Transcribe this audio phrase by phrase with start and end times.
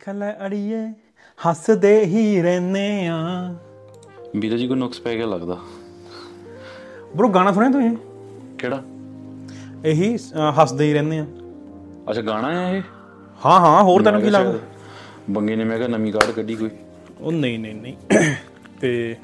[0.00, 0.92] ਵੇਖ ਲੈ ਅੜੀਏ
[1.48, 3.18] ਹੱਸਦੇ ਹੀ ਰਹਿੰਦੇ ਆ।
[4.36, 5.56] ਵੀਰੇ ਜੀ ਕੋਈ ਨੁਕਸ ਪੈ ਗਿਆ ਲੱਗਦਾ।
[7.16, 7.96] ਬ్రో ਗਾਣਾ ਸੁਣਿਆ ਤੁਸੀਂ?
[8.58, 8.82] ਕਿਹੜਾ?
[9.84, 10.18] ਇਹੀ ਅ,
[10.62, 11.26] ਹੱਸਦੇ ਹੀ ਰਹਿੰਦੇ ਆ।
[12.10, 12.82] ਅੱਛਾ ਗਾਣਾ ਹੈ ਇਹ?
[13.46, 14.58] ਹਾਂ ਹਾਂ ਹੋਰ ਤੈਨੂੰ ਕੀ ਲੱਗਦਾ?
[15.30, 16.70] ਬੰਗੇ ਨੇ ਮੈਂ ਕਿਹਾ ਨਵੀਂ ਕਾਰਡ ਕੱਢੀ ਕੋਈ।
[17.20, 17.96] ਉਹ ਨਹੀਂ ਨਹੀਂ ਨਹੀਂ।
[18.80, 19.16] ਤੇ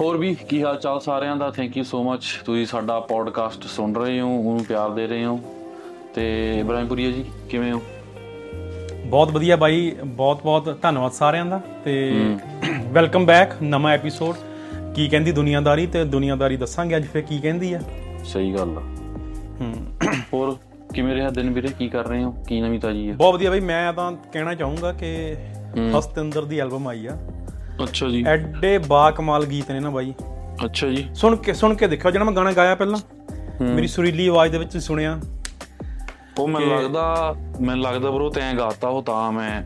[0.00, 1.50] ਹੋਰ ਵੀ ਕੀ ਹਾਲ ਚਾਲ ਸਾਰਿਆਂ ਦਾ?
[1.50, 5.40] ਥੈਂਕ ਯੂ ਸੋ ਮੱਚ ਤੁਸੀਂ ਸਾਡਾ ਪੋਡਕਾਸਟ ਸੁਣ ਰਹੇ ਹੋ ਉਹਨੂੰ ਪਿਆਰ ਦੇ ਰਹੇ ਹੋ।
[6.14, 7.82] ਤੇ ਇਬਰਾਹਿਮਪੁਰੀਆ ਜੀ ਕਿਵੇਂ ਹੋ?
[9.10, 11.94] ਬਹੁਤ ਵਧੀਆ ਬਾਈ ਬਹੁਤ ਬਹੁਤ ਧੰਨਵਾਦ ਸਾਰਿਆਂ ਦਾ ਤੇ
[12.86, 14.36] ਵੈਲਕਮ ਬੈਕ ਨਵਾਂ ਐਪੀਸੋਡ
[14.94, 17.80] ਕੀ ਕਹਿੰਦੀ ਦੁਨੀਆਦਾਰੀ ਤੇ ਦੁਨੀਆਦਾਰੀ ਦੱਸਾਂਗੇ ਅੱਜ ਫੇਰ ਕੀ ਕਹਿੰਦੀ ਆ?
[18.24, 18.80] ਸਹੀ ਗੱਲ ਆ।
[19.60, 19.74] ਹੂੰ।
[20.34, 20.56] ਹੋਰ
[20.94, 21.68] ਕਿਵੇਂ ਰਿਹਾ ਦਿਨ ਵੀਰੇ?
[21.78, 22.30] ਕੀ ਕਰ ਰਹੇ ਹੋ?
[22.48, 25.36] ਕੀ ਨਵੀਂ ਤਾਜੀ ਹੈ ਬਹੁਤ ਵਧੀਆ ਬਾਈ ਮੈਂ ਤਾਂ ਕਹਿਣਾ ਚਾਹੂੰਗਾ ਕਿ
[25.98, 27.16] ਹਸਤਿੰਦਰ ਦੀ ਐਲਬਮ ਆਈ ਆ।
[27.82, 30.14] ਅੱਛਾ ਜੀ। ਐਡੇ ਬਾ ਕਮਾਲ ਗੀਤ ਨੇ ਨਾ ਬਾਈ।
[30.64, 32.98] ਅੱਛਾ ਜੀ। ਸੁਣ ਕੇ ਸੁਣ ਕੇ ਦੇਖਿਓ ਜਿਹੜਾ ਮੈਂ ਗਾਣਾ ਗਾਇਆ ਪਹਿਲਾਂ
[33.62, 35.20] ਮੇਰੀ ਸੁਰੀਲੀ ਆਵਾਜ਼ ਦੇ ਵਿੱਚ ਸੁਣਿਆ।
[36.38, 39.62] ਉਹ ਮੈਨੂੰ ਲੱਗਦਾ ਮੈਨੂੰ ਲੱਗਦਾ ਬਰੋ ਤੈਂ ਗਾਤਾ ਉਹ ਤਾਂ ਮੈਂ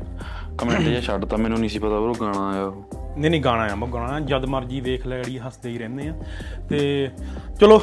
[0.59, 2.85] ਕਮੈਂਟ ਜਿਹਾ ਛੱਡਤਾ ਮੈਨੂੰ ਨਹੀਂ ਸੀ ਪਤਾ ਬਰੋ ਗਾਣਾ ਆਇਆ ਉਹ।
[3.19, 6.15] ਨਹੀਂ ਨਹੀਂ ਗਾਣਾ ਆ ਮੈਂ ਗਾਣਾ ਜਦ ਮਰਜ਼ੀ ਵੇਖ ਲੈ ਅੜੀ ਹੱਸਦੇ ਹੀ ਰਹਿੰਦੇ ਆ।
[6.69, 7.09] ਤੇ
[7.61, 7.81] ਚਲੋ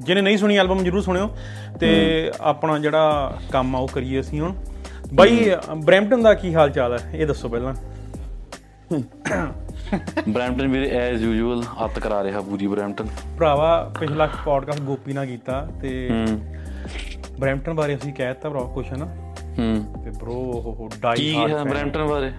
[0.00, 1.28] ਜਿਹਨੇ ਨਹੀਂ ਸੁਣੀ ਐਲਬਮ ਜਰੂਰ ਸੁਣਿਓ
[1.80, 1.90] ਤੇ
[2.40, 4.54] ਆਪਣਾ ਜਿਹੜਾ ਕੰਮ ਆ ਉਹ ਕਰੀਏ ਅਸੀਂ ਹੁਣ।
[5.14, 7.10] ਬਾਈ ਬ੍ਰੈਂਪਟਨ ਦਾ ਕੀ ਹਾਲ ਚਾਲ ਹੈ?
[7.14, 7.74] ਇਹ ਦੱਸੋ ਪਹਿਲਾਂ।
[10.28, 13.06] ਬ੍ਰੈਂਪਟਨ ਵੀਰੇ ਐਜ਼ ਯੂਜੂਅਲ ਹੱਤ ਕਰਾ ਰਿਹਾ ਪੂਰੀ ਬ੍ਰੈਂਪਟਨ।
[13.38, 16.08] ਭਰਾਵਾ ਪਿਛਲਾ ਪੋਡਕਾਸਟ ਗੋਪੀ ਨਾਲ ਕੀਤਾ ਤੇ
[17.40, 19.04] ਬ੍ਰੈਂਪਟਨ ਬਾਰੇ ਅਸੀਂ ਕਹਿ ਦਿੱਤਾ ਬ్రో ਕੁਛ ਹਨਾ?
[19.58, 22.32] ਹੂੰ। ਤੇ ਬ్రో ਉਹ ਡਾਈ ਹਾਰਡ ਕੀ ਹੈ ਬ੍ਰੈਂਪਟਨ ਬਾਰੇ?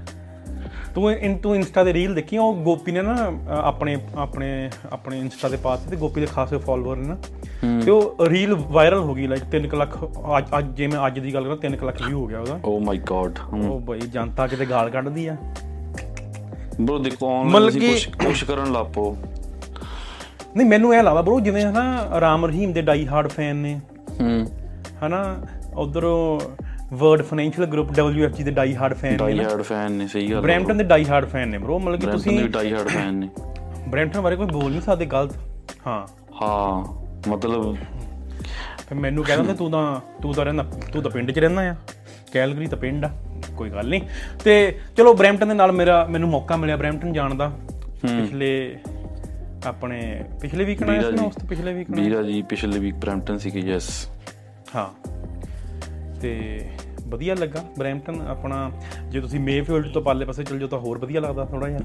[0.95, 5.49] ਤੂੰ ਇਨ ਤੂੰ ਇੰਸਟਾ ਦੇ ਰੀਲ ਦੇਖੀ ਉਹ ਗੋਪੀ ਨੇ ਨਾ ਆਪਣੇ ਆਪਣੇ ਆਪਣੇ ਇੰਸਟਾ
[5.49, 7.17] ਦੇ ਪਾਸ ਤੇ ਗੋਪੀ ਦੇ ਖਾਸੇ ਫਾਲੋਅਰ ਨੇ ਨਾ।
[7.85, 10.03] ਤੇ ਉਹ ਰੀਲ ਵਾਇਰਲ ਹੋ ਗਈ ਲਾਈਕ 3 ਲੱਖ
[10.37, 12.80] ਅੱਜ ਅੱਜ ਜੇ ਮੈਂ ਅੱਜ ਦੀ ਗੱਲ ਕਰਾਂ 3 ਲੱਖ ਵਿਊ ਹੋ ਗਿਆ ਉਹਦਾ। ਓ
[12.80, 15.35] ਮਾਈ ਗॉड ਉਹ ਬਈ ਜਨਤਾ ਕਿਤੇ ਗਾਲ ਕੱਢਦੀ ਆ।
[16.81, 19.17] ਬ్రో ਦੇਖੋ ਆਨਲਾਈਨ ਅਸੀਂ ਕੁਝ ਕੁਝ ਕਰਨ ਲੱਪੋ
[20.57, 23.80] ਨਹੀਂ ਮੈਨੂੰ ਇਹ ਲੱਗਦਾ ਬ్రో ਜਿਵੇਂ ਹਨਾ ਰਾਮ ਰਹੀਮ ਦੇ ਡਾਈ ਹਾਰਡ ਫੈਨ ਨੇ।
[24.21, 24.45] ਹੂੰ।
[25.06, 26.39] ਹਨਾ ਉਧਰੋਂ
[26.94, 30.42] ਵਰਡ ਫਾਈਨੈਂਸ਼ੀਅਲ ਗਰੁੱਪ WFG ਦੇ ਡਾਈ ਹਾਰਡ ਫੈਨ ਨੇ ਡਾਈ ਹਾਰਡ ਫੈਨ ਨੇ ਸਹੀ ਗੱਲ
[30.42, 33.30] ਬ੍ਰੈਂਪਟਨ ਦੇ ਡਾਈ ਹਾਰਡ ਫੈਨ ਨੇ ਬ్రో ਮਤਲਬ ਕਿ ਤੁਸੀਂ ਦੇ ਡਾਈ ਹਾਰਡ ਫੈਨ ਨੇ।
[33.89, 35.33] ਬ੍ਰੈਂਪਟਨ ਬਾਰੇ ਕੋਈ ਬੋਲ ਨਹੀਂ ਸਕਦੇ ਗਲਤ।
[35.88, 36.08] ਹਾਂ।
[36.42, 36.83] ਹਾਂ
[37.30, 37.76] ਮਤਲਬ
[38.89, 40.64] ਫਿਰ ਮੈਨੂੰ ਕਹਿ ਦਿੰਦੇ ਤੂੰ ਤਾਂ ਤੂੰ ਤਾਂ ਰਹਿੰਦਾ
[40.94, 41.76] ਤੂੰ ਤਾਂ ਪਿੰਡ 'ਚ ਰਹਿੰਦਾ ਆ।
[42.33, 43.10] ਕੈਲਗਰੀ ਤਾਂ ਪਿੰਡ ਆ
[43.58, 44.02] ਕੋਈ ਗੱਲ ਨਹੀਂ।
[44.44, 47.52] ਤੇ ਚਲੋ ਬ੍ਰੈਂਪਟਨ ਦੇ ਨਾਲ ਮੇਰਾ ਮੈਨੂੰ ਮੌਕਾ ਮਿਲਿਆ ਬ੍ਰੈਂਪਟਨ ਜਾਣ ਦਾ।
[48.02, 48.77] ਪਿਛਲੇ
[49.65, 53.52] ਆਪਣੇ ਪਿਛਲੇ ਵੀਕ ਨਾਲ ਉਸ ਤੋਂ ਪਿਛਲੇ ਵੀਕ ਨਾਲ। ਵੀਰਾ ਜੀ ਪਿਛਲੇ ਵੀਕ ਬ੍ਰੈਂਪਟਨ ਸੀ
[53.52, 53.89] ਕਿ ਯੈਸ
[54.75, 54.89] ਹਾਂ।
[56.21, 56.69] ਤੇ
[57.08, 58.71] ਵਧੀਆ ਲੱਗਾ। ਬ੍ਰੈਂਪਟਨ ਆਪਣਾ
[59.09, 61.80] ਜੇ ਤੁਸੀਂ ਮੇਫੀਲਡ ਤੋਂ ਪਾਲੇ ਪਾਸੇ ਚਲ ਜਾਓ ਤਾਂ ਹੋਰ ਵਧੀਆ ਲੱਗਦਾ ਥੋੜਾ ਜਿਹਾ।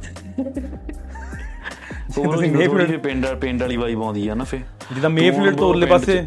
[2.19, 4.59] ਉਹ ਜਿਹੀ ਪਿੰਡ ਪਿੰਡ ਵਾਲੀ ਵਾਈਬ ਆਉਂਦੀ ਆ ਨਾ ਫੇ
[4.95, 6.27] ਜਿੱਦਾਂ ਮੇਫੀਲਡ ਤੋਂ ਉਰਲੇ ਪਾਸੇ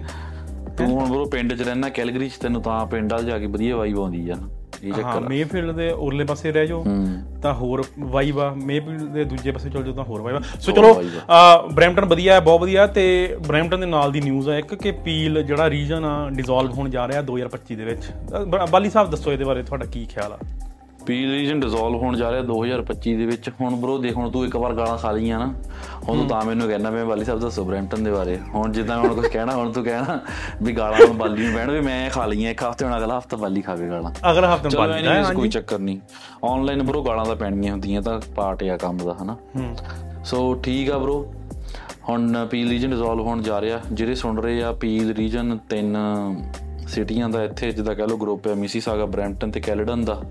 [0.78, 3.75] ਤੂੰ ਹੁਣ ਬਰੋ ਪਿੰਡ 'ਚ ਰਹਿਣਾ ਕੈਲਗਰੀ 'ਚ ਤੈਨੂੰ ਤਾਂ ਪਿੰਡ ਵਾਲ ਜਾ ਕੇ ਵਧੀਆ
[3.75, 4.35] ਵਾਈਬ ਆਉਂਦੀ ਆ
[4.84, 8.50] ਇਹ ਹਾਂ ਚੱਕਰ। ਆ। ਮੇਫੀਲਡ ਦੇ ਉਰਲੇ ਪਾਸੇ ਰਹਿ ਜਾਓ ਹੂੰ। ਤਾਂ ਹੋਰ ਵਾਈਬ ਆ
[8.66, 10.94] ਮੇਬੀ ਦੇ ਦੂਜੇ ਪਾਸੇ ਚਲ ਜਾਓ ਤਾਂ ਹੋਰ ਵਾਈਬ ਆ ਸੋ ਚਲੋ
[11.74, 13.06] ਬ੍ਰੈਂਪਟਨ ਵਧੀਆ ਹੈ ਬਹੁਤ ਵਧੀਆ ਤੇ
[13.48, 17.08] ਬ੍ਰੈਂਪਟਨ ਦੇ ਨਾਲ ਦੀ ਨਿਊਜ਼ ਹੈ ਇੱਕ ਕਿ ਪੀਲ ਜਿਹੜਾ ਰੀਜਨ ਆ ਡਿਸੋਲਵ ਹੋਣ ਜਾ
[17.08, 18.12] ਰਿਹਾ 2025 ਦੇ ਵਿੱਚ।
[18.72, 20.38] ਬਾਲੀ ਸਾਹਿਬ ਦੱਸੋ ਇਹਦੇ ਬਾਰੇ ਤੁਹਾਡਾ ਕੀ ਖਿਆਲ ਆ?
[21.06, 24.56] ਪੀ ਰੀਜਨ ਡਿਸੋਲਵ ਹੋਣ ਜਾ ਰਿਹਾ 2025 ਦੇ ਵਿੱਚ। ਹੁਣ ਬਰੋ ਦੇਖ ਹੁਣ ਤੂੰ ਇੱਕ
[24.56, 25.46] ਵਾਰ ਗਾਲਾਂ ਖਾ ਲਈਆਂ ਨਾ
[26.09, 29.09] ਹੁਣ ਤੂੰ ਤਾਂ ਮੈਨੂੰ ਕਹਿਣਾ ਮੈਂ ਬਾਲੀ ਸਾਹਿਬ ਦੱਸੋ ਬ੍ਰੈਂਪਟਨ ਦੇ ਬਾਰੇ। ਹੁਣ ਜਿੱਦਾਂ ਮੈਂ
[29.09, 30.19] ਹੁਣ ਕੁਝ ਕਹਿਣਾ ਹੁਣ ਤੂੰ ਕਹਿਣਾ
[30.64, 33.38] ਵੀ ਗਾਲਾਂ ਹੁਣ ਬਾਲੀ ਨੂੰ ਪੈਣ ਵੀ ਮੈਂ ਖਾ ਲਈਆਂ ਇੱਕ ਹਫ਼ਤੇ ਹੁਣ ਅਗਲਾ ਹਫ਼ਤਾ
[33.38, 36.00] ਬਾਲੀ ਖਾਵੇ ਗਾਲਾਂ। ਅਗਲਾ ਹਫ਼ਤੇ ਬਾਲੀ ਦਾ anyways, ਹੈ ਕੋਈ ਹਾਂਜੀ। ਚੱਕਰ ਨਹੀਂ।
[36.44, 39.38] ਆਨਲਾਈਨ ਬਰੋ ਗਾਲਾਂ ਤਾਂ ਪੈਣੀਆਂ ਹੁੰਦੀਆਂ ਤਾਂ ਪਾਰਟ ਆ ਕੰਮ ਦਾ ਹਨਾ।
[40.24, 41.24] ਸੋ ਠੀਕ ਆ ਬ్రో
[42.09, 45.97] ਹੁਣ ਪੀਲ ਰੀਜਨ ਡਿਸੋਲਵ ਹੋਣ ਜਾ ਰਿਹਾ। ਜਿਹੜੇ ਸੁਣ ਰਹੇ ਆ ਪੀਲ ਰੀਜਨ ਤਿੰਨ
[46.88, 50.22] ਸਿਟੀਆਂ ਦਾ ਇੱਥੇ ਜਿੱਦਾਂ ਕਹਿ ਲਓ ਗਰੁੱਪ ਹੈ ਮਿਸੀਸਾਗਾ ਬ੍ਰੈਂਪਟਨ ਤੇ ਕੈਲਡਨ ਦਾ।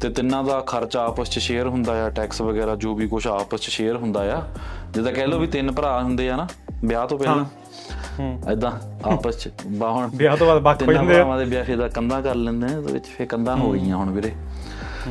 [0.00, 3.60] ਤੇ ਤਿੰਨਾਂ ਦਾ ਖਰਚਾ ਆਪਸ 'ਚ ਸ਼ੇਅਰ ਹੁੰਦਾ ਆ ਟੈਕਸ ਵਗੈਰਾ ਜੋ ਵੀ ਕੁਝ ਆਪਸ
[3.60, 4.42] 'ਚ ਸ਼ੇਅਰ ਹੁੰਦਾ ਆ।
[4.90, 6.48] ਜਿੱਦਾਂ ਕਹਿ ਲਓ ਵੀ ਤਿੰਨ ਭਰਾ ਹੁੰਦੇ ਆ ਨਾ
[6.84, 7.44] ਵਿਆਹ ਤੋਂ ਪਹਿਲਾਂ।
[8.18, 8.72] ਹੂੰ। ਐਦਾਂ
[9.08, 12.22] ਆਪਸ 'ਚ ਬਾਹਣ ਵਿਆਹ ਤੋਂ ਬਾਅਦ ਵੱਖ ਹੋ ਜਾਂਦੇ ਆ। ਦੇ ਵਿਆਹ ਫਿਰ ਦਾ ਕੰਧਾਂ
[12.22, 14.32] ਕਰ ਲੈਂਦੇ ਨੇ ਉਹਦੇ ਵਿੱਚ ਫਿਰ ਕੰਧਾਂ ਹੋ ਗਈਆਂ ਹੁਣ ਵੀਰੇ।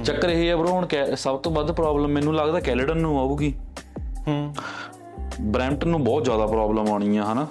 [0.03, 3.53] ਚੱਕਰ ਇਹ ਹੈ ਬ్రో ਹੁਣ ਸਭ ਤੋਂ ਵੱਧ ਪ੍ਰੋਬਲਮ ਮੈਨੂੰ ਲੱਗਦਾ ਕੈਲਡਨ ਨੂੰ ਆਊਗੀ।
[4.27, 4.55] ਹੂੰ।
[5.41, 7.47] ਬ੍ਰੈਂਪਟਨ ਨੂੰ ਬਹੁਤ ਜ਼ਿਆਦਾ ਪ੍ਰੋਬਲਮ ਆਉਣੀ ਆ ਹਨਾ?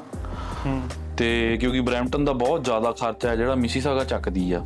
[0.66, 0.82] ਹੂੰ।
[1.16, 4.64] ਤੇ ਕਿਉਂਕਿ ਬ੍ਰੈਂਪਟਨ ਦਾ ਬਹੁਤ ਜ਼ਿਆਦਾ ਖਰਚਾ ਹੈ ਜਿਹੜਾ ਮਿਸੀਸਾਗਾ ਚੱਕਦੀ ਆ।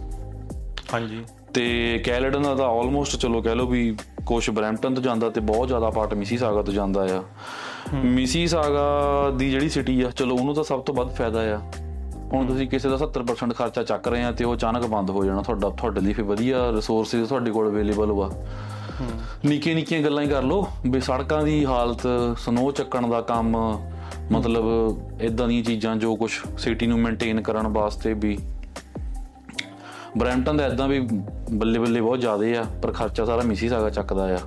[0.94, 1.24] ਹਾਂਜੀ।
[1.56, 3.96] ਤੇ ਕੈਲਡਨ ਦਾ ਤਾਂ ਆਲਮੋਸਟ ਚਲੋ ਕਹਿ ਲਓ ਵੀ
[4.26, 7.22] ਕੁਝ ਬ੍ਰੈਂਪਟਨ ਤੋਂ ਜਾਂਦਾ ਤੇ ਬਹੁਤ ਜ਼ਿਆਦਾ ਪਾਰਟ ਮਿਸੀਸਾਗਾ ਤੋਂ ਜਾਂਦਾ ਆ।
[7.94, 8.90] ਮਿਸੀਸਾਗਾ
[9.36, 11.58] ਦੀ ਜਿਹੜੀ ਸਿਟੀ ਆ ਚਲੋ ਉਹਨੂੰ ਤਾਂ ਸਭ ਤੋਂ ਵੱਧ ਫਾਇਦਾ ਆ।
[12.32, 15.42] ਹੁਣ ਤੁਸੀਂ ਕਿਸੇ ਦਾ 70% ਖਰਚਾ ਚੱਕ ਰਹੇ ਆ ਤੇ ਉਹ ਅਚਾਨਕ ਬੰਦ ਹੋ ਜਾਣਾ
[15.42, 18.30] ਤੁਹਾਡਾ ਤੁਹਾਡੇ ਲਈ ਫਿਰ ਵਧੀਆ ਰਿਸੋਰਸਿਸ ਤੁਹਾਡੇ ਕੋਲ ਅਵੇਲੇਬਲ ਹੋਆ
[19.44, 22.00] ਨਿੱਕੀਆਂ ਨਿੱਕੀਆਂ ਗੱਲਾਂ ਹੀ ਕਰ ਲਓ ਵੀ ਸੜਕਾਂ ਦੀ ਹਾਲਤ
[22.38, 23.56] ਸਨੋ ਚੱਕਣ ਦਾ ਕੰਮ
[24.32, 24.64] ਮਤਲਬ
[25.20, 28.38] ਇਦਾਂ ਦੀਆਂ ਚੀਜ਼ਾਂ ਜੋ ਕੁਝ ਸਿਟੀ ਨੂੰ ਮੇਨਟੇਨ ਕਰਨ ਵਾਸਤੇ ਵੀ
[30.16, 31.08] ਬ੍ਰੈਂਪਟਨ ਦਾ ਇਦਾਂ ਵੀ
[31.52, 34.38] ਬੱਲੇ ਬੱਲੇ ਬਹੁਤ ਜ਼ਿਆਦੇ ਆ ਪਰ ਖਰਚਾ ਸਾਰਾ ਮਿਸੀਸਾਗਾ ਚੱਕਦਾ ਆ।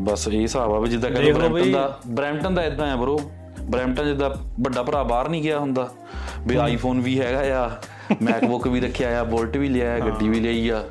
[0.00, 3.18] ਬਸ ਇਹ ਹਿਸਾਬ ਆ ਵੀ ਜਿੱਦਾਂ ਕਹਿੰਦੇ ਬਈ। ਦਾ ਬ੍ਰੈਂਪਟਨ ਦਾ ਇਦਾਂ ਆ ਬ్రో
[3.62, 4.30] ਬ੍ਰੈਂਪਟਨ ਜਿੱਦਾਂ
[4.60, 5.88] ਵੱਡਾ ਭਰਾ ਬਾਹਰ ਨਹੀਂ ਗਿਆ ਹੁੰਦਾ।
[6.46, 7.70] ਵੀ ਆਈਫੋਨ ਵੀ ਹੈਗਾ ਆ
[8.22, 10.82] ਮੈਕਬੁੱਕ ਵੀ ਰੱਖਿਆ ਆ ਬੁਲਟ ਵੀ ਲਿਆ ਆ ਗੱਡੀ ਵੀ ਲਈ ਆ।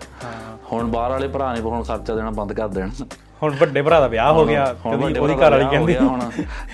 [0.71, 3.05] ਹੁਣ ਬਾਹਰ ਵਾਲੇ ਭਰਾ ਨੇ ਹੁਣ ਖਰਚਾ ਦੇਣਾ ਬੰਦ ਕਰ ਦੇਣਾ।
[3.43, 6.19] ਹੁਣ ਵੱਡੇ ਭਰਾ ਦਾ ਵਿਆਹ ਹੋ ਗਿਆ ਉਹਦੀ ਘਰ ਵਾਲੀ ਕਹਿੰਦੀ। ਹੁਣ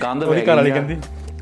[0.00, 0.96] ਕੰਧ ਉਹਦੀ ਘਰ ਵਾਲੀ। ਕਹਿੰਦੀ।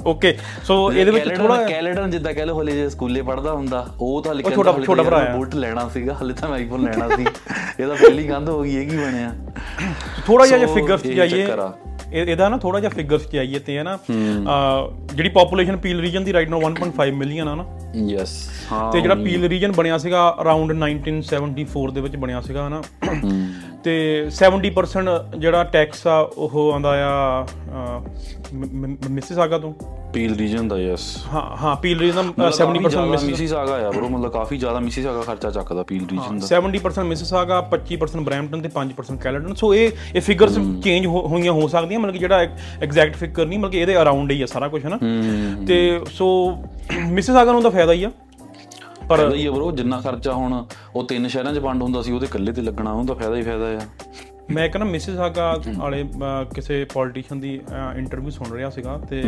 [0.08, 4.22] ਓਕੇ ਸੋ ਇਹਦੇ ਵਿੱਚ ਥੋੜਾ ਕੈਲੇਡਨ ਜਿੱਦਾਂ ਕਹਿ ਲਓ ਹਲੇ ਜੇ ਸਕੂਲੇ ਪੜਦਾ ਹੁੰਦਾ ਉਹ
[4.22, 7.24] ਤਾਂ ਲਿਖਿਆ ਛੋਟਾ- ਛੋਟਾ ਭਰਾ। ਬੁੱਟ ਲੈਣਾ ਸੀਗਾ ਹਲੇ ਤਾਂ ਮੈਂ ਆਈਫੋਨ ਲੈਣਾ ਸੀ।
[7.80, 9.32] ਇਹਦਾ ਪਹਿਲੀ ਗੰਦ ਹੋ ਗਈ ਇਹ ਕੀ ਬਣਿਆ?
[10.26, 11.46] ਥੋੜਾ ਜਿਹਾ ਜੇ ਸੋ ਫਿਗਰਸ ਜਾਈਏ
[12.12, 13.96] ਇਹਦਾ ਨਾ ਥੋੜਾ ਜਿਹਾ ਫਿਗਰਸ ਚ ਆਈਏ ਤੇ ਹੈ ਨਾ
[15.14, 17.64] ਜਿਹੜੀ ਪੋਪੂਲੇਸ਼ਨ ਪੀਲ ਰੀਜਨ ਦੀ ਰਾਈਟ ਨਾਓ 1.5 ਮਿਲੀਅਨ ਆ ਨਾ।
[18.06, 18.32] ਯੈਸ
[18.72, 22.80] ਹਾਂ ਤੇ ਜਿਹੜਾ ਪੀਲ ਰੀਜਨ ਬਣਿਆ ਸੀਗਾ ਅਰਾਊਂਡ 1974 ਦੇ ਵਿੱਚ ਬਣਿਆ ਸੀਗਾ ਹਨਾ
[23.84, 23.94] ਤੇ
[24.36, 27.44] 70% ਜਿਹੜਾ ਟੈਕਸ ਆ ਉਹ ਆਉਂਦਾ ਆ
[29.10, 29.72] ਮਿਸਿਸਾਗਾ ਤੋਂ?
[30.12, 31.02] ਪੀਲ ਰੀਜਨ ਦਾ ਯੈਸ
[31.34, 35.50] ਹਾਂ ਹਾਂ ਪੀਲ ਰੀਜਨ ਦਾ 70% ਮਿਸਿਸ ਮਿਸੀਸਾਗਾ ਆ ਬਰੋ ਮਤਲਬ ਕਾਫੀ ਜ਼ਿਆਦਾ ਮਿਸੀਸਾਗਾ ਖਰਚਾ
[35.50, 40.58] ਚੱਕਦਾ ਪੀਲ ਰੀਜਨ ਦਾ। 70% ਮਿਸਿਸਾਗਾ 25% ਬ੍ਰੈਂਪਟਨ ਤੇ 5% ਕੈਲਡਨ। ਸੋ ਇਹ ਇਹ ਫਿਗਰਸ
[40.84, 42.46] ਚੇਂਜ ਹੋਈਆਂ ਹੋ ਸਕਦੀਆਂ ਮਤਲਬ ਕਿ ਜਿਹੜਾ
[42.82, 44.98] ਐਗਜ਼ੈਕਟ ਫਿਗਰ ਨਹੀਂ ਮਤਲਬ ਕਿ ਇਹਦੇ ਅਰਾਊਂਡ ਹੀ ਆ ਸਾਰਾ ਕੁਝ ਹੂੰ।
[45.66, 45.78] ਤੇ
[46.12, 46.30] ਸੋ
[47.10, 48.10] ਮਿਸਿਸਾਗਾ ਨੂੰ ਤਾਂ ਫਾਇਦਾ ਹੀ ਆ।
[49.08, 50.64] ਪਰ ਫਾਇਦਾ ਹੀ ਬਰੋ ਜਿੰਨਾ ਖਰਚਾ ਹੁਣ
[50.96, 53.42] ਉਹ ਤਿੰਨ ਸ਼ਹਿਰਾਂ 'ਚ ਵੰਡ ਹੁੰਦਾ ਸੀ ਉਹਦੇ ਇਕੱਲੇ ਤੇ ਲੱਗਣਾ ਉਹਨੂੰ ਤਾਂ ਫਾਇਦਾ ਹੀ
[53.42, 53.80] ਫਾਇਦਾ ਆ।
[54.50, 57.60] ਮੈਂ ਕਹਿੰਦਾ ਮਿਸਿਸਾਗਾ ਵਾਲੇ ਅਹ, ਕਿਸੇ ਪੋਲੀਟੀਸ਼ੀਅਨ ਦੀ
[57.96, 59.22] ਇੰਟਰਵਿਊ ਸੁਣ ਰਿਹਾ ਸੀਗਾ ਤੇ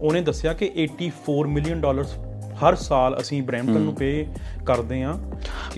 [0.00, 2.16] ਉਹਨੇ ਦੱਸਿਆ ਕਿ 84 ਮਿਲੀਅਨ ਡਾਲਰਸ
[2.62, 4.26] ਹਰ ਸਾਲ ਅਸੀਂ ਬ੍ਰੈਂਪਟਨ ਨੂੰ ਪੇ
[4.66, 5.12] ਕਰਦੇ ਆ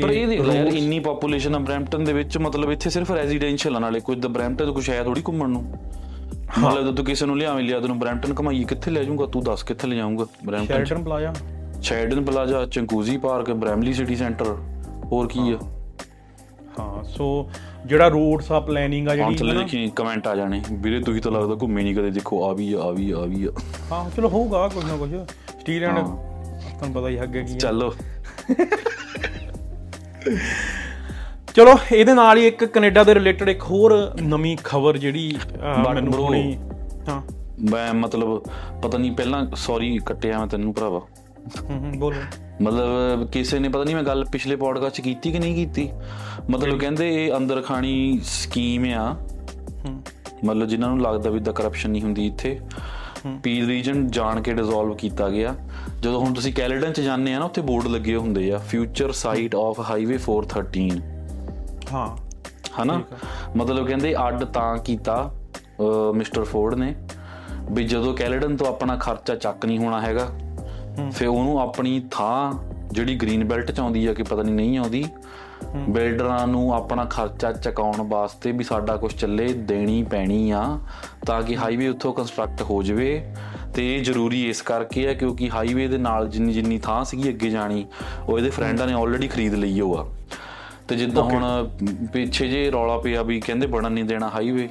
[0.03, 3.77] ਪਰ ਇਹ ਦੇਖ ਲੈ ਯਾਰ ਇੰਨੀ ਪੋਪੂਲੇਸ਼ਨ ਆ ਬ੍ਰੈਂਪਟਨ ਦੇ ਵਿੱਚ ਮਤਲਬ ਇੱਥੇ ਸਿਰਫ ਰੈਜ਼ੀਡੈਂਸ਼ੀਅਲ
[3.77, 5.65] ਆ ਨਾਲੇ ਕੋਈ ਤਾਂ ਬ੍ਰੈਂਪਟਨ ਤੋਂ ਕੁਛ ਹੈ ਥੋੜੀ ਘੁੰਮਣ ਨੂੰ।
[6.59, 9.27] ਮਤਲਬ ਤੂੰ ਕਿਸੇ ਨੂੰ ਲਿਆਵੇਂ ਲਿਆ ਤੈਨੂੰ ਬ੍ਰੈਂਪਟਨ ਘਮਾਈਏ ਕਿੱਥੇ ਲੈ ਜਾਊਂਗਾ?
[9.27, 11.33] ਤੂੰ ਦੱਸ ਕਿੱਥੇ ਲੈ ਜਾਊਂਗਾ Brampton Sheraton plaza
[11.83, 14.55] ਸ਼ੈਡਨ plaza Chinguacousy park Bramalea city centre
[15.13, 15.59] ਹੋਰ ਕੀ ਆ?
[16.79, 17.27] ਹਾਂ ਸੋ
[17.87, 21.55] ਜਿਹੜਾ ਰੋਡਸ ਆ ਪਲੈਨਿੰਗ ਆ ਜਿਹੜੀ ਥੱਲੇ ਦੇਖੀ ਕਮੈਂਟ ਆ ਜਾਣੇ। ਵੀਰੇ ਤੁਸੀਂ ਤਾਂ ਲੱਗਦਾ
[21.63, 23.47] ਘੁੰਮੇ ਨਹੀਂ ਕਦੇ ਦੇਖੋ ਆ ਵੀ ਆ ਵੀ ਆ ਵੀ
[23.93, 25.11] ਹਾਂ ਚਲੋ ਹੋਊਗਾ ਕੁਝ ਨਾ ਕੁਝ
[25.61, 27.93] ਸਟੀਲ ਐਂਡ ਤੁਹਾਨੂੰ ਪਤਾ ਹੀ ਹੈ ਅੱਗੇ ਕੀ ਚੱਲੋ।
[31.55, 35.33] ਚਲੋ ਇਹਦੇ ਨਾਲ ਹੀ ਇੱਕ ਕੈਨੇਡਾ ਦੇ ਰਿਲੇਟਡ ਇੱਕ ਹੋਰ ਨਵੀਂ ਖਬਰ ਜਿਹੜੀ
[35.87, 36.57] ਮੈਨੂੰ ਹੁਣੀ
[37.09, 37.21] ਹਾਂ।
[37.71, 38.39] ਮੈਂ ਮਤਲਬ
[38.83, 41.01] ਪਤਾ ਨਹੀਂ ਪਹਿਲਾਂ ਸੌਰੀ ਕੱਟਿਆ ਮੈਂ ਤੈਨੂੰ ਭਰਾਵਾ।
[41.61, 42.21] ਹੂੰ ਬੋਲੋ।
[42.61, 45.89] ਮਤਲਬ ਕਿਸੇ ਨੇ ਪਤਾ ਨਹੀਂ ਮੈਂ ਗੱਲ ਪਿਛਲੇ ਪੋਡਕਾਸਟ 'ਚ ਕੀਤੀ ਕਿ ਨਹੀਂ ਕੀਤੀ?
[46.51, 49.17] ਮਤਲਬ ਕਹਿੰਦੇ ਇਹ ਅੰਦਰ ਖਾਣੀ ਸਕੀਮ ਆ
[50.45, 52.59] ਮਤਲਬ ਜਿਨ੍ਹਾਂ ਨੂੰ ਲੱਗਦਾ ਵੀ ਦਾ ਕਰਪਸ਼ਨ ਨਹੀਂ ਹੁੰਦੀ ਇੱਥੇ।
[53.43, 55.55] ਪੀਲ ਰੀਜਨ ਜਾਣ ਕੇ ਡਿਸੋਲਵ ਕੀਤਾ ਗਿਆ।
[56.01, 59.55] ਜਦੋਂ ਹੁਣ ਤੁਸੀਂ ਕੈਲੇਡਨ 'ਚ ਜਾਂਦੇ ਆ ਨਾ ਉੱਥੇ ਬੋਰਡ ਲੱਗੇ ਹੁੰਦੇ ਆ ਫਿਊਚਰ ਸਾਈਟ
[59.55, 61.01] ਆਫ ਹਾਈਵੇ 413
[61.93, 62.17] ਹਾਂ।
[62.83, 63.03] ਹਨਾ?
[63.57, 65.35] ਮਤਲਬ ਕਹਿੰਦੇ ਅੱਡ ਤਾਂ ਕੀਤਾ
[66.15, 66.95] ਮਿਸਟਰ ਫੋਰਡ ਨੇ।
[67.71, 70.29] ਵੀ ਜਦੋਂ ਕੈਲੇਡਨ ਤੋਂ ਆਪਣਾ ਖਰਚਾ ਚੱਕ ਨਹੀਂ ਹੋਣਾ ਹੈਗਾ
[71.13, 72.53] ਫਿਰ ਉਹਨੂੰ ਆਪਣੀ ਥਾਂ
[72.93, 75.05] ਜਿਹੜੀ ਗ੍ਰੀਨ ਬੈਲਟ ਚ ਆਉਂਦੀ ਆ ਕਿ ਪਤਾ ਨਹੀਂ ਨਹੀਂ ਆਉਂਦੀ
[75.89, 80.79] ਬਿਲਡਰਾਂ ਨੂੰ ਆਪਣਾ ਖਰਚਾ ਚਕਾਉਣ ਵਾਸਤੇ ਵੀ ਸਾਡਾ ਕੁਝ ਚੱਲੇ ਦੇਣੀ ਪੈਣੀ ਆ
[81.27, 83.35] ਤਾਂ ਕਿ ਹਾਈਵੇ ਉੱਥੋਂ ਕੰਸਟਰਕਟ ਹੋ ਜਾਵੇ।
[83.75, 87.51] ਤੇ ਇਹ ਜ਼ਰੂਰੀ ਇਸ ਕਰਕੇ ਆ ਕਿਉਂਕਿ ਹਾਈਵੇ ਦੇ ਨਾਲ ਜਿੰਨੀ ਜਿੰਨੀ ਥਾਂ ਸੀਗੀ ਅੱਗੇ
[87.51, 87.87] ਜਾਣੀ
[88.29, 90.09] ਉਹ ਇਹਦੇ ਫਰੈਂਡਾਂ ਨੇ ਆਲਰੇਡੀ ਖਰੀਦ ਲਈ ਉਹ ਆ।
[90.89, 91.69] ਤੇ ਜਿੱਦਾਂ ਹੁਣ
[92.13, 94.69] ਪਿੱਛੇ ਜੇ ਰੌਲਾ ਪਿਆ ਵੀ ਕਹਿੰਦੇ ਬਣਨ ਨਹੀਂ ਦੇਣਾ ਹਾਈਵੇ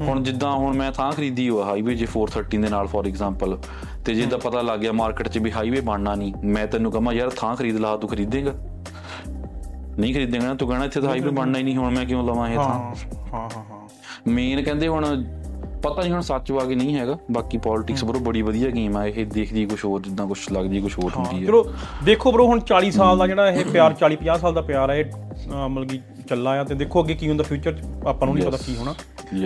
[0.00, 3.58] ਹੁਣ ਜਿੱਦਾਂ ਹੁਣ ਮੈਂ ਥਾਂ ਖਰੀਦੀ ਹੋਆ ਹਾਈਵੇ ਜੇ 413 ਦੇ ਨਾਲ ਫੋਰ ਐਗਜ਼ਾਮਪਲ
[4.04, 7.30] ਤੇ ਜਿੱਦਾਂ ਪਤਾ ਲੱਗ ਗਿਆ ਮਾਰਕੀਟ 'ਚ ਵੀ ਹਾਈਵੇ ਬਣਨਾ ਨਹੀਂ ਮੈਂ ਤੈਨੂੰ ਕਹਾਂ ਯਾਰ
[7.30, 8.54] ਥਾਂ ਖਰੀਦ ਲਾ ਤੂੰ ਖਰੀਦੇਂਗਾ।
[9.98, 12.56] ਨਹੀਂ ਖਰੀਦੇਂਗਾ ਤੂੰ ਕਹਣਾ ਇੱਥੇ ਤਾਂ ਹਾਈਵੇ ਬਣਨਾ ਹੀ ਨਹੀਂ ਹੁਣ ਮੈਂ ਕਿਉਂ ਲਵਾਂ ਇਹ
[12.56, 12.64] ਥਾਂ?
[12.64, 12.94] ਹਾਂ
[13.34, 13.88] ਹਾਂ ਹਾਂ
[14.28, 15.24] ਮੇਨ ਕਹਿੰਦੇ ਹੁਣ
[15.82, 19.06] ਪਤਾ ਨਹੀਂ ਹੁਣ ਸੱਚ ਵਾ ਕਿ ਨਹੀਂ ਹੈਗਾ ਬਾਕੀ ਪੋਲਿਟਿਕਸ ਬਰੋ ਬੜੀ ਵਧੀਆ ਗੇਮ ਆ
[19.06, 21.72] ਇਹ ਦੇਖਦੀ ਕੁਝ ਹੋਰ ਜਿੱਦਾਂ ਕੁਝ ਲੱਗਦੀ ਕੁਝ ਹੋਰ ਹੁੰਦੀ ਹੈ ਚਲੋ
[22.04, 24.96] ਦੇਖੋ ਬ్రో ਹੁਣ 40 ਸਾਲ ਦਾ ਜਿਹੜਾ ਇਹ ਪਿਆਰ 40 50 ਸਾਲ ਦਾ ਪਿਆਰ ਹੈ
[24.96, 25.04] ਇਹ
[25.68, 28.76] ਮਤਲਬ ਕਿ ਚੱਲਾ ਆ ਤੇ ਦੇਖੋ ਅੱਗੇ ਕੀ ਹੁੰਦਾ ਫਿਊਚਰ ਆਪਾਂ ਨੂੰ ਨਹੀਂ ਪਤਾ ਕੀ
[28.76, 28.94] ਹੋਣਾ.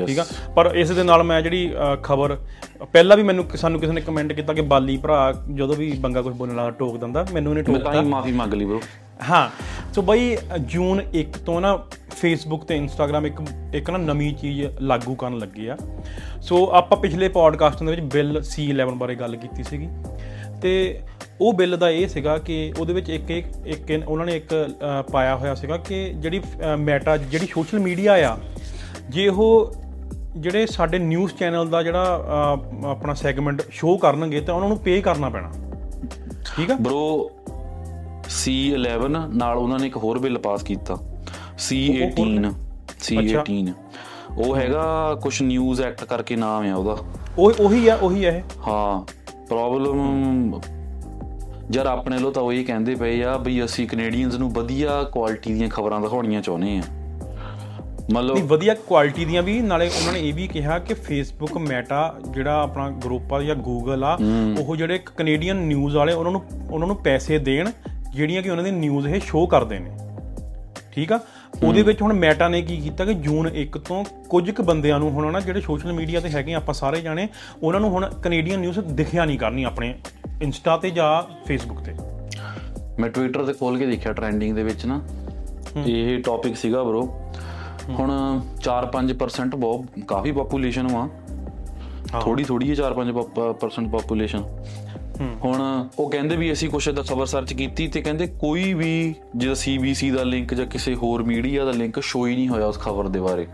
[0.06, 0.24] ਠੀਕ ਆ?
[0.56, 2.36] ਪਰ ਇਸ ਦੇ ਨਾਲ ਮੈਂ ਜਿਹੜੀ ਖਬਰ
[2.92, 6.34] ਪਹਿਲਾਂ ਵੀ ਮੈਨੂੰ ਸਾਨੂੰ ਕਿਸੇ ਨੇ ਕਮੈਂਟ ਕੀਤਾ ਕਿ ਬਾਲੀ ਭਰਾ ਜਦੋਂ ਵੀ ਬੰਗਾ ਕੁਝ
[6.34, 8.80] ਬੋਲਣ ਲੱਗਾ ਟੋਕ ਦਿੰਦਾ ਮੈਨੂੰ ਇਹਨੇ ਮੈਂ ਟੋਕਤਾ ਤਾਂ ਮਾਫੀ ਮੰਗ ਲਈ ਬਰੋ
[9.30, 9.48] ਹਾਂ।
[9.92, 11.76] ਸੋ ਬਈ ਜੂਨ 1 ਤੋਂ ਨਾ
[12.16, 13.34] ਫੇਸਬੁੱਕ ਤੇ ਇੰਸਟਾਗ੍ਰam ਇੱਕ
[13.74, 15.76] ਇੱਕ ਨਾ ਨਵੀਂ ਚੀਜ਼ ਲਾਗੂ ਕਰਨ ਲੱਗੇ ਆ।
[16.42, 19.88] ਸੋ ਆਪਾਂ ਪਿਛਲੇ ਪੋਡਕਾਸਟਾਂ ਦੇ ਵਿੱਚ ਬਿੱਲ C11 ਬਾਰੇ ਗੱਲ ਕੀਤੀ ਸੀਗੀ।
[20.62, 21.00] ਤੇ
[21.40, 24.74] ਉਹ ਬਿੱਲ ਦਾ ਇਹ ਸੀਗਾ ਕਿ ਉਹਦੇ ਵਿੱਚ ਇੱਕ ਇੱਕ ਉਹਨਾਂ ਨੇ ਇੱਕ
[25.12, 26.40] ਪਾਇਆ ਹੋਇਆ ਸੀਗਾ ਕਿ ਜਿਹੜੀ
[26.78, 28.36] ਮੈਟਾ ਜਿਹੜੀ ਸੋਸ਼ਲ ਮੀਡੀਆ ਆ
[29.08, 29.72] ਜੇ ਉਹ
[30.36, 32.22] ਜਿਹੜੇ ਸਾਡੇ ਨਿਊਜ਼ ਚੈਨਲ ਦਾ ਜਿਹੜਾ
[32.84, 35.52] ਆਪਣਾ ਸੈਗਮੈਂਟ ਸ਼ੋਅ ਕਰਨਗੇ ਤਾਂ ਉਹਨਾਂ ਨੂੰ ਪੇ ਕਰਨਾ ਪੈਣਾ।
[36.44, 36.74] ਠੀਕ ਆ?
[36.74, 37.04] ਬ్రో
[38.36, 40.94] C11 ਨਾਲ ਉਹਨਾਂ ਨੇ ਇੱਕ ਹੋਰ ਬਿੱਲ ਪਾਸ ਕੀਤਾ।
[41.66, 42.50] C18
[43.06, 43.72] C18
[44.38, 46.96] ਉਹ ਹੈਗਾ ਕੁਝ ਨਿਊਜ਼ ਐਕਟ ਕਰਕੇ ਨਾਮ ਆ ਉਹਦਾ।
[47.38, 48.42] ਉਹ ਉਹੀ ਆ ਉਹੀ ਆ ਇਹ?
[48.68, 49.04] ਹਾਂ
[49.48, 50.60] ਪ੍ਰੋਬਲਮ
[51.74, 55.68] ਯਾਰ ਆਪਣੇ ਲੋ ਤਾਂ ਉਹ ਕਹਿੰਦੇ ਪਏ ਆ ਵੀ ਅਸੀਂ ਕੈਨੇਡੀਅਨਸ ਨੂੰ ਵਧੀਆ ਕੁਆਲਿਟੀ ਦੀਆਂ
[55.68, 56.82] ਖਬਰਾਂ ਦਿਖਾਉਣੀਆਂ ਚਾਹੁੰਦੇ ਆ।
[58.12, 62.14] ਮਤਲਬ ਨਹੀਂ ਵਧੀਆ ਕੁਆਲਿਟੀ ਦੀਆਂ ਵੀ ਨਾਲੇ ਉਹਨਾਂ ਨੇ ਇਹ ਵੀ ਕਿਹਾ ਕਿ ਫੇਸਬੁੱਕ ਮੈਟਾ
[62.30, 64.18] ਜਿਹੜਾ ਆਪਣਾ ਗਰੁੱਪ ਆ ਜਾਂ ਗੂਗਲ ਆ
[64.58, 67.70] ਉਹ ਜਿਹੜੇ ਕੈਨੇਡੀਅਨ ਨਿਊਜ਼ ਵਾਲੇ ਉਹਨਾਂ ਨੂੰ ਉਹਨਾਂ ਨੂੰ ਪੈਸੇ ਦੇਣ
[68.12, 69.90] ਜਿਹੜੀਆਂ ਕਿ ਉਹਨਾਂ ਦੀ ਨਿਊਜ਼ ਇਹ ਸ਼ੋਅ ਕਰਦੇ ਨੇ।
[70.92, 71.20] ਠੀਕ ਆ?
[71.64, 75.10] ਉਹਦੇ ਵਿੱਚ ਹੁਣ ਮੈਟਾ ਨੇ ਕੀ ਕੀਤਾ ਕਿ ਜੂਨ 1 ਤੋਂ ਕੁਝ ਕੁ ਬੰਦਿਆਂ ਨੂੰ
[75.10, 77.28] ਹੁਣ ਨਾ ਜਿਹੜੇ ਸੋਸ਼ਲ ਮੀਡੀਆ ਤੇ ਹੈਗੇ ਆਪਾਂ ਸਾਰੇ ਜਾਣੇ
[77.62, 79.94] ਉਹਨਾਂ ਨੂੰ ਹੁਣ ਕੈਨੇਡੀਅਨ ਨਿਊਜ਼ ਦਿਖਿਆ ਨਹੀਂ ਕਰਨੀ ਆਪਣੇ
[80.42, 81.94] ਇੰਸਟਾ ਤੇ ਜਾਂ ਫੇਸਬੁੱਕ ਤੇ।
[83.00, 85.00] ਮੈਂ ਟਵਿੱਟਰ ਤੇ ਖੋਲ ਕੇ ਦੇਖਿਆ ਟ੍ਰੈਂਡਿੰਗ ਦੇ ਵਿੱਚ ਨਾ।
[85.86, 87.06] ਇਹ ਟੌਪਿਕ ਸੀਗਾ ਬ్రో
[87.88, 91.08] ਹੁਣ 4-5% ਬਹੁਤ ਕਾਫੀ ਪੋਪੂਲੇਸ਼ਨ ਵਾ।
[92.20, 94.44] ਥੋੜੀ ਥੋੜੀ ਹੈ 4-5% ਪੋਪੂਲੇਸ਼ਨ
[95.44, 99.54] ਹੁਣ ਉਹ ਕਹਿੰਦੇ ਵੀ ਅਸੀਂ ਕੁਛ ਦਾ ਖਬਰ ਸਰਚ ਕੀਤੀ ਤੇ ਕਹਿੰਦੇ ਕੋਈ ਵੀ ਜਿਹੜਾ
[99.54, 103.08] ਸੀਬੀਸੀ ਦਾ ਲਿੰਕ ਜਾਂ ਕਿਸੇ ਹੋਰ ਮੀਡੀਆ ਦਾ ਲਿੰਕ ਸ਼ੋ ਹੀ ਨਹੀਂ ਹੋਇਆ ਉਸ ਖਬਰ
[103.08, 103.46] ਦੇ ਬਾਰੇ।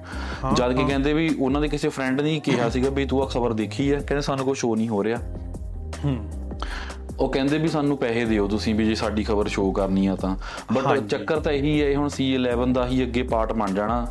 [0.54, 3.52] ਜਦ ਕਿ ਕਹਿੰਦੇ ਵੀ ਉਹਨਾਂ ਦੇ ਕਿਸੇ ਫਰੈਂਡ ਨੇ ਕਿਹਾ ਸੀਗਾ ਵੀ ਤੂੰ ਆ ਖਬਰ
[3.52, 5.18] ਦੇਖੀ ਹੈ ਕਹਿੰਦੇ ਸਾਨੂੰ ਕੋਈ ਸ਼ੋ ਨਹੀਂ ਹੋ ਰਿਹਾ।
[6.04, 6.39] ਹੂੰ।
[7.20, 10.36] ਉਹ ਕਹਿੰਦੇ ਵੀ ਸਾਨੂੰ ਪੈਸੇ ਦਿਓ ਤੁਸੀਂ ਵੀ ਜੇ ਸਾਡੀ ਖਬਰ ਸ਼ੋਅ ਕਰਨੀ ਆ ਤਾਂ।
[10.72, 14.06] ਬਟ ਚੱਕਰ ਤਾਂ ਇਹੀ ਹੈ ਹੁਣ C11 ਦਾ ਹੀ ਅੱਗੇ ਪਾਰਟ ਬਣ ਜਾਣਾ।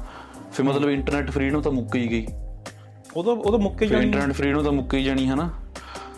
[0.53, 2.27] ਫਿਰ ਮਤਲਬ ਇੰਟਰਨੈਟ ਫ੍ਰੀਡਮ ਤਾਂ ਮੁੱਕ ਹੀ ਗਈ।
[3.17, 5.49] ਉਦੋਂ ਉਦੋਂ ਮੁੱਕ ਹੀ ਜਾਣੀ। ਇੰਟਰਨੈਟ ਫ੍ਰੀਡਮ ਤਾਂ ਮੁੱਕ ਹੀ ਜਾਣੀ ਹੈ ਨਾ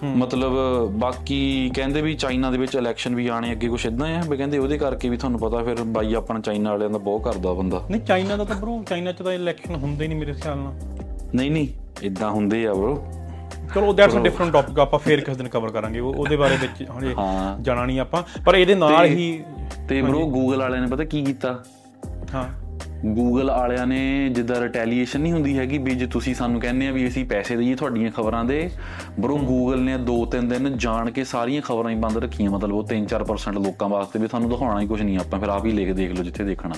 [0.04, 0.54] ਮਤਲਬ
[0.92, 4.58] ਬਾਕੀ ਕਹਿੰਦੇ ਵੀ ਚਾਈਨਾ ਦੇ ਵਿੱਚ ਇਲੈਕਸ਼ਨ ਵੀ ਆਣੇ ਅੱਗੇ ਕੁਝ ਇਦਾਂ ਆ ਵੀ ਕਹਿੰਦੇ
[4.58, 8.02] ਉਹਦੇ ਕਰਕੇ ਵੀ ਤੁਹਾਨੂੰ ਪਤਾ ਫਿਰ ਬਾਈ ਆਪਾਂ ਚਾਈਨਾ ਵਾਲਿਆਂ ਦਾ ਬਹੁਤ ਕਰਦਾ ਬੰਦਾ। ਨਹੀਂ
[8.02, 10.74] ਚਾਈਨਾ ਦਾ ਤਾਂ ਬਰੋ ਚਾਈਨਾ 'ਚ ਤਾਂ ਇਲੈਕਸ਼ਨ ਹੁੰਦੇ ਨਹੀਂ ਮੇਰੇ ਖਿਆਲ ਨਾਲ।
[11.36, 11.68] ਨਹੀਂ ਨਹੀਂ
[12.02, 13.04] ਇਦਾਂ ਹੁੰਦੇ ਆ ਬਰੋ
[13.76, 16.90] ਚਲੋ ਦੈਟਸ ਅ ਡਿਫਰੈਂਟ ਟਾਪਿਕ ਆਪਾਂ ਫੇਰ ਕਿਸੇ ਦਿਨ ਕਵਰ ਕਰਾਂਗੇ। ਉਹ- ਉਹਦੇ ਬਾਰੇ ਵਿੱਚ
[16.98, 19.44] ਹਜੇ ਹਾਂ। ਜਾਣਾ ਨਹੀਂ ਆਪਾਂ। ਪਰ ਇਹਦੇ ਨਾਲ ਹੀ
[19.90, 21.64] ਤੇ ਬ్రో ਗੂਗਲ ਵਾਲਿਆਂ ਨੇ ਪਤਾ ਕੀ ਕੀਤਾ?
[22.34, 22.46] ਹਾਂ।
[23.06, 27.08] ਗੂਗਲ ਵਾਲਿਆਂ ਨੇ ਜਿੱਦਾਂ ਰਿਟੈਲੀਏਸ਼ਨ ਨਹੀਂ ਹੁੰਦੀ ਹੈਗੀ ਵੀ ਜੇ ਤੁਸੀਂ ਸਾਨੂੰ ਕਹਿੰਦੇ ਆ ਵੀ
[27.08, 28.72] ਅਸੀਂ ਪੈਸੇ ਦਈਏ ਤੁਹਾਡੀਆਂ ਖਬਰਾਂ ਦੇ
[29.20, 33.64] ਬਰੋ ਗੂਗਲ ਨੇ 2-3 ਦਿਨ ਜਾਣ ਕੇ ਸਾਰੀਆਂ ਖਬਰਾਂ ਹੀ ਬੰਦ ਰੱਖੀਆਂ। ਮਤਲਬ ਉਹ 3-4%
[33.64, 36.24] ਲੋਕਾਂ ਵਾਸਤੇ ਵੀ ਤੁਹਾਨੂੰ ਦਿਖਾਉਣਾ ਹੀ ਕੁਝ ਨਹੀਂ ਆਪਾਂ ਫਿਰ ਆਪ ਹੀ ਲਿਖ ਦੇਖ ਲਓ
[36.24, 36.76] ਜਿੱਥੇ ਦੇਖਣਾ।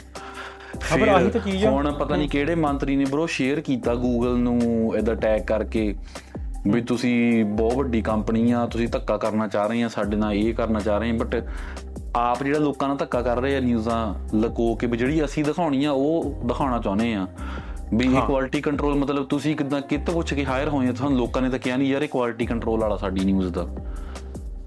[0.81, 4.37] ਖਬਰ ਆਹੀ ਤਾਂ ਚੀਜ਼ ਆ। ਹੁਣ ਪਤਾ ਨਹੀਂ ਕਿਹੜੇ ਮੰਤਰੀ ਨੇ ਬਰੋ ਸ਼ੇਅਰ ਕੀਤਾ ਗੂਗਲ
[4.37, 5.95] ਨੂੰ ਇਹਦਾ ਟੈਗ ਕਰਕੇ।
[6.67, 10.53] ਵੀ ਤੁਸੀਂ ਬਹੁਤ ਵੱਡੀ ਕੰਪਨੀ ਆ ਤੁਸੀਂ ਧੱਕਾ ਕਰਨਾ ਚਾਹ ਰਹੇ ਆ ਸਾਡੇ ਨਾਲ ਇਹ
[10.53, 11.35] ਕਰਨਾ ਚਾਹ ਰਹੇ ਆ ਬਟ
[12.15, 15.83] ਆਪ ਜਿਹੜਾ ਲੋਕਾਂ ਨਾਲ ਧੱਕਾ ਕਰ ਰਹੇ ਆ ਨਿਊਜ਼ਾਂ ਲਕੋ ਕੇ ਵੀ ਜਿਹੜੀ ਅਸੀਂ ਦਿਖਾਉਣੀ
[15.85, 17.27] ਆ ਉਹ ਦਿਖਾਉਣਾ ਚਾਹੁੰਦੇ ਆ।
[17.93, 21.41] ਵੀ ਇਹ ਕੁਆਲਿਟੀ ਕੰਟਰੋਲ ਮਤਲਬ ਤੁਸੀਂ ਕਿਦਾਂ ਕਿੱਤ ਪੁੱਛ ਕੇ ਹਾਇਰ ਹੋਏ ਆ ਤੁਹਾਨੂੰ ਲੋਕਾਂ
[21.41, 23.67] ਨੇ ਤਾਂ ਕਿਹਾ ਨਹੀਂ ਯਾਰ ਇਹ ਕੁਆਲਿਟੀ ਕੰਟਰੋਲ ਵਾਲਾ ਸਾਡੀ ਨਿਊਜ਼ ਦਾ।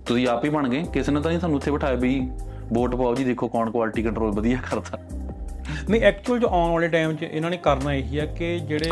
[0.06, 2.20] ਤੁਸੀਂ ਆਪ ਹੀ ਬਣ ਗਏ ਕਿਸੇ ਨੇ ਤਾਂ ਨਹੀਂ ਤੁਹਾਨੂੰ ਉੱਥੇ ਬਿਠਾਇਆ ਵੀ
[2.72, 4.98] ਵੋਟ ਪਾਓ ਜੀ ਦੇਖੋ ਕੌਣ ਕੁਆਲਿਟੀ ਕੰਟਰੋਲ ਵਧੀਆ ਕਰਦਾ।
[5.90, 8.90] ਨਹੀਂ ਐਕਚੁਅਲ ਜੋ ਆਉਣ ਵਾਲੇ ਟਾਈਮ 'ਚ ਇਹਨਾਂ ਨੇ ਕਰਨਾ ਇਹੀ ਆ ਕਿ ਜਿਹੜੇ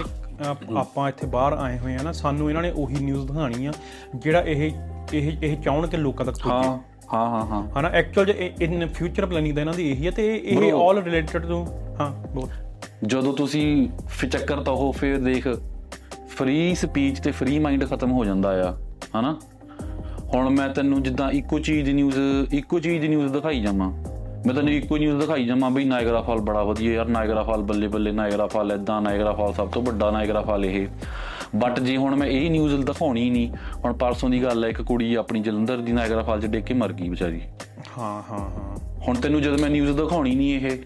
[0.76, 3.72] ਆਪਾਂ ਇੱਥੇ ਬਾਹਰ ਆਏ ਹੋਏ ਆ ਨਾ ਸਾਨੂੰ ਇਹਨਾਂ ਨੇ ਉਹੀ ਨਿਊਜ਼ ਦਿਖਾਣੀ ਆ
[4.16, 4.70] ਜਿਹੜਾ ਇਹ
[5.14, 6.78] ਇਹ ਇਹ ਚਾਹਣ ਕਿ ਲੋਕਾਂ ਤੱਕ ਪਹੁੰਚੇ ਹਾਂ
[7.12, 10.26] ਹਾਂ ਹਾਂ ਹਾਂ। ਹਨਾ ਐਕਚੁਅਲ ਜੇ ਇਨ ਫਿਊਚਰ ਪਲੈਨਿੰਗ ਦਾ ਇਹਨਾਂ ਦੀ ਇਹੀ ਹੈ ਤੇ
[10.36, 11.64] ਇਹ- ਆਲ ਰਿਲੇਟਡ ਟੂ
[12.00, 12.48] ਹਾਂ ਬੋਲ।
[13.06, 15.48] ਜਦੋਂ ਤੁਸੀਂ ਫਿਰ ਚੱਕਰ ਤਾਂ ਉਹ ਫਿਰ ਦੇਖ
[16.28, 18.74] ਫ੍ਰੀ ਸਪੀਚ ਤੇ ਫ੍ਰੀ ਮਾਈਂਡ ਖਤਮ ਹੋ ਜਾਂਦਾ ਆ
[19.16, 19.36] ਹਨਾ?
[20.34, 22.18] ਹੁਣ ਮੈਂ ਤੈਨੂੰ ਜਿੱਦਾਂ ਇੱਕੋ ਚੀਜ਼ ਦੀ ਨਿਊਜ਼
[22.54, 23.92] ਇੱਕੋ ਚੀਜ਼ ਦੀ ਨਿਊਜ਼ ਦਿਖਾਈ ਜਾਵਾਂ।
[24.46, 27.88] ਮੈਂ ਤੈਨੂੰ ਇੱਕੋ ਨਿਊਜ਼ ਦਿਖਾਈ ਜਾਵਾਂ ਬਈ ਨਾਇਗਰਾ ਫਾਲ ਬੜਾ ਵਧੀਆ ਯਾਰ। ਨਾਇਗਰਾ ਫਾਲ ਬੱਲੇ
[27.88, 30.86] ਬੱਲੇ ਨਾਇਗਰਾ ਫਾਲ ਇਦਾਂ ਨਾਇਗਰਾ ਫਾਲ ਸਭ ਤੋਂ ਵੱਡਾ ਨਾਇਗਰਾ ਫਾਲ ਇਹ।
[31.56, 33.48] ਬਟ ਜੇ ਹੁਣ ਮੈਂ ਇਹ ਨਿਊਜ਼ ਦਿਖਾਉਣੀ ਨਹੀਂ
[33.84, 36.74] ਹੁਣ ਪਰਸੋਂ ਦੀ ਗੱਲ ਹੈ ਇੱਕ ਕੁੜੀ ਆਪਣੀ ਜਲੰਧਰ ਦੀ ਨਾਇਗਰਾ ਫਾਲ 'ਚ ਡਿੱਗ ਕੇ
[36.74, 37.40] ਮਰ ਗਈ ਵਿਚਾਰੀ।
[37.98, 38.76] ਹਾਂ ਹਾਂ ਹਾਂ।
[39.08, 40.78] ਹੁਣ ਤੈਨੂੰ ਜਦੋਂ ਮੈਂ ਨਿਊਜ਼ ਦਿਖਾਉਣੀ ਨਹੀਂ ਇਹ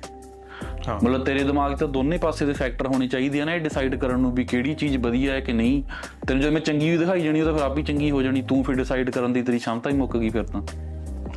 [1.05, 4.21] ਮਤਲਬ ਤੇਰੇ ਦਿਮਾਗ 'ਚ ਦੋਨੇ ਪਾਸੇ ਦੇ ਫੈਕਟਰ ਹੋਣੇ ਚਾਹੀਦੇ ਆ ਨਾ ਇਹ ਡਿਸਾਈਡ ਕਰਨ
[4.21, 5.83] ਨੂੰ ਵੀ ਕਿਹੜੀ ਚੀਜ਼ ਵਧੀਆ ਹੈ ਕਿ ਨਹੀਂ।
[6.27, 8.43] ਤੈਨੂੰ ਜਦੋਂ ਮੈਂ ਚੰਗੀ ਵੀ ਦਿਖਾਈ ਜਾਣੀ ਉਹ ਤਾਂ ਫਿਰ ਆਪ ਹੀ ਚੰਗੀ ਹੋ ਜਾਣੀ।
[8.43, 10.63] ਤੂੰ ਫਿਰ ਡਿਸਾਈਡ ਕਰਨ ਦੀ ਤੇਰੀ ਸ਼ਮਤਾ ਹੀ ਮੁੱਕ ਗਈ ਫਿਰ ਤਾਂ।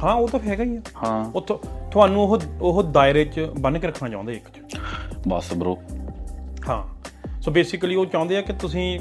[0.03, 1.41] ਹਾਂ ਉਹ ਤਾਂ ਹੈਗਾ ਹੀ ਆ। ਹਾਂ। ਉਹ
[1.91, 4.75] ਤੁਹਾਨੂੰ ਉਹ ਉਹ ਦਾਇਰੇ 'ਚ ਬੰਨ ਕੇ ਰੱਖਣਾ ਚਾਹੁੰਦੇ ਇੱਕ 'ਚ।
[5.27, 5.75] ਬਸ ਬ్రో
[6.70, 6.84] ਹਾਂ।
[7.41, 9.00] ਸੋ ਬੇਸਿਕਲੀ ਉਹ ਚਾਹੁੰਦੇ ਆ ਕਿ ਤੁਸੀਂ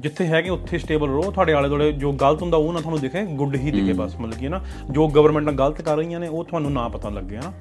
[0.00, 3.24] ਜਿੱਥੇ ਹੈਗੇ ਉੱਥੇ ਸਟੇਬਲ ਰਹੋ। ਤੁਹਾਡੇ ਆਲੇ ਦੁਆਲੇ ਜੋ ਗਲਤ ਹੁੰਦਾ ਉਹ ਨਾ ਤੁਹਾਨੂੰ ਦਿਖੇ
[3.24, 6.44] ਗੁੱਡ ਹੀ ਦਿਖੇ ਬਸ। ਮਤਲਬ ਕਿ ਨਾ ਜੋ ਗਵਰਨਮੈਂਟ ਨਾਲ ਗਲਤ ਕਰ ਰਹੀਆਂ ਨੇ ਉਹ
[6.44, 7.52] ਤੁਹਾਨੂੰ ਨਾ ਪਤਾ ਲੱਗੇ ਹਨਾ।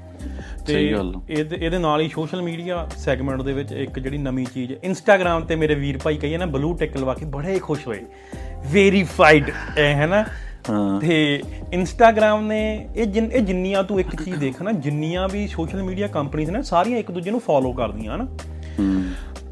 [0.67, 0.95] ਤੇ।
[1.29, 5.55] ਇਹਦੇ ਇਹਦੇ ਨਾਲ ਹੀ ਸੋਸ਼ਲ ਮੀਡੀਆ ਸੈਗਮੈਂਟ ਦੇ ਵਿੱਚ ਇੱਕ ਜਿਹੜੀ ਨਵੀਂ ਚੀਜ਼ ਇੰਸਟਾਗ੍ਰam ਤੇ
[5.55, 7.99] ਮੇਰੇ ਵੀਰ ਭਾਈ ਕਹੀਏ ਨਾ ਬਲੂ ਟਿਕ ਲਵਾ ਕੇ ਬੜੇ ਖੁਸ਼ ਹੋਏ।
[8.73, 10.25] ਵੈਰੀਫਾਈਡ ਹੈ ਨਾ
[11.01, 11.43] ਤੇ
[11.73, 16.07] ਇੰਸਟਾਗ੍ਰam ਨੇ ਇਹ ਜਿੰਨ ਇਹ ਜਿੰਨੀਆਂ ਤੂੰ ਇੱਕ ਚੀਜ਼ ਦੇਖ ਨਾ ਜਿੰਨੀਆਂ ਵੀ ਸੋਸ਼ਲ ਮੀਡੀਆ
[16.07, 18.37] ਕੰਪਨੀਆਂ ਨੇ ਸਾਰੀਆਂ ਇੱਕ ਦੂਜੇ ਨੂੰ ਫੋਲੋ ਕਰਦੀਆਂ ਹਨ।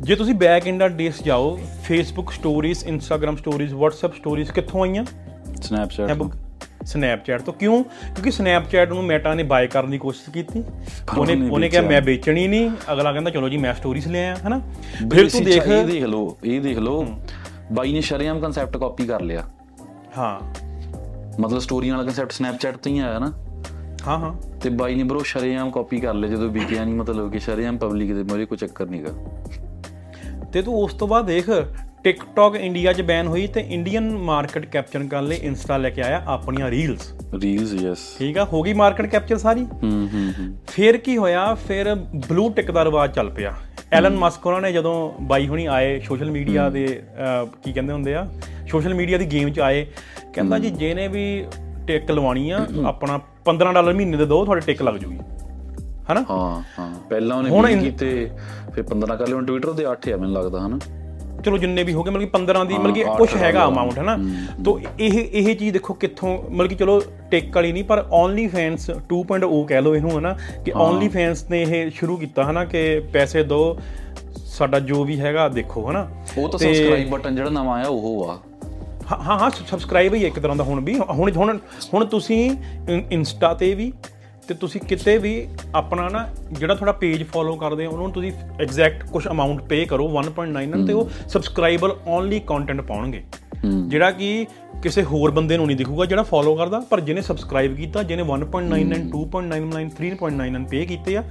[0.01, 5.05] ਜੇ ਤੁਸੀਂ ਬੈਕ ਇੰਡਾ ਡੇਸ ਜਾਓ Facebook stories Instagram stories WhatsApp stories ਕਿੱਥੋਂ ਆਈਆਂ?
[5.61, 6.11] ਸਨੈਪਚੈਟ
[6.83, 7.83] ਸਨੈਪਚੈਟ ਤੋਂ। ਕਿਉਂ?
[7.83, 10.63] ਕਿਉਂਕਿ ਸਨੈਪਚੈਟ ਨੂੰ ਮੈਟਾ ਨੇ ਬਾਏ ਕਰਨ ਦੀ ਕੋਸ਼ਿਸ਼ ਕੀਤੀ।
[11.17, 14.61] ਉਹਨੇ ਉਹਨੇ ਕਿਹਾ। ਮੈਂ ਵੇਚਣੀ ਨਹੀਂ। ਅਗਲਾ ਕਹਿੰਦਾ ਚਲੋ ਜੀ ਮੈਂ ਸਟੋਰੀਜ਼ ਲੈ ਆਇਆ ਹਨਾ?
[15.11, 17.07] ਫਿਰ ਤੂੰ ਦੇਖ ਇਹ ਦੇਖ ਲਓ ਇਹ ਦੇਖ ਲਓ।
[17.71, 19.43] ਬਾਈ ਨੇ ਸ਼ਰੇਆਮ ਕਨਸੈਪਟ ਕਾਪੀ ਕਰ ਲਿਆ।
[20.17, 20.70] ਹਾਂ।
[21.39, 23.33] ਮਤਲਬ ਸਟੋਰੀਆਂ ਵਾਲਾ ਕਨਸੈਪਟ ਸਨੈਪਚੈਟ ਤੋਂ ਹੀ ਆਇਆ ਨਾ।
[24.07, 27.39] ਹਾਂ ਹਾਂ। ਤੇ ਬਾਈ ਨੇ ਬ్రో ਸ਼ਰੇਆਮ ਕਾਪੀ ਕਰ ਲਿਆ ਜਦੋਂ ਵਿਕਿਆ ਨਹੀਂ ਮਤਲਬ ਕਿ
[27.39, 29.13] ਸ਼ਰੇਆਮ ਪਬਲਿਕ ਦੇ ਮੇਰੇ ਕੋਈ ਚੱਕਰ ਨਹੀਂਗਾ
[30.53, 31.50] ਤੇ ਤੂੰ ਉਸ ਤੋਂ ਬਾਅਦ ਦੇਖ
[32.03, 36.23] ਟਿਕਟੌਕ ਇੰਡੀਆ 'ਚ ਬੈਨ ਹੋਈ ਤੇ ਇੰਡੀਅਨ ਮਾਰਕੀਟ ਕੈਪਚਰ ਕਰਨ ਲਈ ਇੰਸਟਾ ਲੈ ਕੇ ਆਇਆ
[36.27, 39.61] ਆਪਣੀਆਂ ਰੀਲਸ ਰੀਲਸ ਯੈਸ ਠੀਕ ਆ ਹੋ ਗਈ ਮਾਰਕੀਟ ਕੈਪਚਰ ਸਾਰੀ?
[39.61, 41.95] ਹੂੰ ਹੂੰ ਹੂੰ। ਫਿਰ ਕੀ ਹੋਇਆ ਫਿਰ
[42.29, 43.53] ਬਲੂ ਟਿਕ ਦਾ ਰਿਵਾਜ ਚੱਲ ਪਿਆ।
[43.91, 47.03] ਐਲਨ ਮਸਕ ਉਹਨਾਂ ਨੇ ਜਦੋਂ ਬਾਈ ਹੁਣੀ ਆਏ ਸੋਸ਼ਲ ਮੀਡੀਆ ਦੇ
[47.63, 48.31] ਕੀ ਕਹਿੰਦੇ ਹੁੰਦੇ ਆ
[48.69, 49.88] ਸੋਸ਼ਲ ਮੀਡੀਆ ਦੀ ਗੇਮ 'ਚ ਆਏ
[50.33, 51.45] ਕਹਿੰਦਾ ਜੀ ਜਿਹਨੇ ਵੀ
[51.88, 55.17] ਟਿਕ ਲਵਾਣੀ ਆ ਆਪਣਾ 15 ਡਾਲਰ ਮਹੀਨੇ ਦੇ ਦੋ ਤੁਹਾਡੇ ਟਿਕ ਲੱਗ ਜੂਗੀ।
[56.11, 56.25] ਹਨਾ?
[56.29, 58.31] ਹਾਂ ਹਾਂ। ਪਹਿਲਾਂ ਉਹਨੇ ਹੁਣ 20 ਇਨ- ਕੀਤੇ
[58.73, 60.79] ਫਿਰ 15 ਕਰ ਲਏ ਹੁਣ ਟਵਿੱਟਰ ਤੇ 8 ਆ ਮੈਨੂੰ ਲੱਗਦਾ ਹਨਾ?
[61.45, 63.97] ਚਲੋ ਜਿੰਨੇ ਵੀ ਹੋ ਗਏ ਮਤਲਬ ਕਿ 15 ਦੀ ਮਤਲਬ ਕਿ ਹਾਂ, ਕੁਝ ਹੈਗਾ। ਅਮਾਉਂਟ
[63.97, 64.17] ਹੈ। ਨਾ
[64.65, 68.91] ਤੋ ਇਹ ਇਹ ਚੀਜ਼ ਦੇਖੋ ਕਿੱਥੋਂ ਮਤਲਬ ਕਿ ਚਲੋ ਟੇਕ ਵਾਲੀ ਨਹੀਂ ਪਰ ਓਨਲੀ ਫੈਨਸ
[68.91, 70.35] 2.0 ਕਹਿ ਲਓ ਇਹਨੂੰ ਹਨਾ?
[70.65, 73.77] ਕਿ ਓਨਲੀ ਫੈਨਸ ਨੇ ਇਹ ਸ਼ੁਰੂ ਕੀਤਾ ਹਨਾ ਕਿ ਪੈਸੇ ਦਿਓ
[74.45, 76.07] ਸਾਡਾ ਜੋ ਵੀ ਹੈਗਾ ਦੇਖੋ ਹਨਾ?
[76.38, 78.39] ਉਹ ਤਾਂ ਤੇ- ਸਬਸਕ੍ਰਾਈਬ ਬਟਨ ਜਿਹੜਾ ਨਵਾਂ ਆਇਆ ਉਹ ਆ।
[79.11, 81.57] ਹਾਂ ਹਾਂ ਸਬਸਕ੍ਰਾਈਬ ਹੀ ਇੱਕ ਤਰ੍ਹਾਂ ਦਾ ਹੁਣ ਵੀ। ਹੁਣ ਹੁਣ
[81.93, 82.55] ਹੁਣ ਤੁਸੀਂ
[83.11, 83.93] ਇੰਸਟਾ ਤੇ ਵੀ
[84.47, 89.05] ਤੇ ਤੁਸੀਂ ਕਿਤੇ ਵੀ ਆਪਣਾ ਨਾ ਜਿਹੜਾ ਤੁਹਾਡਾ ਪੇਜ ਫੋਲੋ ਕਰਦੇ ਹੋ ਉਹਨੂੰ ਤੁਸੀਂ ਐਗਜ਼ੈਕਟ
[89.05, 93.23] ਕੁਝ ਅਮਾਉਂਟ ਪੇ ਕਰੋ 1.99 ਤੇ ਉਹ ਸਬਸਕ੍ਰਾਈਬਲ ਓਨਲੀ ਕੰਟੈਂਟ ਪਾਉਣਗੇ।
[93.65, 94.45] ਜਿਹੜਾ ਕਿ
[94.83, 99.01] ਕਿਸੇ ਹੋਰ ਬੰਦੇ ਨੂੰ ਨਹੀਂ ਦਿਖੂਗਾ ਜਿਹੜਾ ਫੋਲੋ ਕਰਦਾ ਪਰ ਜਿਹਨੇ ਸਬਸਕ੍ਰਾਈਬ ਕੀਤਾ ਜਿਹਨੇ 1.99
[99.09, 101.23] 2.99 3.99 ਪੇ ਕੀਤੇ ਆ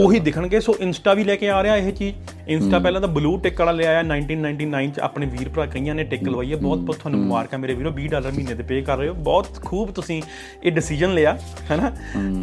[0.00, 3.36] ਉਹੀ ਦਿਖਣਗੇ। ਸੋ ਇੰਸਟਾ ਵੀ ਲੈ ਕੇ ਆ ਰਿਹਾ ਇਹ ਚੀਜ਼। ਇੰਸਟਾ ਪਹਿਲਾਂ ਤਾਂ ਬਲੂ
[3.36, 6.78] ਟਿਕ ਵਾਲਾ ਲਿਆ ਆਇਆ 1999 ਚ ਆਪਣੇ ਵੀਰ ਭਰਾ ਕਈਆਂ ਨੇ ਟਿਕ ਲਵਾਈ ਹੈ ਬਹੁਤ
[6.78, 9.90] ਬਹੁਤ ਤੁਹਾਨੂੰ ਮੁਬਾਰਕਾਂ ਮੇਰੇ ਵੀਰੋ। 20 ਡਾਲਰ ਮਹੀਨੇ ਦੇ ਪੇ ਕਰ ਰਹੇ ਹੋ। ਬਹੁਤ ਖੂਬ
[9.90, 10.22] ਤੁਸੀਂ
[10.64, 11.36] ਇਹ ਡਿਸੀਜਨ ਲਿਆ
[11.70, 11.92] ਹੈਨਾ?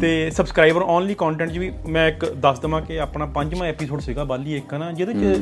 [0.00, 4.24] ਤੇ ਸਬਸਕ੍ਰਾਈਬਰ ਓਨਲੀ ਕੰਟੈਂਟ 'ਚ ਵੀ ਮੈਂ ਇੱਕ ਦੱਸ ਦਵਾਂ ਕਿ ਆਪਣਾ ਪੰਜਵਾਂ ਐਪੀਸੋਡ ਸੀਗਾ
[4.24, 5.40] ਬਾਲੀ ਇੱਕ ਨਾ ਜਿਹਦੇ 'ਚ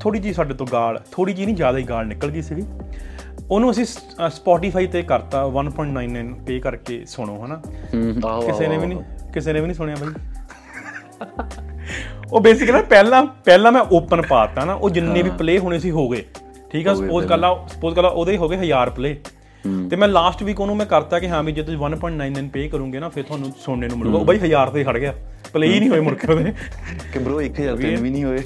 [0.00, 2.62] ਥੋੜੀ ਜੀ ਸਾਡੇ ਤੋਂ ਗਾਲ ਥੋੜੀ ਜੀ ਨਹੀਂ ਜ਼ਿਆਦਾ ਹੀ ਗਾਲ ਨਿਕਲ ਗਈ ਸੀਗੀ।
[3.50, 3.84] ਉਹਨੂੰ ਅਸੀਂ
[4.30, 7.60] ਸਪੋਟੀਫਾਈ ਤੇ ਕਰਤਾ 1.99 ਪੇ ਕਰਕੇ ਸੁਣੋ ਹਨਾ?
[8.46, 8.98] ਕਿਸੇ ਨੇ ਵੀ ਨਹੀਂ
[9.34, 10.12] ਕਿਸੇ ਨੇ ਵੀ ਨਹੀਂ ਸੁਣਿਆ ਬਾਈ।
[12.32, 16.08] ਉਹ ਬੇਸਿਕਲੀ ਪਹਿਲਾਂ ਪਹਿਲਾਂ ਮੈਂ ਓਪਨ ਪਾਤਾ ਨਾ ਉਹ ਜਿੰਨੇ ਵੀ ਪਲੇ ਹੋਣੇ ਸੀ ਹੋ
[16.08, 16.22] ਗਏ।
[16.70, 16.94] ਠੀਕ ਆ?
[16.94, 19.16] ਸਪੋਜ਼ ਕਰ ਲਾ ਸਪੋਜ਼ ਕਰ ਲਾ ਉਹਦੇ ਹੋ ਗਏ 1000 ਪਲੇ।
[19.90, 23.00] ਤੇ ਮੈਂ ਲਾਸਟ ਵੀਕ ਉਹਨੂੰ ਮੈਂ ਕਰਤਾ ਕਿ ਹਾਂ ਵੀ ਜੇ ਤੁਸੀਂ 1.99 ਪੇ ਕਰੋਗੇ
[23.00, 25.14] ਨਾ ਫਿਰ ਤੁਹਾਨੂੰ ਸੁਣਨੇ ਨੂੰ ਮਿਲੂਗਾ। ਉਹ ਬਾਈ 1000 ਤੇ ਖੜ ਗਿਆ।
[25.52, 26.52] ਪਲੇ ਹੀ ਨਹੀਂ ਹੋਏ ਮੁੜ ਕੇ ਉਹਦੇ।
[27.12, 28.42] ਕਿ ਬ్రో 1000 ਤਿੰਨ ਵੀ ਨਹੀਂ ਹੋਏ।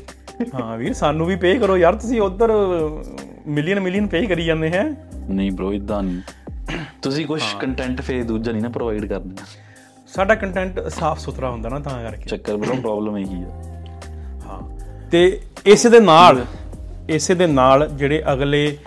[0.54, 2.50] ਹਾਂ ਵੀਰ ਸਾਨੂੰ ਵੀ ਪੇ ਕਰੋ ਯਾਰ ਤੁਸੀਂ ਉਧਰ
[3.46, 4.90] ਮਿਲੀਅਨ ਮਿਲੀਅਨ ਪੇ ਕਰੀ ਜਾਂਦੇ ਹੈ।
[5.28, 6.20] ਨਹੀਂ ਬ్రో ਇਦਾਂ ਨਹੀਂ।
[7.02, 9.44] ਤੁਸੀਂ ਕੁਝ ਕੰਟੈਂਟ ਫੇ ਦੂਜਾ ਨਹੀਂ ਨਾ ਪ੍ਰੋਵਾਈਡ ਕਰਨਾ
[10.06, 13.46] ਸਾਡਾ ਕੰਟੈਂਟ ਸਾਫ਼ ਸੁਥਰਾ ਹੁੰਦਾ ਨਾ ਤਾਂ ਕਰਕੇ। ਚੱਕਰ ਬ్రో ਪ੍ਰੋਬਲਮ ਇਹੀ ਆ।
[14.46, 14.78] ਹਾਂ।
[15.10, 16.44] ਤੇ ਇਸੇ ਦੇ ਨਾਲ
[17.08, 18.78] ਇਸੇ ਦੇ ਨਾਲ ਜਿਹੜੇ ਅਗਲੇ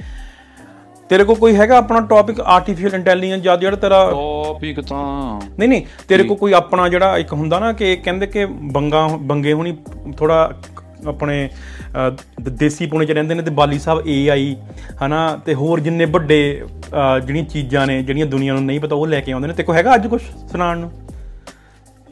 [1.10, 5.86] ਤੇਰੇ ਕੋਲ ਕੋਈ ਹੈਗਾ ਆਪਣਾ ਟੌਪਿਕ ਆਰਟੀਫੀਸ਼ੀਅਲ ਇੰਟੈਲੀਜੈਂਸ ਜਾਂ ਜਿਹੜਾ ਤੇਰਾ ਟੌਪਿਕ ਤਾਂ ਨਹੀਂ ਨਹੀਂ
[6.08, 9.78] ਤੇਰੇ ਕੋਲ ਕੋਈ ਆਪਣਾ ਜਿਹੜਾ ਇੱਕ ਹੁੰਦਾ ਨਾ ਕਿ ਕਹਿੰਦੇ ਕਿ ਬੰਗਾ ਬੰਗੇ ਹੁਣੀ
[10.18, 10.58] ਥੋੜਾ
[11.08, 11.50] ਆਪਣੇ
[12.42, 14.56] ਦੇਸੀ ਪੁਣੇ ਚ ਰਹਿੰਦੇ ਨੇ ਤੇ ਬਾਲੀ ਸਾਹਿਬ ਏਆਈ
[15.06, 16.40] ਹਨਾ ਤੇ ਹੋਰ ਜਿੰਨੇ ਵੱਡੇ
[16.92, 19.76] ਜਿਹੜੀਆਂ ਚੀਜ਼ਾਂ ਨੇ ਜਿਹੜੀਆਂ ਦੁਨੀਆ ਨੂੰ ਨਹੀਂ ਪਤਾ ਉਹ ਲੈ ਕੇ ਆਉਂਦੇ ਨੇ। ਤੇ ਕੋਈ
[19.78, 20.22] ਹੈਗਾ ਅੱਜ ਕੁਝ
[20.52, 20.92] ਸੁਣਾਉਣ ਨੂੰ?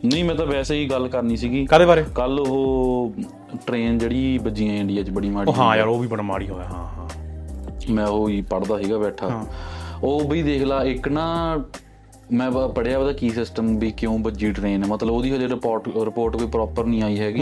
[0.06, 2.04] ਨਹੀਂ ਮੈਂ ਤਾਂ ਵੈਸੇ ਹੀ ਗੱਲ ਕਰਨੀ ਸੀਗੀ। ਕਾਦੇ ਬਾਰੇ?
[2.16, 3.14] ਕੱਲ ਉਹ
[3.68, 6.86] ਟ੍ਰੇਨ ਜਿਹੜੀ ਵੱਜੀਆਂ ਇੰਡੀਆ 'ਚ ਬੜੀ ਮਾੜੀ ਹਾਂ ਯਾਰ ਉਹ ਵੀ ਬੜਾ ਮਾੜੀ ਹੋਇਆ ਹਾਂ
[6.88, 7.08] ਹਾਂ।
[7.92, 9.44] ਮੈਂ ਉਹ ਹੀ ਪੜਦਾ ਸੀਗਾ ਬੈਠਾ। ਹਾਂ।
[10.04, 11.26] ਉਹ ਬਈ ਦੇਖ ਲਾ ਇੱਕ ਨਾ
[12.32, 16.48] ਮੈਂ ਪੜਿਆ ਉਹਦਾ ਕੀ ਸਿਸਟਮ ਵੀ ਕਿਉਂ ਵੱਜੀ ਟ੍ਰੇਨ ਮਤਲਬ ਉਹਦੀ ਹਜੇ ਰਿਪੋਰਟ ਰਿਪੋਰਟ ਕੋਈ
[16.48, 17.42] ਪ੍ਰੋਪਰ ਨਹੀਂ ਆਈ ਹੈਗੀ।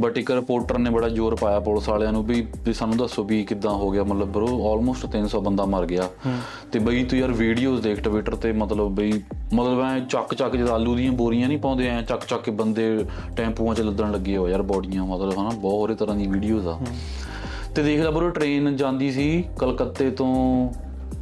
[0.00, 3.44] ਬਟ ਇੱਕ ਰਿਪੋਰਟਰ ਨੇ ਬੜਾ ਜ਼ੋਰ ਪਾਇਆ ਪੁਲਿਸ ਵਾਲਿਆਂ ਨੂੰ ਵੀ ਵੀ ਸਾਨੂੰ ਦੱਸੋ ਵੀ
[3.44, 6.08] ਕਿੱਦਾਂ ਹੋ ਗਿਆ ਮਤਲਬ ਬਰੋ ਆਲਮੋਸਟ 300 ਬੰਦਾ ਮਰ ਗਿਆ।
[6.72, 9.12] ਤੇ ਬਈ ਤੂੰ ਯਾਰ ਵੀਡੀਓਜ਼ ਦੇਖ ਟਵਿੱਟਰ ਤੇ ਮਤਲਬ ਬਈ
[9.54, 13.04] ਮਤਲਬ ਐ ਚੱਕ ਚੱਕ ਜਦ ਆਲੂ ਦੀਆਂ ਬੋਰੀਆਂ ਨਹੀਂ ਪਾਉਂਦੇ ਐ ਚੱਕ ਚੱਕ ਕੇ ਬੰਦੇ
[13.36, 16.78] ਟੈਂਪੂਆਂ 'ਚ ਲੱਦਣ ਲੱਗੇ ਹੋ ਯਾਰ ਬੋਡੀਆਂ ਮਤਲਬ ਹਨਾ ਬਹੁਤ ਹੋਰੇ ਤਰ੍ਹਾਂ ਦੀ ਵੀਡੀਓਜ਼ ਆ।
[17.74, 20.34] ਤੇ ਦੇਖ ਲੈ ਬਰੋ ਟ੍ਰੇਨ ਜਾਂਦੀ ਸੀ ਕਲਕੱਤੇ ਤੋਂ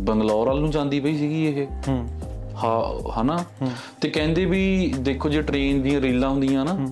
[0.00, 2.08] ਬੰਗਲੌਰ ਵੱਲ ਨੂੰ ਜਾਂਦੀ ਪਈ ਸੀਗੀ ਇਹ। ਹੂੰ।
[2.64, 3.44] ਹਾਂ ਹਨਾ?
[4.00, 6.86] ਤੇ ਕਹਿੰਦੇ ਵੀ ਦੇਖੋ ਜੇ ਟ੍ਰੇਨ ਦੀਆਂ ਰੇਲਾਂ ਹੁੰਦੀਆਂ ਨਾ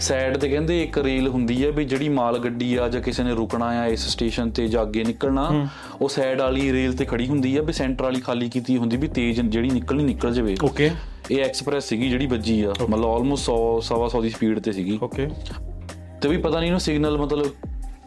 [0.00, 3.34] ਸਾਈਡ ਤੇ ਕਹਿੰਦੇ ਇੱਕ ਰੇਲ ਹੁੰਦੀ ਹੈ ਵੀ ਜਿਹੜੀ ਮਾਲ ਗੱਡੀ ਆ ਜਾਂ ਕਿਸੇ ਨੇ
[3.34, 5.68] ਰੁਕਣਾ ਆ ਇਸ ਸਟੇਸ਼ਨ ਤੇ ਜਾਂ ਅੱਗੇ ਨਿਕਲਣਾ
[6.00, 9.08] ਉਹ ਸਾਈਡ ਵਾਲੀ ਰੇਲ ਤੇ ਖੜੀ ਹੁੰਦੀ ਆ ਵੀ ਸੈਂਟਰ ਵਾਲੀ ਖਾਲੀ ਕੀਤੀ ਹੁੰਦੀ ਵੀ
[9.08, 10.90] ਤੇਜ਼ ਜਿਹੜੀ ਨਿਕਲਣੀ ਨਿਕਲ ਜਾਵੇ। ਓਕੇ
[11.30, 14.98] ਇਹ ਐਕਸਪ੍ਰੈਸ ਸੀਗੀ ਜਿਹੜੀ ਵੱਜੀ ਆ। ਮਤਲਬ ਆਲਮੋਸਟ 100 ਸਵਾ 100 ਦੀ ਸਪੀਡ ਤੇ ਸੀਗੀ।
[15.02, 15.28] ਓਕੇ
[16.22, 17.46] ਤੇ ਵੀ ਪਤਾ ਨਹੀਂ ਇਹਨੂੰ ਸਿਗਨਲ ਮਤਲਬ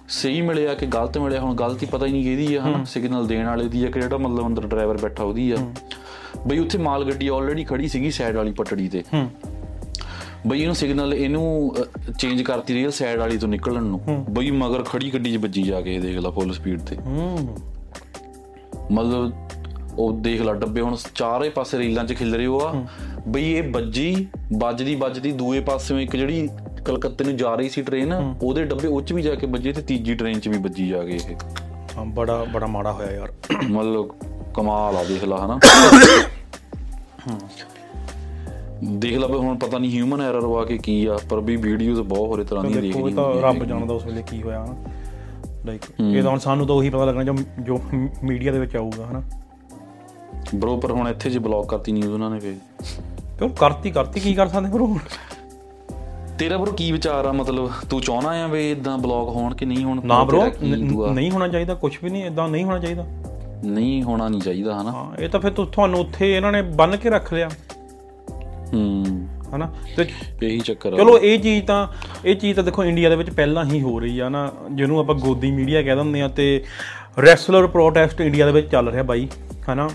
[0.10, 2.84] ਸਹੀ ਮਿਲਿਆ ਕਿ ਗਲਤ ਮਿਲਿਆ ਹੁਣ ਗਲਤੀ ਪਤਾ ਹੀ ਨਹੀਂ ਕਿਹਦੀ ਆ ਹਨਾ?
[2.84, 5.58] ਸਿਗਨਲ ਦੇਣ ਵਾਲੇ ਦੀ ਆ ਕਿ ਜਿਹੜਾ ਮਤਲਬ ਅੰਦਰ ਡਰਾਈਵਰ ਬੈਠਾ ਉਹਦੀ ਆ।
[6.48, 9.32] ਬਈ ਉੱਥੇ ਮਾਲ ਗੱਡੀ ਆਲਰੇਡੀ ਖੜੀ ਸੀਗੀ ਸਾਈਡ ਵਾਲੀ ਪਟੜੀ ਤੇ। ਹੂੰ।
[10.47, 11.75] ਬਈ ਇਹਨੂੰ ਸਿਗਨਲ ਇਹਨੂੰ
[12.19, 15.82] ਚੇਂਜ ਕਰਤੀ ਰਹੀ ਸਾਈਡ ਵਾਲੀ ਤੋਂ ਨਿਕਲਣ ਨੂੰ। ਬਈ ਮਗਰ ਖੜੀ ਗੱਡੀ 'ਚ ਵੱਜੀ ਜਾ
[15.82, 16.97] ਕੇ ਦੇਖ ਲਾ ਫੁੱਲ ਸਪੀਡ ਤੇ।
[18.91, 19.32] ਮਤਲਬ
[19.99, 22.86] ਉਹ ਦੇਖ ਲਾ ਡੱਬੇ ਹੁਣ ਚਾਰੇ ਪਾਸੇ ਰੇਲਾਂ 'ਚ ਖਿਲ ਰਹੇ ਹੋ ਆ।
[23.27, 24.27] ਬਈ ਇਹ ਵੱਜੀ
[24.58, 26.47] ਵੱਜਦੀ ਵੱਜਦੀ ਦੂਏ ਪਾਸਿਓਂ ਇੱਕ ਜਿਹੜੀ
[26.86, 29.82] ਕਲਕੱਤੇ ਨੂੰ ਜਾ ਰਹੀ ਸੀ ਟ੍ਰੇਨ ਉਹਦੇ ਡੱਬੇ ਉਹ 'ਚ ਵੀ ਜਾ ਕੇ ਵੱਜੇ ਤੇ
[29.82, 31.36] ਤੀਜੀ ਟ੍ਰੇਨ 'ਚ ਵੀ ਵੱਜੀ ਜਾ ਕੇ ਇਹ।
[31.97, 33.32] ਹਾਂ ਬੜਾ ਬੜਾ ਮਾੜਾ ਹੋਇਆ ਯਾਰ।
[33.63, 34.12] ਮਤਲਬ
[34.54, 35.60] ਕਮਾਲ ਆ ਦੇਖ ਲਾ ਹਨਾ।
[38.84, 42.00] ਦੇਖ ਲਾ ਵੀ ਹੁਣ ਪਤਾ ਨਹੀਂ ਹਿਊਮਨ ਐਰਰ ਵਾ ਕੇ ਕੀ ਆ ਪਰ ਵੀ ਵੀਡੀਓਜ਼
[42.02, 44.76] ਬਹੁਤ ਹੋਰੇ ਤਰ੍ਹਾਂ ਦੀਆਂ ਦੇਖੋ ਦੇਖੀਆਂ ਤਾਂ ਰੱਬ ਜਾਣਦਾ ਉਸ ਵੇਲੇ ਕੀ ਹੋਇਆ ਹਨਾ?
[45.65, 47.80] ਲਾਈਕ ਇਹ ਤਾਂ ਸਾਨੂੰ ਤਾਂ ਉਹੀ ਪਤਾ ਲੱਗਣਾ ਜੋ ਜੋ
[48.24, 49.22] ਮੀਡੀਆ ਦੇ ਵਿੱਚ ਆਊਗਾ ਹਨਾ?
[50.56, 52.56] ਬਰੋ ਪਰ ਹੁਣ ਇੱਥੇ ਜੇ ਬਲੌਕ ਕਰਤੀ ਨਿਊਜ਼ ਉਹਨਾਂ ਨੇ ਫੇ
[53.38, 54.98] ਕਿਉਂ ਕਰਤੀ ਕਰਤੀ ਕੀ ਕਰ ਸਕਦੇ ਬਰੋ
[56.39, 57.32] ਤੇਰਾ ਬਰੋ ਕੀ ਵਿਚਾਰ ਆ?
[57.32, 60.50] ਮਤਲਬ ਤੂੰ ਚਾਹਣਾ ਆ ਵੀ ਇਦਾਂ ਬਲੌਕ ਹੋਣ ਕਿ ਨਹੀਂ ਹੋਣ ਨਾ ਦੁਆ?
[61.13, 63.06] ਨਹੀਂ ਹੋਣਾ ਚਾਹੀਦਾ ਕੁਝ ਵੀ ਨਹੀਂ ਇਦਾਂ ਨਹੀਂ ਹੋਣਾ ਚਾਹੀਦਾ।
[63.65, 64.91] ਨਹੀਂ ਹੋਣਾ ਨਹੀਂ ਚਾਹੀਦਾ ਹਨਾ?
[64.91, 67.50] ਹਾਂ ਇਹ ਤਾਂ ਫਿਰ ਤੁਹਾਨੂੰ ਉੱਥੇ ਇਹਨਾਂ ਨੇ ਬੰਨ ਕੇ ਰੱਖ ਲਿਆ।
[68.74, 69.74] ਹੂੰ। ਹਨਾ?
[69.98, 70.08] ਤੇ
[70.44, 71.88] ਇਹੀ ਚੱਕਰ ਆ। ਚਲੋ ਇਹ ਚੀਜ਼ ਤਾਂ
[72.26, 75.16] ਇਹ ਚੀਜ਼ ਤਾਂ ਦੇਖੋ ਇੰਡੀਆ ਦੇ ਵਿੱਚ ਪਹਿਲਾਂ ਹੀ ਹੋ ਰਹੀ ਆ ਨਾ। ਜਿਹਨੂੰ ਆਪਾਂ
[75.16, 76.64] ਗੋਦੀ ਮੀਡੀਆ ਕਹਿ ਦਿੰਦੇ ਆ ਤੇ
[77.22, 79.28] ਰੈਸਲਰ ਪ੍ਰੋਟੈਸਟ ਇੰਡੀਆ ਦੇ ਵਿੱਚ ਚੱਲ ਰਿਹਾ ਬਾਈ
[79.74, 79.90] ਹਨਾ?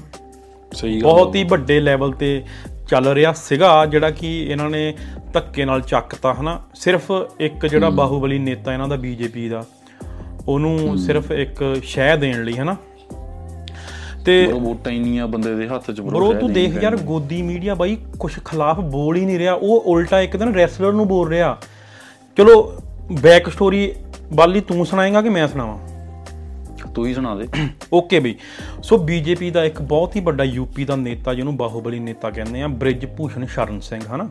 [0.73, 2.43] ਸਹੀ ਗੱਲ ਬਹੁਤ ਹੀ ਵੱਡੇ ਲੈਵਲ ਤੇ
[2.89, 4.95] ਚੱਲ ਰਿਹਾ ਸੀਗਾ ਜਿਹੜਾ ਕਿ ਇਹਨਾਂ ਨੇ
[5.33, 6.61] ਧੱਕੇ ਨਾਲ ਚੱਕਤਾ ਹਨਾ?
[6.75, 9.65] ਸਿਰਫ ਇੱਕ ਜਿਹੜਾ ਬਾਹੂਬਲੀ ਨੇਤਾ ਇਹਨਾਂ ਦਾ ਬੀਜੇਪੀ ਦਾ
[10.49, 12.77] ਉਹਨੂੰ ਸਿਰਫ ਇੱਕ ਸ਼ਹਿ ਦੇਣ ਲਈ ਹਨਾ?
[14.27, 17.97] ਤੇ ਬਰੋ ਵੋਟਾਂ ਇੰਨੀਆਂ ਬੰਦੇ ਦੇ ਹੱਥ 'ਚ ਬਰੋ ਤੂੰ ਦੇਖ ਯਾਰ ਗੋਦੀ ਮੀਡੀਆ ਬਾਈ
[18.19, 21.59] ਕੁਝ ਖਿਲਾਫ ਬੋਲ ਹੀ ਨਹੀਂ ਰਿਹਾ। ਉਹ ਉਲਟਾ ਇੱਕ ਦਿਨ ਰੈਸਲਰ ਨੂੰ ਬੋਲ ਰਿਹਾ।
[22.37, 22.83] ਚਲੋ
[23.23, 23.95] ਬੈਕ ਸਟੋਰੀ
[24.33, 25.79] ਬਾਲੀ ਤੂੰ ਸੁਣਾਏਗਾ ਕਿ ਮੈਂ ਸੁਣਾਵਾਂ?
[26.95, 27.47] ਤੂੰ ਹੀ ਸੁਣਾ ਦੇ।
[27.93, 28.35] ਓਕੇ ਬਈ।
[28.83, 32.69] ਸੋ ਬੀਜੇਪੀ ਦਾ ਇੱਕ ਬਹੁਤ ਹੀ ਵੱਡਾ ਯੂਪੀ ਦਾ ਨੇਤਾ ਜਿਹਨੂੰ ਬਾਹੂਬਲੀ ਨੇਤਾ ਕਹਿੰਦੇ ਆ
[32.69, 34.29] ਬ੍ਰਿਜ ਭੂਸ਼ਣ ਸ਼ਰਨ ਸਿੰਘ ਹਨਾ?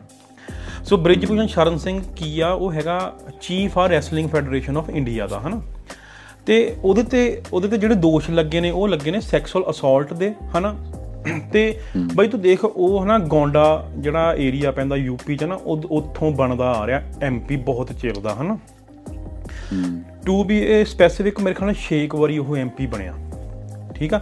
[0.84, 2.50] ਸੋ ਬ੍ਰਿਜ ਭੂਸ਼ਣ ਸ਼ਰਨ ਸਿੰਘ ਕੀ ਆ?
[2.50, 5.62] ਉਹ ਹੈਗਾ ਚੀਫ ਆ ਰੈਸਲਿੰਗ ਫੈਡਰੇਸ਼ਨ ਆਫ ਇੰਡੀਆ ਦਾ ਹਨਾ?
[6.46, 10.34] ਤੇ ਉਹਦੇ ਤੇ ਉਹਦੇ ਤੇ ਜਿਹੜੇ ਦੋਸ਼ ਲੱਗੇ ਨੇ ਉਹ ਲੱਗੇ ਨੇ ਸੈਕਸੁਅਲ ਅਸੌਲਟ ਦੇ
[10.58, 10.74] ਹਨਾ?
[11.52, 11.78] ਤੇ
[12.14, 13.64] ਬਈ ਤੂੰ ਦੇਖ ਉਹ ਹਨਾ ਗੋਂਡਾ
[13.96, 15.54] ਜਿਹੜਾ ਏਰੀਆ ਪੈਂਦਾ ਯੂਪੀ ਚ ਨਾ
[15.90, 18.58] ਉੱਥੋਂ ਬਣਦਾ ਆ ਰਿਹਾ ਐਮਪੀ ਬਹੁਤ ਚਿਰ ਦਾ ਹਨਾ?
[20.26, 23.14] ਟੂ ਬੀ ਇਹ ਸਪੈਸੀਫਿਕ ਮੇਰੇ ਖਿਆਲ ਨਾਲ 6 ਵਾਰੀ ਉਹ ਐਮਪੀ ਬਣਿਆ
[23.94, 24.20] ਠੀਕ ਆ?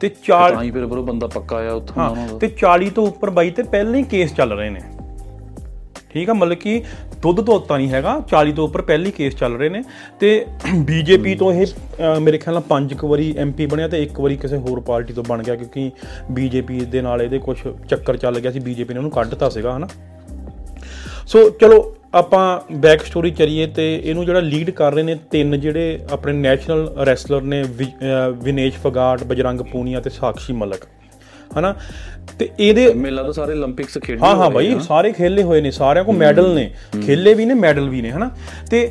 [0.00, 3.06] ਤੇ 4 ਤਾਂ ਹੀ ਫਿਰ ਬਰੋ ਬੰਦਾ ਪੱਕਾ ਆ ਉੱਥੋਂ ਉਹਨਾਂ ਦਾ। ਤੇ 40 ਤੋਂ
[3.06, 4.80] ਉੱਪਰ ਬਾਈ ਤੇ ਪਹਿਲਾਂ ਹੀ ਕੇਸ ਚੱਲ ਰਹੇ ਨੇ।
[6.10, 6.32] ਠੀਕ ਆ?
[6.32, 6.82] ਮਤਲਬ ਕਿ
[7.24, 9.82] ਦੁੱਧ ਧੋਤਾ ਨਹੀਂ ਹੈਗਾ 40 ਤੋਂ ਉੱਪਰ ਪਹਿਲੀ ਕੇਸ ਚੱਲ ਰਹੇ ਨੇ
[10.20, 14.20] ਤੇ ਬੀਜੇਪੀ ਤੋਂ ਇਹ ਅਹ, ਮੇਰੇ ਖਿਆਲ ਨਾਲ ਪੰਜ ਕੁ ਵਾਰੀ ਐਮਪੀ ਬਣਿਆ ਤੇ ਇੱਕ
[14.20, 15.90] ਵਾਰੀ ਕਿਸੇ ਹੋਰ ਪਾਰਟੀ ਤੋਂ ਬਣ ਗਿਆ ਕਿਉਂਕਿ
[16.30, 17.56] ਬੀਜੇਪੀ ਦੇ ਨਾਲ ਇਹਦੇ ਕੁਝ
[17.88, 19.86] ਚੱਕਰ ਚੱਲ ਗਿਆ ਸੀ ਬੀਜੇਪੀ ਨੇ ਉਹਨੂੰ ਕੱਢਤਾ ਸੀਗਾ ਹਨਾ?
[21.26, 26.00] ਸੋ ਚਲੋ ਆਪਾਂ ਬੈਕ ਸਟੋਰੀ ਚਰੀਏ ਤੇ ਇਹਨੂੰ ਜਿਹੜਾ ਲੀਡ ਕਰ ਰਹੇ ਨੇ ਤਿੰਨ ਜਿਹੜੇ
[26.10, 30.84] ਆਪਣੇ ਨੈਸ਼ਨਲ ਰੈਸਲਰ ਨੇ ਵਿ- ਅਹ ਵਿਨੇਸ਼ ਫਗਾਟ ਬਜਰੰਗ ਪੂਨੀਆ ਤੇ ਸਾਕਸ਼ੀ ਮਲਕ।
[31.58, 31.74] ਹਨਾ?
[32.38, 36.04] ਤੇ ਇਹਦੇ ਮੇਲਾ ਤਾਂ ਸਾਰੇ 올림픽ਸ ਖੇਡੇ ਹਾਂ ਹਾਂ ਬਾਈ ਸਾਰੇ ਖੇਲੇ ਹੋਏ ਨੇ ਸਾਰਿਆਂ
[36.04, 36.70] ਕੋ ਮੈਡਲ ਨੇ।
[37.06, 38.30] ਖੇਲੇ ਵੀ ਨੇ ਮੈਡਲ ਵੀ ਨੇ ਹਨਾ?
[38.70, 38.90] ਤੇ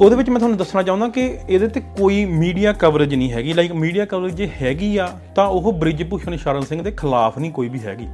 [0.00, 3.72] ਉਹਦੇ ਵਿੱਚ ਮੈਂ ਤੁਹਾਨੂੰ ਦੱਸਣਾ ਚਾਹੁੰਦਾ ਕਿ ਇਹਦੇ ਤੇ ਕੋਈ ਮੀਡੀਆ ਕਵਰੇਜ ਨਹੀਂ ਹੈਗੀ। ਲਾਈਕ
[3.72, 7.68] ਮੀਡੀਆ ਕਵਰੇਜ ਜੇ ਹੈਗੀ ਆ ਤਾਂ ਉਹ ਬ੍ਰਿਜ ਭੂਸ਼ਣ ਸ਼ਰਨ ਸਿੰਘ ਦੇ ਖਿਲਾਫ ਨਹੀਂ ਕੋਈ
[7.68, 8.08] ਵੀ ਹੈਗੀ।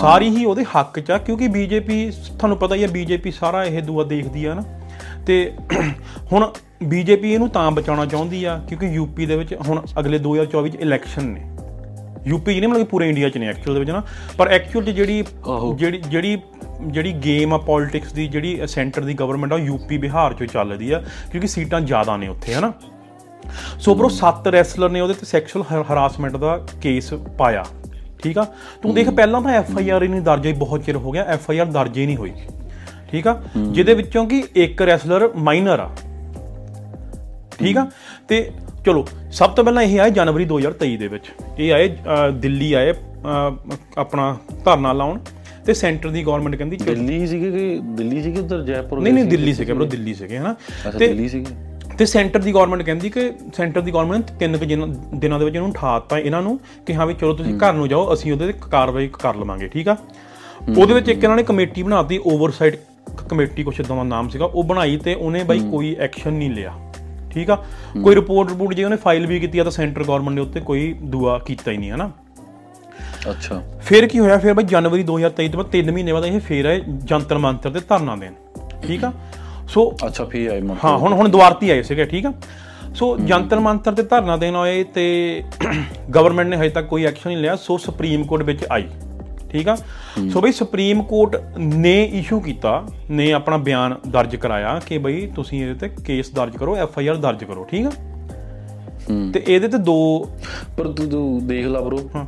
[0.00, 3.82] ਸਾਰੀ ਹੀ ਉਹਦੇ ਹੱਕ 'ਚ ਆ ਕਿਉਂਕਿ ਬੀਜੇਪੀ ਤੁਹਾਨੂੰ ਪਤਾ ਹੀ ਆ ਬੀਜੇਪੀ ਸਾਰਾ ਇਹ
[3.82, 4.64] ਦੂਆ ਦੇਖਦੀ ਆ ਨਾ।
[5.26, 5.52] ਤੇ
[6.32, 6.50] ਹੁਣ
[6.84, 11.24] ਬੀਜੇਪੀ ਇਹਨੂੰ ਤਾਂ ਬਚਾਉਣਾ ਚਾਹੁੰਦੀ ਆ ਕਿਉਂਕਿ ਯੂਪੀ ਦੇ ਵਿੱਚ ਹੁਣ ਅਗਲੇ 2024 ਚ ਇਲੈਕਸ਼ਨ
[11.24, 11.44] ਨੇ।
[12.26, 14.02] ਯੂਪੀ ਜਿਹਨੇ ਮਤਲਬ ਪੂਰੇ ਇੰਡੀਆ 'ਚ ਨੇ ਐਕਚੁਅਲ ਦੇ ਵਿੱਚ ਨਾ
[14.38, 15.22] ਪਰ ਐਕਚੁਅਲ 'ਚ ਜਿਹੜੀ।
[15.76, 16.36] ਜਿਹੜੀ ਜਿਹੜੀ
[16.82, 21.02] ਜਿਹੜੀ ਗੇਮ ਆ ਪੋਲਿਟਿਕਸ ਦੀ ਜਿਹੜੀ ਸੈਂਟਰ ਦੀ ਗਵਰਨਮੈਂਟ ਆ ਯੂਪੀ ਬਿਹਾਰ 'ਚੋਂ ਚੱਲਦੀ ਆ
[21.32, 22.72] ਕਿਉਂਕਿ ਸੀਟਾਂ ਜ਼ਿਆਦਾ ਨੇ ਉੱਥੇ ਹਨਾ।
[23.80, 27.64] ਸੋ ਬਰੋ ਸੱਤ ਰੈਸਲਰ ਨੇ ਉਹਦੇ ਤੇ ਸੈਕਸ਼ੂਅਲ ਹਰਾਸਮੈਂਟ ਦਾ ਕੇਸ ਪਾਇਆ
[28.22, 28.44] ਠੀਕ ਆ?
[28.82, 31.24] ਤੂੰ ਦੇਖ ਪਹਿਲਾਂ ਤਾਂ ਐਫ ਆਈ ਆਰ ਹੀ ਨਹੀਂ ਦਰਜ ਹੋਈ ਬਹੁਤ ਚਿਰ ਹੋ ਗਿਆ
[31.24, 32.32] ਐਫ ਆਈ ਆਰ ਦਰਜ ਹੀ ਨਹੀਂ ਹੋਈ
[33.10, 33.40] ਠੀਕ ਆ?
[33.56, 35.88] ਜਿਹਦੇ ਵਿੱਚੋਂ ਕਿ ਇੱਕ ਰੈਸਲਰ ਮਾਈਨਰ ਆ
[37.58, 37.86] ਠੀਕ ਆ?
[38.28, 38.50] ਤੇ
[38.84, 41.24] ਚਲੋ ਸਭ ਤੋਂ ਪਹਿਲਾਂ ਇਹ ਆਏ ਜਨਵਰੀ 2023 ਦੇ ਵਿੱਚ।
[41.58, 41.88] ਇਹ ਆਏ
[42.32, 42.94] ਦਿੱਲੀ ਆਏ
[43.98, 45.18] ਆਪਣਾ ਧਰਨਾ ਲਾਉਣ
[45.66, 49.54] ਤੇ ਸੈਂਟਰ ਦੀ ਗਵਰਨਮੈਂਟ ਕਹਿੰਦੀ ਦਿੱਲੀ ਸੀਗੇ ਕਿ ਦਿੱਲੀ ਸੀਗੇ ਉਧਰ ਜੈਪੁਰ ਨਹੀਂ ਨਹੀਂ ਦਿੱਲੀ
[49.54, 49.72] ਸੀਗੇ?
[49.72, 50.54] ਬਰੋ ਦਿੱਲੀ ਸੀਗੇ ਹਨਾ?
[50.98, 51.54] ਤੇ ਦਿੱਲੀ ਸੀਗੇ।
[51.98, 55.68] ਤੇ ਸੈਂਟਰ ਦੀ ਗਵਰਨਮੈਂਟ ਕਹਿੰਦੀ ਕਿ ਸੈਂਟਰ ਦੀ ਗਵਰਨਮੈਂਟ ਤਿੰਨ ਕੁ ਦਿਨਾਂ- ਦੇ ਵਿੱਚ ਇਹਨੂੰ
[55.68, 59.08] ਉਠਾਤਾ ਇਹਨਾਂ ਨੂੰ ਕਿ ਹਾਂ ਵੀ ਚਲੋ ਤੁਸੀਂ ਘਰ ਨੂੰ ਜਾਓ ਅਸੀਂ ਉਹਦੇ ਤੇ ਕਾਰਵਾਈ
[59.12, 59.96] ਕਰ ਲਵਾਂਗੇ ਠੀਕ ਆ?
[60.78, 62.78] ਉਹਦੇ ਵਿੱਚ ਇੱਕ ਇਹਨਾਂ ਨੇ ਕਮੇਟੀ ਬਣਾਤੀ ਓਵਰਸਾਈਟ
[63.28, 66.72] ਕਮੇਟੀ ਕੁਛ ਇਦਾਂ ਦਾ ਨਾਮ ਸੀਗਾ ਉਹ ਬਣਾਈ ਤੇ ਉਹਨੇ ਬਾਈ ਕੋਈ ਐਕਸ਼ਨ ਨਹੀਂ ਲਿਆ।
[67.38, 67.56] ਠੀਕ ਆ?
[68.02, 70.94] ਕੋਈ ਰਿਪੋਰਟ ਰਿਪੋਰਟ ਜੇ ਉਹਨੇ ਫਾਈਲ ਵੀ ਕੀਤੀ ਆ ਤਾਂ ਸੈਂਟਰ ਗਵਰਨਮੈਂਟ ਨੇ ਉੱਤੇ ਕੋਈ
[71.02, 72.10] ਦੁਆ ਕੀਤਾ ਹੀ ਨਹੀਂ ਹਨਾ?
[73.30, 74.38] ਅੱਛਾ। ਫਿਰ ਕੀ ਹੋਇਆ?
[74.38, 77.80] ਫਿਰ ਬਾਈ ਜਨਵਰੀ 2023 ਤੋਂ ਬਾਅਦ 3 ਮਹੀਨੇ ਬਾਅਦ ਇਹ ਫੇਰ ਆਏ ਜੰਤਰ ਮੰਤਰ ਤੇ
[77.88, 78.32] ਧਰਨਾ ਦੇਣ।
[78.82, 79.12] ਠੀਕ ਆ?
[79.68, 82.32] ਸੋ ਅੱਛਾ ਫੇਰ ਆਏ ਹਾਂ ਹੁਣ ਹੁਣ ਦੁਆਰਤੀ ਆਏ ਸੀਗੇ ਠੀਕ ਆ?
[82.94, 85.04] ਸੋ ਜੰਤਰ ਮੰਤਰ ਤੇ ਧਰਨਾ ਦੇਣ ਆਏ ਤੇ
[86.10, 88.86] ਗਵਰਨਮੈਂਟ ਨੇ ਹਜੇ ਤੱਕ ਕੋਈ ਐਕਸ਼ਨ ਨਹੀਂ ਲਿਆ। ਸੋ ਸੁਪਰੀਮ ਕੋਰਟ ਵਿੱਚ ਆਈ।
[89.50, 89.76] ਠੀਕ ਆ?
[90.32, 95.62] ਸੋ ਬਈ ਸੁਪਰੀਮ ਕੋਰਟ ਨੇ ਇਸ਼ੂ ਕੀਤਾ ਨੇ ਆਪਣਾ ਬਿਆਨ ਦਰਜ ਕਰਾਇਆ ਕਿ ਬਈ ਤੁਸੀਂ
[95.66, 97.90] ਇਹਦੇ ਤੇ ਕੇਸ ਦਰਜ ਕਰੋ ਐਫ ਆਈ ਆਰ ਦਰਜ ਕਰੋ ਠੀਕ ਆ।
[99.32, 100.28] ਤੇ ਇਹਦੇ ਤੇ ਦੋ
[100.76, 101.80] ਪਰ ਤੂੰ ਦੇਖ ਲਾ
[102.14, 102.26] ਹਾਂ।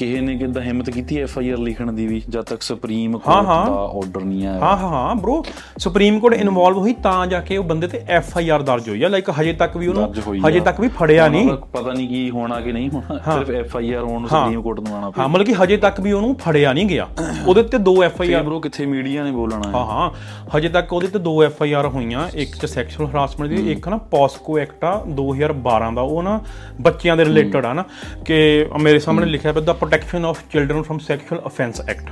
[0.00, 3.44] ਕਿਸੇ ਨੇ ਕਿਦਾਂ ਹਿੰਮਤ ਕੀਤੀ ਐਫ ਆਈ ਆਰ ਲਿਖਣ ਦੀ ਵੀ ਜਦ ਤੱਕ ਸੁਪਰੀਮ ਕੋਰਟ।
[3.46, 3.52] ਦਾ
[3.96, 4.58] ਆਰਡਰ ਨਹੀਂ ਆਇਆ?
[4.58, 5.42] ਹਾਂ ਹਾਂ ਹਾਂ ਬ్రో
[5.78, 9.02] ਸੁਪਰੀਮ ਕੋਰਟ ਇਨਵੋਲਵ ਹੋਈ ਤਾਂ ਜਾ ਕੇ ਉਹ ਬੰਦੇ ਤੇ ਐਫ ਆਈ ਆਰ ਦਰਜ ਹੋਈ
[9.02, 10.12] ਆ। ਲਾਈਕ ਹਜੇ ਤੱਕ ਵੀ ਉਹਨੂੰ
[10.48, 13.92] ਹਜੇ। ਤੱਕ ਵੀ ਫੜਿਆ ਨਹੀਂ। ਪਤਾ ਨਹੀਂ ਕੀ ਹੋਣਾ ਕਿ ਨਹੀਂ ਹੋਣਾ। ਸਿਰਫ ਐਫ ਆਈ
[13.92, 16.86] ਆਰ ਹੋਣ ਸੁਪਰੀਮ ਕੋਰਟ ਨੂੰ ਆਣਾ ਹਾਂ ਮਤਲਬ ਕਿ ਹਜੇ ਤੱਕ ਵੀ ਉਹਨੂੰ ਫੜਿਆ ਨਹੀਂ
[16.86, 17.06] ਗਿਆ।
[17.46, 19.84] ਉਹਦੇ ਤੇ ਦੋ ਐਫ ਆਈ ਆਰ ਬ్రో ਕਿੱਥੇ ਮੀਡੀਆ ਨੇ ਬੋਲਣਾ ਹਾਂ?
[19.86, 20.10] ਹਾਂ
[20.56, 23.88] ਹਜੇ ਤੱਕ ਉਹਦੇ ਤੇ ਦੋ ਐਫ ਆਈ ਆਰ ਹੋਈਆਂ। ਇੱਕ ਚ ਸੈਕਸ਼ੂਅਲ ਹਰਾਸਮੈਂਟ ਦੀ ਇੱਕ
[23.88, 26.40] ਨਾ ਪੋਸਕੋ ਐਕਟ ਆ 2012 ਦਾ। ਉਹ ਨਾ
[26.80, 27.84] ਬੱਚਿਆਂ ਦੇ ਰਿਲੇਟਡ ਆ ਨਾ।
[28.24, 32.10] ਕਿ ਮੇਰੇ ਸਾਹਮਣੇ ਲਿਖਿਆ ਪਿਆ ਦਾ protection of children from sexual offence act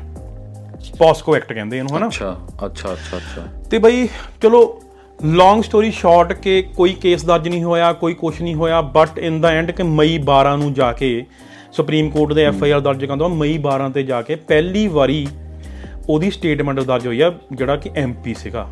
[0.99, 2.07] POCSO act ਕਹਿੰਦੇ ਇਹਨੂੰ ਹਨਾ?
[2.07, 4.09] ਅੱਛਾ ਅੱਛਾ ਅੱਛਾ ਅੱਛਾ। ਤੇ ਬਈ
[4.43, 4.83] ਚਲੋ
[5.25, 9.41] ਲੌਂਗ ਸਟੋਰੀ ਸ਼ਾਰਟ ਕਿ ਕੋਈ ਕੇਸ ਦਰਜ ਨਹੀਂ ਹੋਇਆ ਕੋਈ ਕੁਝ ਨਹੀਂ ਹੋਇਆ ਬਟ ਇਨ
[9.41, 11.27] ਦਾ ਐਂਡ ਕਿ ਮਈ 12 ਨੂੰ ਜਾ ਕੇ
[11.73, 15.27] ਸੁਪਰੀਮ ਕੋਰਟ ਦੇ ਐਫ ਆਈ ਆਰ ਦਰਜ ਕਰਦਾ ਮਈ 12 ਤੇ ਜਾ ਕੇ ਪਹਿਲੀ ਵਾਰੀ
[16.09, 18.69] ਉਹਦੀ ਸਟੇਟਮੈਂਟ ਦਰਜ ਹੋਈ ਆ ਜਿਹੜਾ ਕਿ ਐਮਪੀ ਸੀਗਾ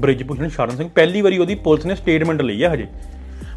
[0.00, 2.86] ਬ੍ਰਿਜ ਭੂਸ਼ਣ ਸ਼ਰਨ ਸਿੰਘ। ਪਹਿਲੀ ਵਾਰੀ ਉਹਦੀ ਪੁਲਿਸ ਨੇ ਸਟੇਟਮੈਂਟ ਲਈ ਆ ਹਜੇ।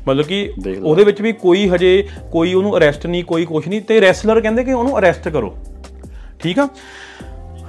[0.08, 4.02] ਮਤਲਬ ਕਿ। ਉਹਦੇ ਵਿੱਚ ਵੀ ਕੋਈ ਹਜੇ ਕੋਈ ਉਹਨੂੰ ਅਰੈਸਟ ਨਹੀਂ ਕੋਈ ਕੁਝ ਨਹੀਂ ਤੇ
[4.02, 5.56] ਰੈਸਲਰ ਕਹਿੰਦੇ ਕਿ ਉਹਨੂੰ ਅਰੈਸਟ ਕਰੋ।
[6.40, 6.68] ਠੀਕ ਆ?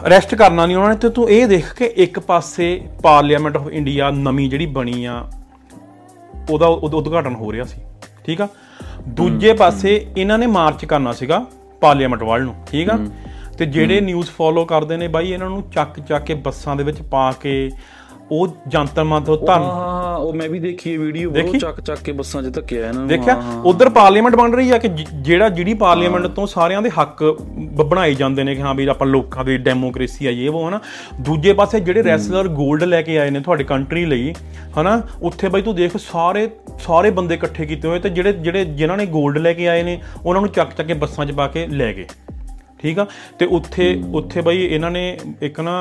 [0.07, 4.11] ਅਰੈਸਟ ਕਰਨਾ ਨਹੀਂ ਉਹਨਾਂ ਨੇ ਤੇ ਤੂੰ ਇਹ ਦੇਖ ਕੇ ਇੱਕ ਪਾਸੇ ਪਾਰਲੀਮੈਂਟ ਆਫ ਇੰਡੀਆ
[4.11, 5.31] ਨਵੀਂ ਜਿਹੜੀ ਬਣੀ ਆ
[6.51, 7.81] ਉਹਦਾ ਉਦ- ਉਦਘਾਟਨ ਹੋ ਰਿਹਾ ਸੀ।
[8.25, 8.49] ਠੀਕ ਆ?
[9.09, 11.47] ਦੂਜੇ ਪਾਸੇ ਇਹਨਾਂ ਨੇ ਮਾਰਚ ਕਰਨਾ ਸੀਗਾ
[11.81, 12.99] ਪਾਰਲੀਮੈਂਟ ਵੱਲ ਨੂੰ। ਠੀਕ ਆ?
[13.59, 17.03] ਤੇ ਜਿਹੜੇ ਨਿਊਜ਼ ਫੋਲੋ ਕਰਦੇ ਨੇ ਬਾਈ ਇਹਨਾਂ ਨੂੰ ਚੱਕ ਚੱਕ ਕੇ ਬੱਸਾਂ ਦੇ ਵਿੱਚ
[17.03, 17.71] ਪਾ ਕੇ
[18.33, 22.13] ਉਹ ਜੰਤਰ ਮੰਤਰ ਧਰਮ ਹਾਂ ਉਹ ਮੈਂ ਵੀ ਦੇਖੀ ਇਹ ਵੀਡੀਓ ਬਹੁਤ ਚੱਕ ਚੱਕ ਕੇ
[22.13, 23.37] ਬੱਸਾਂ 'ਚ ਧੱਕਿਆ ਇਹਨਾਂ ਨੂੰ। ਦੇਖਿਆ?
[23.65, 27.23] ਉਧਰ ਪਾਰਲੀਮੈਂਟ ਬਣ ਰਹੀ ਆ ਕਿ ਜਿਹੜਾ ਜਿਹੜੀ ਪਾਰਲੀਮੈਂਟ ਤੋਂ ਸਾਰਿਆਂ ਦੇ ਹੱਕ
[27.83, 30.81] ਬਣਾਏ ਜਾਂਦੇ ਨੇ ਕਿ ਹਾਂ ਵੀ ਆਪਾਂ ਲੋਕਾਂ ਦੀ ਡੈਮੋਕ੍ਰੇਸੀ ਆ ਇਹ ਉਹ ਹਨਾ।
[31.21, 34.33] ਦੂਜੇ ਪਾਸੇ ਜਿਹੜੇ ਰੈਸਲਰ 골ਡ ਲੈ ਕੇ ਆਏ ਨੇ ਤੁਹਾਡੇ ਕੰਟਰੀ ਲਈ
[34.81, 38.97] ਹਨਾ ਉੱਥੇ ਬਈ ਤੂੰ ਦੇਖ ਸਾਰੇ ਸਾਰੇ ਬੰਦੇ ਇਕੱਠੇ ਕੀਤੇ ਹੋਏ ਤੇ ਜਿਹੜੇ ਜਿਹੜੇ ਜਿਨ੍ਹਾਂ
[38.99, 41.67] ਨੇ 골ਡ ਲੈ ਕੇ ਆਏ ਨੇ ਉਹਨਾਂ ਨੂੰ ਚੱਕ ਚੱਕ ਕੇ ਬੱਸਾਂ 'ਚ ਪਾ ਕੇ
[41.67, 42.07] ਲੈ ਗਏ।
[42.81, 43.07] ਠੀਕ ਆ?
[43.39, 45.75] ਤੇ ਉੱਥੇ ਉੱਥੇ ਬਈ ਇਹਨਾਂ ਨੇ ਇੱਕ ਨਾ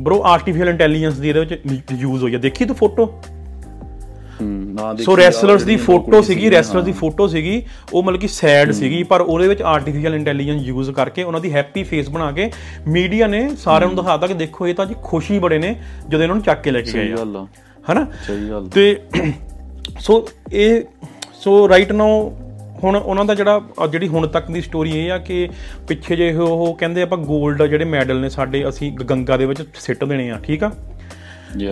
[0.00, 3.06] ਬ్రో ਆਰਟੀਫੀਸ਼ੀਅਲ ਇੰਟੈਲੀਜੈਂਸ ਦੀ ਇਹਦੇ ਵਿੱਚ ਯੂਜ਼ ਹੋਈ ਆ। ਦੇਖੀ ਤੂੰ ਫੋਟੋ
[4.98, 9.02] ਸੋ ਰੈਸਲਰਸ ਦੀ ਫੋਟੋ ਸੀਗੀ ਸੀਗੀਆਂ, ਰੈਸਲਰ ਦੀ ਫੋਟੋ ਸੀਗੀ ਉਹ ਮਤਲਬ ਕਿ ਸੈਡ ਸੀਗੀ
[9.02, 12.50] ਪਰ ਉਹਦੇ ਵਿੱਚ ਆਰਟੀਫੀਸ਼ੀਅਲ ਇੰਟੈਲੀਜੈਂਸ ਯੂਜ਼ ਕਰਕੇ ਉਹਨਾਂ ਦੀ ਹੈਪੀ ਫੇਸ ਬਣਾ ਕੇ
[12.88, 15.74] ਮੀਡੀਆ ਨੇ ਸਾਰਿਆਂ ਨੂੰ ਦਿਖਾਤਾ ਕਿ ਦੇਖੋ ਇਹ ਤਾਂ ਜੀ ਖੁਸ਼ੀ ਬੜੇ ਨੇ
[16.08, 17.12] ਜਦੋਂ ਇਹਨਾਂ ਨੂੰ ਚੱਕ ਕੇ ਲੈ ਕੇ ਗਏ
[17.84, 18.06] ਹਨਾ?
[18.26, 18.96] ਸਹੀ ਗੱਲ ਤੇ
[20.00, 20.82] ਸੋ ਇਹ
[21.34, 22.32] ਸੋ ਰਾਈਟ ਨਾਓ
[22.82, 25.48] ਹੁਣ ਉਹਨਾਂ ਦਾ ਜਿਹੜਾ ਜਿਹੜੀ ਹੁਣ ਤੱਕ ਦੀ ਸਟੋਰੀ ਇਹ ਆ ਕਿ
[25.88, 30.04] ਪਿੱਛੇ ਜੇ ਉਹ ਕਹਿੰਦੇ ਆਪਾਂ 골ਡ ਜਿਹੜੇ ਮੈਡਲ ਨੇ ਸਾਡੇ ਅਸੀਂ ਗੰਗਾ ਦੇ ਵਿੱਚ ਸਿੱਟ
[30.04, 30.70] ਦੇਣੇ ਆ ਠੀਕ ਆ.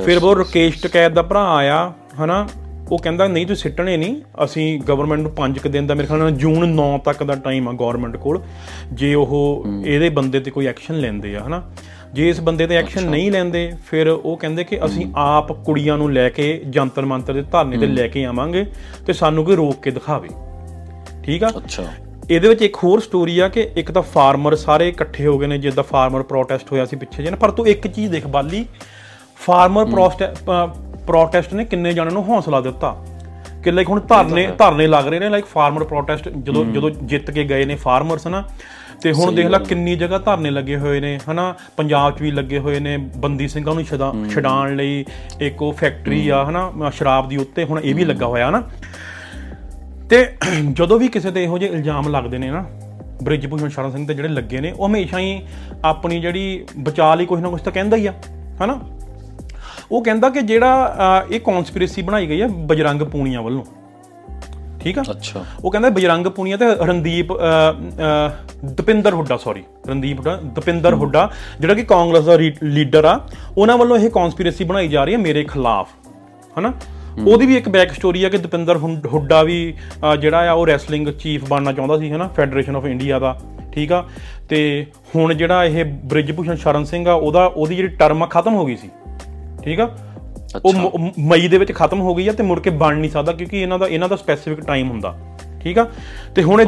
[0.04, 1.92] ਫਿਰ ਉਹ ਰਕੇਸ਼ ਟਕੈਤ ਦਾ ਭਰਾ ਆਇਆ
[2.24, 2.48] ਹਨਾ?
[2.92, 6.18] ਉਹ ਕਹਿੰਦਾ ਨਹੀਂ ਤੁਸੀਂ ਸਿੱਟਣੇ ਨਹੀਂ। ਅਸੀਂ ਗਵਰਨਮੈਂਟ ਨੂੰ 5 ਕ ਦਿਨ ਦਾ ਮੇਰੇ ਖਿਆਲ
[6.18, 8.42] ਨਾਲ ਜੂਨ 9 ਤੱਕ ਦਾ ਟਾਈਮ ਆ ਗਵਰਨਮੈਂਟ ਕੋਲ।
[8.92, 11.62] ਜੇ ਉਹ ਇਹਦੇ ਬੰਦੇ ਤੇ ਕੋਈ ਐਕਸ਼ਨ ਲੈਂਦੇ ਆ ਹਨਾ?
[12.12, 16.12] ਜੇ ਇਸ ਬੰਦੇ ਤੇ ਐਕਸ਼ਨ ਨਹੀਂ ਲੈਂਦੇ ਫਿਰ ਉਹ ਕਹਿੰਦੇ ਕਿ ਅਸੀਂ ਆਪ ਕੁੜੀਆਂ ਨੂੰ
[16.12, 18.66] ਲੈ ਕੇ ਜੰਤਰ ਮੰਤਰ ਦੇ ਧਰਨੇ ਤੇ ਲੈ ਕੇ ਆਵਾਂਗੇ
[19.06, 20.28] ਤੇ ਸਾਨੂੰ ਕੋਈ ਰੋਕ ਕੇ ਦਿਖਾਵੇ।
[21.24, 21.48] ਠੀਕ ਆ?
[21.56, 21.82] ਅੱਛਾ।
[22.30, 25.58] ਇਹਦੇ ਵਿੱਚ ਇੱਕ ਹੋਰ ਸਟੋਰੀ ਆ ਕਿ ਇੱਕ ਤਾਂ ਫਾਰਮਰ ਸਾਰੇ ਇਕੱਠੇ ਹੋ ਗਏ ਨੇ
[25.58, 28.64] ਜਿੱਦਾਂ ਫਾਰਮਰ ਪ੍ਰੋਟੈਸਟ ਹੋਇਆ ਸੀ ਪਿੱਛੇ ਜਿਹੇ ਨਾ ਪਰ ਤੂੰ ਇੱਕ ਚੀਜ਼ ਦੇਖ ਬਾਲੀ
[29.36, 29.86] ਫਾਰਮਰ
[31.06, 32.96] ਪ੍ਰੋਟੈਸਟ ਨੇ ਕਿੰਨੇ ਜਣਾਂ ਨੂੰ ਹੌਸਲਾ ਦਿੱਤਾ?
[33.64, 37.44] ਕਿ ਲਾਈਕ ਹੁਣ ਧਰਨੇ ਧਰਨੇ ਲੱਗ ਰਹੇ ਨੇ ਲਾਈਕ ਫਾਰਮਰ ਪ੍ਰੋਟੈਸਟ ਜਦੋਂ ਜਦੋਂ ਜਿੱਤ ਕੇ
[37.44, 38.42] ਗਏ ਨੇ ਫਾਰਮਰਸ ਨਾ
[39.02, 41.54] ਤੇ ਹੁਣ ਦੇਖ ਲੈ ਕਿੰਨੀ ਜਗ੍ਹਾ ਧਰਨੇ ਲੱਗੇ ਹੋਏ ਨੇ ਹਨਾ?
[41.76, 45.04] ਪੰਜਾਬ 'ਚ ਵੀ ਲੱਗੇ ਹੋਏ ਨੇ ਬੰਦੀ ਸਿੰਘਾਂ ਨੂੰ ਛਡਾ- ਛਡਾਉਣ ਲਈ
[45.40, 46.90] ਇੱਕ ਉਹ ਫੈਕਟਰੀ ਆ ਹਨਾ?
[46.94, 48.62] ਸ਼ਰਾਬ ਦੀ ਉੱਤੇ ਹੁਣ ਇਹ ਵੀ ਲੱਗਾ ਹੋਇਆ ਹਨਾ?
[50.10, 50.26] ਤੇ
[50.72, 52.64] ਜਦੋਂ ਵੀ ਕਿਸੇ ਤੇ ਇਹੋ ਜਿਹੇ ਇਲਜ਼ਾਮ ਲੱਗਦੇ ਨੇ ਨਾ
[53.22, 55.40] ਬ੍ਰਿਜ ਭੂਸ਼ਣ ਸ਼ਰਨ ਸਿੰਘ ਤੇ ਜਿਹੜੇ ਲੱਗੇ ਨੇ ਉਹ ਹਮੇਸ਼ਾ ਹੀ
[55.84, 58.12] ਆਪਣੀ ਜਿਹੜੀ ਬਚਾ ਲਈ ਕੁਝ ਨਾ ਕੁਝ ਤਾਂ ਕਹਿੰਦਾ ਹੀ ਆ
[58.62, 58.78] ਹਨਾ?
[59.92, 63.64] ਉਹ ਕਹਿੰਦਾ ਕਿ ਜਿਹੜਾ ਇਹ ਕਨਸਪੀਰੇਸੀ ਬਣਾਈ ਗਈ ਹੈ ਬਜਰੰਗ ਪੂਣੀਆਂ ਵੱਲੋਂ
[64.80, 65.02] ਠੀਕ ਆ?
[65.10, 67.32] ਅੱਛਾ। ਉਹ ਕਹਿੰਦਾ ਬਜਰੰਗ ਪੂਨੀਆ ਤੇ ਰਣਦੀਪ
[68.72, 71.28] ਦਪਿੰਦਰ ਹੁੱਡਾ ਸੌਰੀ ਰਣਦੀਪ ਹੁੱਡਾ ਦਪਿੰਦਰ ਹੁੱਡਾ
[71.60, 73.18] ਜਿਹੜਾ ਕਿ ਕਾਂਗਰਸ ਦਾ ਲੀਡਰ ਆ
[73.58, 75.88] ਉਹਨਾਂ ਵੱਲੋਂ ਇਹ ਕਨਸਪੀਰੇਸੀ ਬਣਾਈ ਜਾ ਰਹੀ ਹੈ ਮੇਰੇ ਖਿਲਾਫ
[76.58, 76.72] ਹਨਾ?
[77.18, 79.56] ਉਹਦੀ ਵੀ ਇੱਕ ਬੈਕ ਸਟੋਰੀ ਆ ਕਿ ਦਪਿੰਦਰ ਹੁੱਡਾ ਵੀ
[80.20, 83.36] ਜਿਹੜਾ ਆ ਉਹ ਰੈਸਲਿੰਗ ਚੀਫ ਬਣਨਾ ਚਾਹੁੰਦਾ ਸੀ ਹਨਾ ਫੈਡਰੇਸ਼ਨ ਆਫ ਇੰਡੀਆ ਦਾ
[83.72, 84.04] ਠੀਕ ਆ?
[84.48, 88.64] ਤੇ ਹੁਣ ਜਿਹੜਾ ਇਹ ਬ੍ਰਿਜ ਭੂਸ਼ਣ ਸ਼ਰਨ ਸਿੰਘ ਆ ਉਹਦਾ ਉਹਦੀ ਜਿਹੜੀ ਟਰਮ ਖਤਮ ਹੋ
[88.66, 88.88] ਗਈ ਸੀ
[89.64, 89.88] ਠੀਕ ਆ?
[90.64, 90.72] ਉਹ
[91.20, 93.78] ਮਈ ਦੇ ਵਿੱਚ ਖਤਮ ਹੋ ਗਈ ਆ ਤੇ ਮੁੜ ਕੇ ਬਣ ਨਹੀਂ ਸਕਦਾ ਕਿਉਂਕਿ ਇਹਨਾਂ
[93.78, 95.14] ਦਾ ਇਹਨਾਂ ਦਾ ਸਪੈਸੀਫਿਕ ਟਾਈਮ ਹੁੰਦਾ
[95.60, 95.86] ਠੀਕ ਆ?
[96.34, 96.64] ਤੇ ਹੁਣ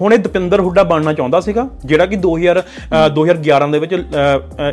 [0.00, 3.92] ਹੁਣ ਇਹ ਦਪਿੰਦਰ ਹੁੱਡਾ ਬਣਨਾ ਚਾਹੁੰਦਾ ਸੀਗਾ ਜਿਹੜਾ ਕਿ 2000 ਅ, 2011 ਦੇ ਵਿੱਚ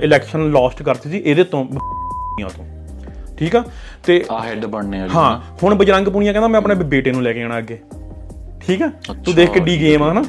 [0.04, 2.66] ਇਲੈਕਸ਼ਨ ਲਾਸਟ ਕਰਤੀ ਸੀ ਇਹਦੇ ਤੋਂ ਤੋਂ।
[3.42, 3.64] ਠੀਕ ਆ?
[4.04, 7.34] ਤੇ ਆ ਹੈਡ ਬਣਨੇ ਵਾਲੀ ਹਾਂ ਹੁਣ ਬਜਰੰਗ ਪੁਨੀਆ ਕਹਿੰਦਾ ਮੈਂ ਆਪਣੇ ਬੇਟੇ ਨੂੰ ਲੈ
[7.34, 7.78] ਕੇ ਆਣਾ ਅੱਗੇ।
[8.62, 8.88] ਠੀਕ ਆ?
[9.26, 10.24] ਤੂੰ ਦੇਖ ਕਿੱਡੀ ਗੇਮ ਆ। ਹਨਾ?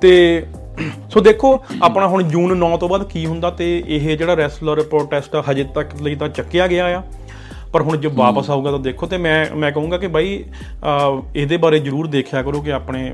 [0.00, 0.46] ਤੇ
[1.10, 5.36] ਸੋ ਦੇਖੋ ਆਪਣਾ ਹੁਣ ਜੂਨ 9 ਤੋਂ ਬਾਅਦ ਕੀ ਹੁੰਦਾ ਤੇ ਇਹ ਜਿਹੜਾ ਰੈਸਲਰ ਪ੍ਰੋਟੈਸਟ
[5.50, 7.02] ਹਜੇ ਤੱਕ ਲਈ ਤਾਂ ਚੱਕਿਆ ਗਿਆ ਆ।
[7.72, 10.28] ਪਰ ਹੁਣ ਜੇ ਵਾਪਸ ਆਊਗਾ ਤਾਂ ਦੇਖੋ ਤੇ ਮੈਂ ਮੈਂ ਕਹੂੰਗਾ ਕਿ ਬਾਈ
[11.36, 13.12] ਇਹਦੇ ਬਾਰੇ ਜਰੂਰ ਦੇਖਿਆ ਕਰੋ ਕਿ ਆਪਣੇ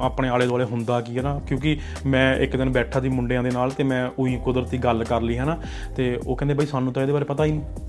[0.00, 3.50] ਆਪਣੇ ਆਲੇ ਦੁਆਲੇ ਹੁੰਦਾ ਕੀ ਹੈ ਨਾ। ਕਿਉਂਕਿ ਮੈਂ ਇੱਕ ਦਿਨ ਬੈਠਾ ਸੀ ਮੁੰਡਿਆਂ ਦੇ
[3.50, 5.56] ਨਾਲ ਤੇ ਮੈਂ ਉਹੀ ਕੁਦਰਤੀ ਗੱਲ ਕਰ ਲਈ ਹੈ ਨਾ
[5.96, 7.88] ਤੇ ਉਹ ਕਹਿੰਦੇ ਬਾਈ ਸਾਨੂੰ ਤਾਂ ਇਹਦੇ ਬਾਰੇ ਪਤਾ ਹੀ ਨਹੀਂ।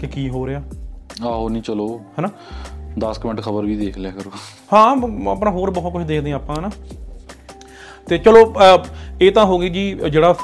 [0.00, 0.62] ਕਿ ਕੀ ਹੋ ਰਿਹਾ?
[1.26, 2.28] ਆਹੋ ਨਹੀਂ ਚਲੋ। ਹੈ ਨਾ
[2.98, 4.30] 10 ਮਿੰਟ ਖਬਰ ਵੀ ਦੇਖ ਲਿਆ ਕਰੋ।
[4.72, 6.70] ਹਾਂ ਮ- ਆਪਣਾ ਹੋਰ ਬਹੁਤ ਕੁਝ ਦੇਖਦੇ ਹਾਂ ਆਪਾਂ ਹਨਾ?
[8.08, 8.84] ਤੇ ਚਲੋ ਅਹ,
[9.20, 10.34] ਇਹ ਤਾਂ ਹੋ ਗਈ ਜੀ ਜਿਹੜਾ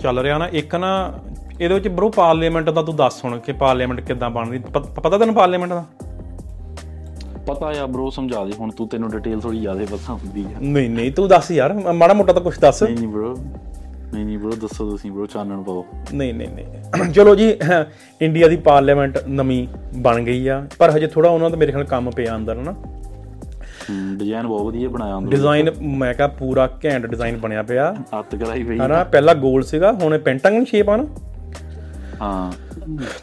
[0.00, 1.12] ਚੱਲ ਰਿਹਾ ਨਾ ਇੱਕ ਨਾ
[1.60, 5.34] ਇਹਦੇ ਵਿੱਚ ਬਰੋ ਪਾਰਲੀਮੈਂਟ ਦਾ ਤੂੰ ਦੱਸ ਹੁਣ ਕਿ ਪਾਰਲੀਮੈਂਟ ਕਿੱਦਾਂ ਬਣਦੀ ਪ- ਪਤਾ ਤੈਨੂੰ
[5.34, 5.84] ਪਾਰਲੀਮੈਂਟ ਦਾ?
[7.46, 10.90] ਪਤਾ ਆ ਬ్రో ਸਮਝਾ ਦੇ ਹੁਣ ਤੂੰ ਤੈਨੂੰ ਡਿਟੇਲ ਥੋੜੀ ਜ਼ਿਆਦਾ ਪਤਾ ਹੁੰਦੀ ਆ। ਨਹੀਂ
[10.90, 13.36] ਨਹੀਂ ਤੂੰ ਦੱਸ ਯਾਰ ਮਾੜਾ ਮੋਟਾ ਤਾਂ ਕੁਝ ਦੱਸ। ਨਹੀਂ ਨਹੀਂ ਬ్రో
[14.14, 17.56] ਨਹੀਂ ਨਹੀਂ ਬ్రో ਦੱਸੋ ਤੁਸੀਂ ਬ్రో ਚਾਨਣ ਪਾਓ। ਨਹੀਂ ਨਹੀਂ ਨਹੀਂ। ਚਲੋ ਜੀ
[18.22, 22.10] ਇੰਡੀਆ ਦੀ ਪਾਰਲੀਮੈਂਟ ਨਵੀਂ ਬਣ ਗਈ ਆ। ਪਰ ਹਜੇ ਥੋੜਾ ਉਹਨਾਂ ਦਾ ਮੇਰੇ ਖਿਆਲ ਕੰਮ
[22.10, 22.74] ਪਿਆ ਅੰਦਰ ਨਾ
[24.16, 28.62] ਡਿਜ਼ਾਈਨ ਬਹੁਤ ਵਧੀਆ ਬਣਾਇਆ ਹੁੰਦਾ ਡਿਜ਼ਾਈਨ ਮੈਂ ਕਿਹਾ ਪੂਰਾ ਘੈਂਟ ਡਿਜ਼ਾਈਨ ਬਣਿਆ ਪਿਆ। ਹੱਥ ਕਰਾਈ
[28.62, 31.06] ਪਈ ਹਨਾ ਪਹਿਲਾਂ ਗੋਲ ਸੀਗਾ ਹੁਣ ਪੈਂਟਾਗਨ ਸ਼ੇਪ ਆ ਨਾ।
[32.20, 32.52] ਹਾਂ।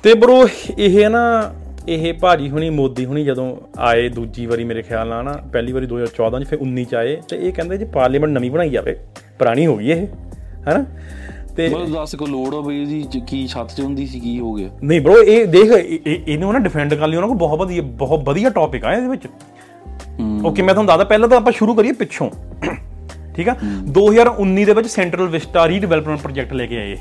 [0.04, 1.54] ਤੇ ਬਰੋ ਇਹ ਨਾ
[1.88, 5.86] ਇਹ ਭਾਜੀ ਹੁਣੀ ਮੋਦੀ ਹੁਣੀ ਜਦੋਂ ਆਏ ਦੂਜੀ ਵਾਰੀ ਮੇਰੇ ਖਿਆਲ ਨਾਲ ਨਾ ਪਹਿਲੀ ਵਾਰੀ
[5.86, 8.98] 2014 ਚ ਫਿਰ 19 ਚ ਆਏ। ਤੇ ਇਹ ਕਹਿੰਦੇ ਜੀ ਪਾਰਲੀਮੈਂਟ ਨਵੀਂ ਬਣਾਈ ਜਾਵੇ।
[9.40, 10.08] ਪੁਰਾਣੀ ਹੋ ਗਈ ਇਹ।
[10.68, 10.86] ਹੈਨਾ?
[11.56, 14.54] ਤੇ ਮਤਲਬ ਦੱਸ ਕੋ ਲੋੜ ਆ ਬਈ ਚ ਕੀ ਛੱਤ ਚ ਹੁੰਦੀ ਸੀ ਕੀ ਹੋ
[14.54, 14.70] ਗਿਆ?
[14.84, 17.82] ਨਹੀਂ ਬਰੋ ਇਹ ਦੇਖ ਇਹ- ਇਹ- ਇਹਨੂੰ ਨਾ ਡਿਫੈਂਡ ਕਰ ਲਈ ਉਹਨਾਂ ਕੋਲ ਬਹੁਤ ਵਧੀਆ
[17.82, 19.28] ਬਹੁਤ ਵਧੀਆ ਟੌਪਿਕ ਆ ਇਹਦੇ ਵਿੱਚ।
[20.20, 22.30] ਹੂੰ। ਓਕੇ ਮੈਂ ਤੁਹਾਨੂੰ ਦੱਸਦਾ ਪਹਿਲਾਂ ਤਾਂ ਆਪਾਂ ਸ਼ੁਰੂ ਕਰੀਏ ਪਿੱਛੋਂ।
[23.36, 23.56] ਠੀਕ ਆ?
[23.88, 26.98] 2019 ਦੇ ਵਿੱਚ ਸੈਂਟਰਲ ਵਿਸਟਾ ਰੀਡਿਵੈਲਪਮੈਂਟ ਪ੍ਰੋਜੈਕਟ ਲੈ ਕੇ ਆਏ ਇਹ।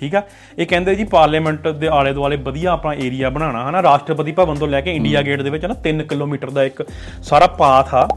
[0.00, 0.22] ਠੀਕ ਆ?
[0.58, 3.82] ਇਹ ਕਹਿੰਦੇ ਜੀ ਪਾਰਲੀਮੈਂਟ ਦੇ ਆਲੇ ਦੁਆਲੇ ਵਧੀਆ ਆਪਣਾ ਏਰੀਆ ਬਣਾਉਣਾ ਹਨਾ?
[3.82, 6.86] ਰਾਸ਼ਟਰਪਤੀ ਭਵਨ ਤੋਂ ਲੈ ਕੇ ਇੰਡੀਆ ਗੇਟ ਦੇ ਵਿੱਚ ਨਾ 3 ਕਿਲੋਮੀਟਰ ਦਾ ਇੱਕ
[7.22, 8.08] ਸਾਰਾ ਪਾਥ ਆ।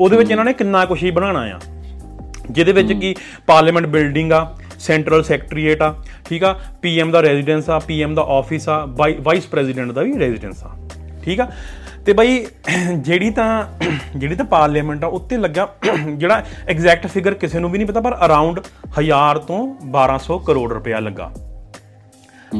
[0.00, 1.58] ਉਹਦੇ ਵਿੱਚ ਇਹਨਾਂ ਨੇ ਕਿੰਨਾ ਕੁਛ ਹੀ ਬਣਾਉਣਾ ਆ।
[2.50, 3.14] ਜਿਹਦੇ ਵਿੱਚ ਕੀ
[3.46, 4.46] ਪਾਰਲੀਮੈਂਟ ਬਿਲਡਿੰਗ ਆ
[4.78, 6.52] ਸੈਂਟਰਲ ਸੈਕਟਰੀਏਟ ਆ ਠੀਕ ਆ
[6.82, 10.70] ਪੀਐਮ ਦਾ ਰੈਜ਼ੀਡੈਂਸ ਆ ਪੀਐਮ ਦਾ ਆਫਿਸ ਆ ਵਾਈਸ ਪ੍ਰੈਜ਼ੀਡੈਂਟ ਦਾ ਵੀ ਰੈਜ਼ੀਡੈਂਸ ਆ
[11.22, 11.46] ਠੀਕ ਆ?
[12.06, 12.44] ਤੇ ਬਈ
[12.96, 13.46] ਜਿਹੜੀ ਤਾਂ
[14.16, 15.68] ਜਿਹੜੀ ਤਾਂ ਪਾਰਲੀਮੈਂਟ ਆ ਉੱਤੇ ਲੱਗਾ
[16.08, 18.60] ਜਿਹੜਾ ਐਗਜ਼ੈਕਟ ਫਿਗਰ ਕਿਸੇ ਨੂੰ ਵੀ ਨਹੀਂ ਪਤਾ ਪਰ ਅਰਾਊਂਡ
[18.98, 19.60] 1000 ਤੋਂ
[19.94, 21.30] 1200 ਕਰੋੜ ਰੁਪਇਆ ਲੱਗਾ।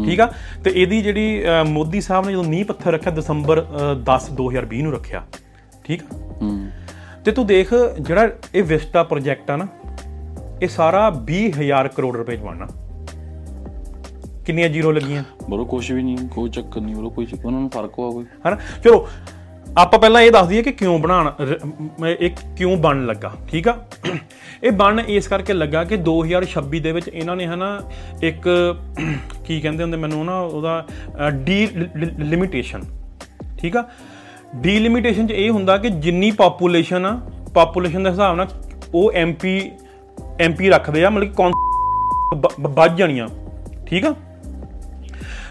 [0.05, 0.27] ਠੀਕ ਆ?
[0.64, 4.92] ਤੇ ਇਹਦੀ ਜਿਹੜੀ ਮੋਦੀ ਸਾਹਿਬ ਨੇ ਜਦੋਂ ਨੀਂਹ ਪੱਥਰ ਰੱਖਿਆ ਦਸੰਬਰ ਅਹ, 10 2020 ਨੂੰ
[4.92, 5.23] ਰੱਖਿਆ
[5.85, 6.16] ਠੀਕ ਆ?
[7.25, 9.67] ਤੇ ਤੂੰ ਦੇਖ ਜਿਹੜਾ ਇਹ ਵਿਸਟਾ ਪ੍ਰੋਜੈਕਟ ਆ ਨਾ
[10.63, 12.67] ਇਹ ਸਾਰਾ 20000 ਕਰੋੜ ਰੁਪਏ ਚ ਬਣਨਾ।
[14.47, 15.23] ਕਿੰਨੀਆਂ ਜ਼ੀਰੋ ਲੱਗੀਆਂ?
[15.51, 18.25] ਬਰੋ ਕੁਝ ਵੀ ਨਹੀਂ ਕੋਈ ਚੱਕਰ ਨਹੀਂ ਬਰੋ ਕੋਈ ਚੱਕਰ- ਉਹਨਾਂ ਨੂੰ ਫ਼ਰਕ ਹੋਆ ਕੋਈ
[18.47, 18.57] ਹਨਾ?
[18.85, 19.07] ਚਲੋ
[19.79, 23.77] ਆਪਾਂ ਪਹਿਲਾਂ ਇਹ ਦੱਸ ਦਈਏ ਕਿ ਕਿਉਂ ਮ- ਇਹ ਕਿਉਂ ਬਣਨ ਲੱਗਾ ਠੀਕ ਆ?
[24.63, 27.69] ਇਹ ਬਣ ਇਸ ਕਰਕੇ ਲੱਗਾ ਕਿ 2026 ਦੇ ਵਿੱਚ ਇਹਨਾਂ ਨੇ ਹਨਾ
[28.23, 28.49] ਇੱਕ
[29.45, 30.87] ਕੀ ਕਹਿੰਦੇ ਹੁੰਦੇ ਮੈਨੂੰ ਨਾ ਉਹਦਾ
[31.45, 31.67] ਡੀ
[32.19, 32.83] ਲਿਮਿਟੇਸ਼ਨ
[33.59, 33.85] ਠੀਕ ਆ?
[34.55, 37.21] ਡੀ ਲਿਮਿਟੇਸ਼ਨ ਚ ਇਹ ਹੁੰਦਾ ਕਿ ਜਿੰਨੀ ਪਾਪੂਲੇਸ਼ਨ ਆ
[37.55, 38.47] ਪਾਪੂਲੇਸ਼ਨ ਦੇ ਹਿਸਾਬ ਨਾਲ
[38.95, 39.71] ਉਹ ਐਮਪੀ
[40.40, 41.53] ਐਮਪੀ ਰੱਖਦੇ ਆ, ਮਤਲਬ ਕਿ ਕੌਨ-
[42.37, 43.29] ਬ- ਬ- ਵੱਧ ਜਾਣੀਆਂ,
[43.87, 44.14] ਠੀਕ ਆ?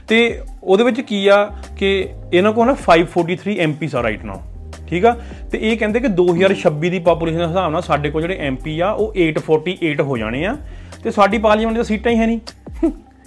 [0.08, 4.42] ਤੇ ਉਹਦੇ ਵਿੱਚ ਕੀ ਆ ਕਿ ਇਹਨਾਂ ਕੋਲ ਨਾ 543 ਐਮਪੀਸ ਆ ਰਾਈਟ ਨਾਓ
[4.88, 5.18] ਠੀਕ ਆ?
[5.52, 8.90] ਤੇ ਇਹ ਕਹਿੰਦੇ ਕਿ 2026 ਦੀ ਪਾਪੂਲੇਸ਼ਨ ਦੇ ਹਿਸਾਬ ਨਾਲ ਸਾਡੇ ਕੋਲ ਜਿਹੜੇ ਐਮਪੀ ਆ,
[8.92, 10.58] ਉਹ 848 ਹੋ ਜਾਣੇ ਆ।
[11.04, 12.40] ਤੇ ਸਾਡੀ ਪਾਰਲੀਮੈਂਟ ਦੀਆਂ ਸੀਟਾਂ ਹੀ ਹੈ ਨਹੀਂ।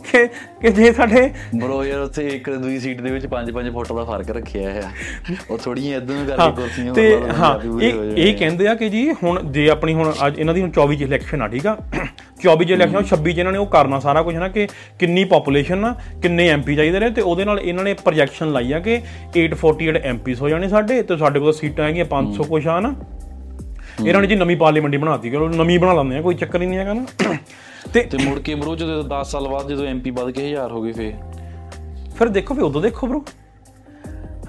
[0.07, 0.27] ਕਿ
[0.63, 1.21] ਕਿ ਜੇ ਸਾਡੇ
[1.57, 4.83] ਬਰੋ ਯਾਰ ਉੱਥੇ ਇੱਕ ਦੂਜੀ ਸੀਟ ਦੇ ਵਿੱਚ 5-5 ਫੁੱਟ ਦਾ ਫ਼ਰਕ ਰੱਖਿਆ ਹੈ।
[5.51, 7.07] ਉਹ ਥੋੜੀਆਂ ਇਦਾਂ ਕਰਕੇ ਕੁਰਸੀਆਂ ਤੇ
[7.39, 7.53] ਹਾਂ
[8.17, 11.03] ਇਹ ਕਹਿੰਦੇ ਆ ਕਿ ਜੀ ਹੁਣ ਜੇ ਆਪਣੀ ਹੁਣ ਅੱਜ ਇਹਨਾਂ ਦੀ ਹੁਣ 24 ਚ
[11.03, 11.77] ਇਲੈਕਸ਼ਨ ਆ ਠੀਕ ਆ?
[12.45, 14.67] 24 ਚ ਇਲੈਕਸ਼ਨ 26 ਚ ਇਹਨਾਂ ਨੇ ਉਹ ਕਰਨਾ ਸਾਰਾ ਕੁਝ ਨਾ ਕਿ
[14.99, 18.81] ਕਿੰਨੀ ਪੋਪੂਲੇਸ਼ਨ ਆ ਕਿੰਨੇ ਐਮਪੀ ਚਾਹੀਦੇ ਨੇ ਤੇ ਉਹਦੇ ਨਾਲ ਇਹਨਾਂ ਨੇ ਪ੍ਰੋਜੈਕਸ਼ਨ ਲਾਈ ਆ
[18.81, 19.01] ਕਿ
[19.37, 22.95] 848 ਐਮਪੀਸ ਹੋ ਜਾਣੇ ਸਾਡੇ ਤੇ ਸਾਡੇ ਕੋਲ ਸੀਟਾਂ ਹੈਗੀਆਂ 500 ਕੁਛ ਆ ਨਾ।
[24.07, 26.79] ਇਹਨਾਂ ਨੇ ਜੀ ਨਵੀਂ ਪਾਰਲੀਮੈਂਟ ਬਣਾਤੀ ਕਿ ਨਵੀਂ ਬਣਾ ਲੈਂਦੇ ਆ ਕੋਈ ਚੱਕਰ ਹੀ ਨਹੀਂ
[26.79, 27.37] ਹੈਗਾ ਨਾ।
[27.93, 30.83] ਤੇ ਤੇ ਮੁੜ ਕੇ ਬ్రో ਜਦੋਂ 10 ਸਾਲ ਬਾਅਦ ਜਦੋਂ ਐਮਪੀ ਵੱਧ ਕੇ 1000 ਹੋ
[30.83, 31.15] ਗਏ ਫੇ
[32.19, 33.21] ਫਿਰ ਦੇਖੋ ਫਿਰ ਉਦੋਂ ਦੇਖੋ ਬ్రో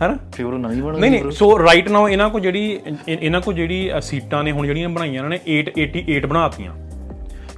[0.02, 0.18] ਹੈਨਾ?
[0.34, 3.92] ਫੇ ਉਹ ਨਵੀਂ ਬਣ ਨਹੀਂ ਨਹੀਂ ਸੋ ਰਾਈਟ ਨਾਓ ਇਹਨਾਂ ਕੋ ਜਿਹੜੀ ਇਹਨਾਂ ਕੋ ਜਿਹੜੀ
[4.02, 6.74] ਸੀਟਾਂ ਨੇ ਹੁਣ ਜਿਹੜੀਆਂ ਬਣਾਈਆਂ ਇਹਨਾਂ ਨੇ 888 ਬਣਾਤੀਆਂ।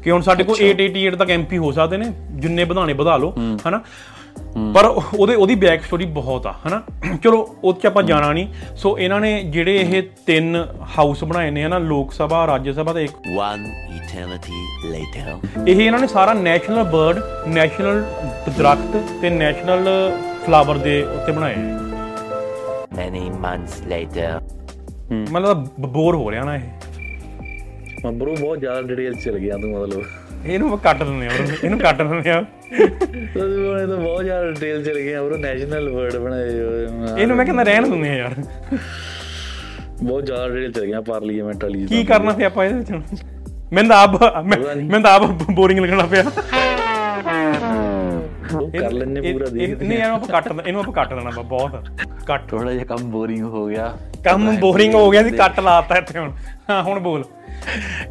[0.03, 3.33] ਕਿ ਹੁਣ ਸਾਡੇ ਕੋਲ 888 ਤੱਕ ਐਮਪੀ ਹੋ ਸਕਦੇ ਨੇ ਜਿੰਨੇ ਵਧਾਣੇ ਵਧਾ ਲਓ
[3.67, 3.81] ਹਨਾ?
[4.75, 4.85] ਪਰ
[5.19, 6.83] ਉਹਦੇ ਉਹਦੀ ਬੈਕ ਸਟੋਰੀ ਬਹੁਤ ਆ ਹਨਾ?
[7.23, 11.63] ਚਲੋ ਉਹ ਚ ਆਪਾਂ ਜਾਣਾ ਨਹੀਂ ਸੋ ਇਹਨਾਂ ਨੇ ਜਿਹੜੇ ਇਹ ਤਿੰਨ ਹਾਊਸ ਬਣਾਏ ਨੇ
[11.63, 11.77] ਹਨਾ?
[11.77, 13.65] ਲੋਕ ਸਭਾ ਰਾਜ ਸਭਾ ਤੇ ਇੱਕ One
[13.97, 14.59] eternity
[14.93, 15.65] later.
[15.67, 18.05] ਇਹ ਇਹਨਾਂ ਨੇ ਸਾਰਾ ਨੈਸ਼ਨਲ ਬਰਡ ਨੈਸ਼ਨਲ
[18.57, 19.87] ਦਰਖਤ ਤੇ ਨੈਸ਼ਨਲ
[20.45, 21.73] ਫਲਾਵਰ ਦੇ ਉੱਤੇ ਬਣਾਏ ਨੇ।
[22.93, 24.43] Many months later.
[25.31, 26.61] ਮਤਲਬ ਬੋਰ ਹੋ ਰਿਹਾ ਨਾ ਇਹ।
[28.11, 30.03] ਬ్రో ਬਹੁਤ ਜ਼ਿਆਦਾ ਡਿਟੇਲ ਚਲ ਗਿਆ ਤੂੰ ਮਤਲਬ।
[30.45, 34.83] ਇਹਨੂੰ ਕੱਟ ਦਿੰਦੇ ਆ bro, ਇਹਨੂੰ ਕੱਟ ਦਿੰਦੇ ਆ। ਤੁਸੀਂ ਬਣੇ ਤਾਂ ਬਹੁਤ ਜ਼ਿਆਦਾ ਡਿਟੇਲ
[34.83, 38.35] ਚਲ ਗਿਆ ਬ్రో ਨੈਸ਼ਨਲ ਵਰਡ ਬਣਾਏ। ਇਹਨੂੰ ਮੈਂ ਕਹਿੰਦਾ ਰਹਿਣ ਦਿੰਦੇ ਆ ਯਾਰ।
[40.03, 43.23] ਬਹੁਤ ਜ਼ਿਆਦਾ ਡਿਟੇਲ ਚਲ ਗਿਆ ਪਾਰਲੀਮੈਂਟ ਵਾਲੀ ਕੀ ਕਰਨਾ ਸੀ ਆਪਾਂ ਇਹਦੇ ਵਿੱਚ?
[43.73, 46.23] ਮੈਨੂੰ ਤਾਂ ਆਪ ਮੈਨੂੰ ਤਾਂ ਆਪ ਬੋਰਿੰਗ ਲੱਗਣਾ ਪਿਆ।
[48.79, 51.71] ਕਰ ਲੈਣੇ ਪੂਰਾ ਦੇਖ ਨਹੀਂ ਇਹਨੂੰ ਆਪਾਂ ਕੱਟ ਇਹਨੂੰ ਆਪਾਂ ਕੱਟ ਦੇਣਾ ਬਹੁਤ।
[52.27, 56.19] ਕੱਟ। ਥੋੜਾ ਜਿਹਾ ਕੰਮ ਬੋਰਿੰਗ ਹੋ ਗਿਆ। ਕੰਮ ਬੋਰਿੰਗ ਹੋ ਗਿਆ ਸੀ ਕੱਟ ਲਾਤਾ ਇੱਥੇ
[56.19, 56.31] ਹੁਣ।
[56.69, 57.23] ਹਾਂ ਹੁਣ ਬੋਲ।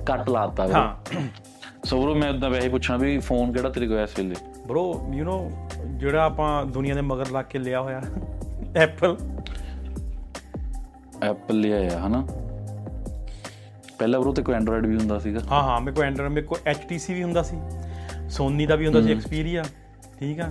[0.07, 1.19] ਕੱਟ ਲਾਤਾ। ਹਾਂ।
[1.85, 4.35] ਸੋ ਬ్రో ਮੈਂ ਉਦਾਂ ਵੈਸੇ ਪੁੱਛਣਾ ਵੀ ਫੋਨ ਕਿਹੜਾ ਤੇਰੇ ਕੋਲ ਇਸ ਵੇਲੇ?
[4.67, 5.51] ਬ్రੋ ਯੂ نو
[5.87, 8.03] ਜਿਹੜਾ ਆਪਾਂ ਦੁਨੀਆ ਦੇ ਮਗਰ ਲੱਗ ਕੇ ਲਿਆ ਹੋਇਆ
[8.77, 9.17] ਐਪਲ
[11.23, 12.27] ਐਪਲ ਲਿਆ ਆ ਹਨਾ?
[13.99, 16.59] ਪਹਿਲਾਂ ਬ్రో ਤੇ ਕੋਈ ਐਂਡਰੋਇਡ ਵੀ ਹੁੰਦਾ ਸੀਗਾ। ਹਾਂ ਹਾਂ ਮੇਰੇ ਕੋਲ ਐਂਡਰੋਇਡ ਮੇਰੇ ਕੋਲ
[16.73, 17.57] HTC ਵੀ ਹੁੰਦਾ ਸੀ।
[18.29, 19.65] ਸੋਨੀ ਦਾ ਵੀ ਹੁੰਦਾ ਸੀ ਐਕਸਪੀਰੀਆ
[20.19, 20.51] ਠੀਕ ਆ?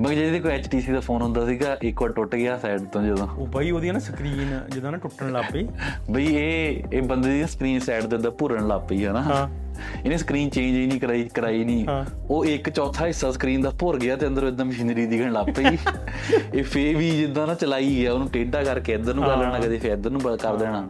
[0.00, 3.28] ਮਗਰ ਜਿਹਦੇ ਕੋਈ HTC ਦਾ ਫੋਨ ਹੁੰਦਾ ਸੀਗਾ ਇੱਕ ਵਾਰ ਟੁੱਟ ਗਿਆ ਸਾਈਡ ਤੋਂ ਜਦੋਂ।
[3.28, 5.68] ਉਹ ਬਈ ਉਹਦੀ ਨਾ ਸਕਰੀਨ ਜਦੋਂ ਨਾ ਟੁੱਟਣ ਲੱਗ ਪਈ।
[6.10, 9.65] ਬਈ ਇਹ ਇਹ ਬੰਦੇ ਦੀ ਸਕਰੀਨ ਸਾਈਡ ਤੇ ਦਾ ਭੁਰਨ ਲੱਗ ਪਈ ਹੈ ਨਾ। ਹਾਂ।
[10.04, 11.86] ਇਹਨੇ ਸਕਰੀਨ ਚੇਂਜ ਹੀ ਨਹੀਂ ਕਰਾਈ ਕਰਾਈ ਨਹੀਂ।
[12.30, 15.76] ਉਹ ਇੱਕ ਚੌਥਾ ਹਿੱਸਾ ਸਕਰੀਨ ਦਾ ਭੁਰ ਗਿਆ ਤੇ ਅੰਦਰ ਇਦਾਂ ਮਸ਼ੀਨਰੀ ਦਿਖਣ ਲੱਗ ਪਈ।
[16.54, 19.78] ਇਹ ਫੇ ਵੀ ਜਿੱਦਾਂ ਨਾ ਚਲਾਈ ਗਿਆ ਉਹਨੂੰ ਟੇਢਾ ਕਰਕੇ ਇੱਧਰ ਨੂੰ ਕਰ ਲੈਣਾ ਕਦੇ
[19.78, 20.88] ਫੇ ਇੱਧਰ ਨੂੰ ਕਰ ਦੇਣਾ।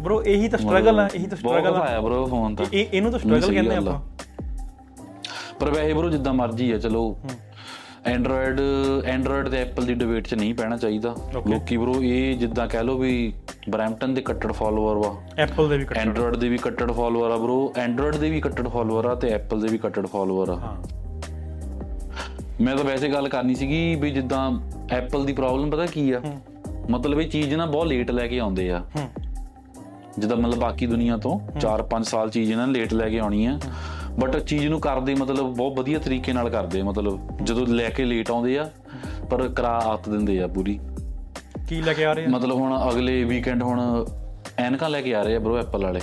[0.00, 3.18] ਬ్రో ਇਹੀ ਤਾਂ ਸਟਰਗਲ ਆ ਇਹੀ ਤਾਂ ਸਟਰਗਲ ਆ। ਬ్రో ਫੋਨ ਤਾਂ। ਇਹ ਇਹਨੂੰ ਤਾਂ
[3.18, 4.00] ਸਟਰਗਲ ਕਹਿੰਦੇ ਆਪਾਂ।
[5.60, 7.04] ਪਰ ਵੈਸੇ ਬ్రో ਜਿੱਦਾਂ ਮਰਜ਼ੀ ਆ ਚਲੋ।
[8.06, 8.60] ਐਂਡਰੋਇਡ
[9.06, 11.14] ਐਂਡਰੋਇਡ ਤੇ ਐਪਲ ਦੀ ਡਿਬੇਟ 'ਚ ਨਹੀਂ ਪੈਣਾ ਚਾਹੀਦਾ.
[11.48, 13.32] ਲੋਕੀ ਬ్రో ਇਹ ਜਿੱਦਾਂ ਕਹਿ ਲਓ ਵੀ
[13.70, 17.36] ਬਰੈਂਪਟਨ ਦੇ ਕੱਟੜ ਫਾਲੋਅਰ ਵਾ। ਐਪਲ ਦੇ ਵੀ ਕੱਟ ਐਂਡਰੋਇਡ ਦੇ ਵੀ ਕੱਟੜ ਫਾਲੋਅਰ ਆ
[17.36, 20.76] ਬ్రో ਐਂਡਰੋਇਡ ਦੇ ਵੀ ਕੱਟੜ ਫਾਲੋਅਰ ਆ ਤੇ ਐਪਲ ਦੇ ਵੀ ਕੱਟੜ ਫਾਲੋਅਰ ਆ। ਹਾਂ।
[22.60, 24.50] ਮੈਂ ਤਾਂ ਵੈਸੇ ਗੱਲ ਕਰਨੀ ਸੀਗੀ ਵੀ ਜਿੱਦਾਂ
[24.90, 26.20] ਐਪਲ ਦੀ ਪ੍ਰੋਬਲਮ ਪਤਾ ਕੀ ਆ?
[26.90, 28.82] ਮਤਲਬ ਇਹ ਚੀਜ਼ ਨਾ ਬਹੁਤ ਲੇਟ ਲੈ ਕੇ ਆਉਂਦੇ ਆ।
[30.18, 33.58] ਜਿੱਦਾਂ ਮਤਲਬ ਬਾਕੀ ਦੁਨੀਆ ਤੋਂ 4-5 ਸਾਲ ਚੀਜ਼ ਇਹਨਾਂ ਨੇ ਲੇਟ ਲੈ ਕੇ ਆਉਣੀ ਆ।
[34.18, 38.30] ਬਟ ਚੀਜ਼ ਨੂੰ ਕਰਦੇ ਮਤਲਬ ਬਹੁਤ ਵਧੀਆ ਤਰੀਕੇ ਨਾਲ ਕਰਦੇ ਮਤਲਬ ਜਦੋਂ ਲੈ ਕੇ ਲੇਟ
[38.30, 38.70] ਆਉਂਦੇ ਆ
[39.30, 40.80] ਪਰ ਕਰਾ ਆਤ ਦਿੰਦੇ ਆ ਪੂਰੀ।
[41.68, 42.28] ਕੀ ਲੈ ਕੇ ਆ ਰਹੇ ਆ?
[42.28, 44.06] ਮਤਲਬ ਹੁਣ ਅਗਲੇ ਵੀਕਐਂਡ ਹੁਣ
[44.58, 46.00] ਐਨਕਾਂ ਲੈ ਕੇ ਆ ਰਹੇ ਆ ਬ్రో ਐਪਲ ਵਾਲੇ।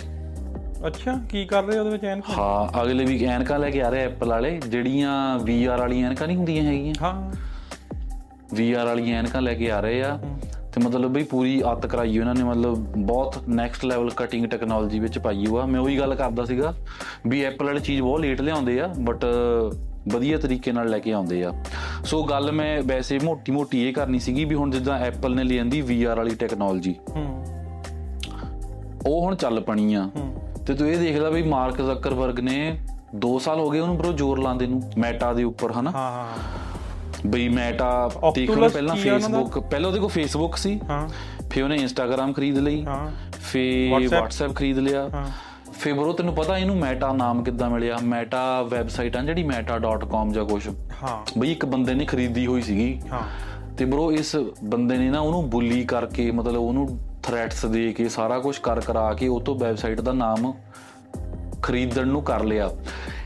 [0.88, 2.24] ਅੱਛਾ ਕੀ ਕਰ ਰਹੇ ਉਹਦੇ ਵਿੱਚ ਐਨਕ?
[2.38, 6.38] ਹਾਂ ਅਗਲੇ ਵੀਕ ਐਨਕਾਂ ਲੈ ਕੇ ਆ ਰਹੇ ਐਪਲ ਵਾਲੇ ਜਿਹੜੀਆਂ VR ਵਾਲੀਆਂ ਐਨਕਾਂ ਨਹੀਂ
[6.38, 7.32] ਹੁੰਦੀਆਂ ਹੈਗੀਆਂ। ਹਾਂ।
[8.56, 10.20] VR ਵਾਲੀਆਂ ਐਨਕਾਂ ਲੈ ਕੇ ਆ ਰਹੇ ਆ।
[10.74, 15.20] ਤੇ ਮਤਲਬ ਬਈ ਪੂਰੀ ਅੱਤ ਕਰਾਈ ਉਹਨਾਂ ਨੇ ਮਤਲਬ ਬਹੁਤ ਨੈਕਸਟ ਲੈਵਲ ਕਟਿੰਗ ਟੈਕਨੋਲੋਜੀ ਵਿੱਚ
[15.20, 16.74] ਪਾਈ ਹੋਆ। ਮੈਂ ਉਹੀ ਗੱਲ ਕਰਦਾ ਸੀਗਾ
[17.28, 19.26] ਵੀ ਐਪਲ ਵਾਲੀ ਚੀਜ਼ ਬਹੁਤ ਲੇਟ ਲਿਆਉਂਦੇ ਆ ਬਟ
[20.14, 21.52] ਵਧੀਆ ਤਰੀਕੇ ਨਾਲ ਲੈ ਕੇ ਆਉਂਦੇ ਆ।
[22.06, 25.82] ਸੋ ਗੱਲ ਮੈਂ ਵੈਸੇ ਮੋਟੀ ਮੋਟੀ ਇਹ ਕਰਨੀ ਸੀਗੀ ਵੀ ਹੁਣ ਜਿੱਦਾਂ ਐਪਲ ਨੇ ਲਿਆਂਦੀ
[25.82, 27.46] VR ਵਾਲੀ ਟੈਕਨੋਲੋਜੀ ਹੂੰ।
[29.08, 30.10] ਉਹ ਹੁਣ ਚੱਲ ਪਣੀ ਆ।
[30.68, 32.80] ਤੇ ਤੂੰ ਇਹ ਦੇਖਦਾ ਵੀ ਮਾਰਕ ਜ਼ਕਰਬਰਗ ਨੇ
[33.16, 35.92] 2 ਸਾਲ ਹੋ ਗਏ ਉਹਨੂੰ ਬਰੋ ਜ਼ੋਰ ਲਾਉਂਦੇ ਨੂੰ ਮੈਟਾ ਦੇ ਉੱਪਰ ਹਨਾ?
[35.92, 36.28] ਹਾਂ ਹਾਂ।
[37.28, 38.96] ਬਈ ਮੈਟਾ ਦੇਖ ਲਓ ਪਹਿਲਾਂ?
[38.96, 41.10] ਫੇਸਬੁੱਕ ਪਹਿਲਾਂ ਉਹਦੇ ਕੋਲ ਫੇਸਬੁੱਕ ਸੀ। ਹਾਂ।
[41.50, 44.54] ਫਿਰ ਉਹਨੇ ਇੰਸਟਾਗ੍ਰam ਖਰੀਦ ਲਈ। ਹਾਂ। ਫੇ WhatsApp?
[44.54, 45.26] ਖਰੀਦ ਲਿਆ। ਹਾਂ।
[45.74, 47.98] ਫੇ ਬਰੋ ਤੈਨੂੰ ਪਤਾ ਇਹਨੂੰ ਮੈਟਾ ਨਾਮ ਕਿੱਦਾਂ ਮਿਲਿਆ?
[48.04, 50.68] ਮੈਟਾ ਵੈਬਸਾਈਟ ਆ ਜਿਹੜੀ meta.com ਜਾਂ ਕੁਛ।
[51.04, 53.22] ਹਾਂ। ਬਈ ਇੱਕ ਬੰਦੇ ਨੇ ਖਰੀਦੀ ਹੋਈ ਸੀਗੀ। ਹਾਂ।
[53.78, 58.40] ਤੇ ਬਰੋ ਇਸ ਬੰਦੇ ਨੇ ਨਾ ਉਹਨੂੰ ਬੁੱਲੀ ਕਰਕੇ ਮਤਲਬ ਉਹਨੂੰ ਥ੍ਰੈਟਸ ਦੇ ਕੇ ਸਾਰਾ
[58.40, 60.54] ਕੁਝ ਕਰ ਕਰਾ ਕੇ ਉਹ ਤੋਂ ਵੈਬਸਾਈਟ ਦਾ ਨਾਮ
[61.64, 62.70] ਖਰੀਦਣ ਨੂੰ ਕਰ ਲਿਆ।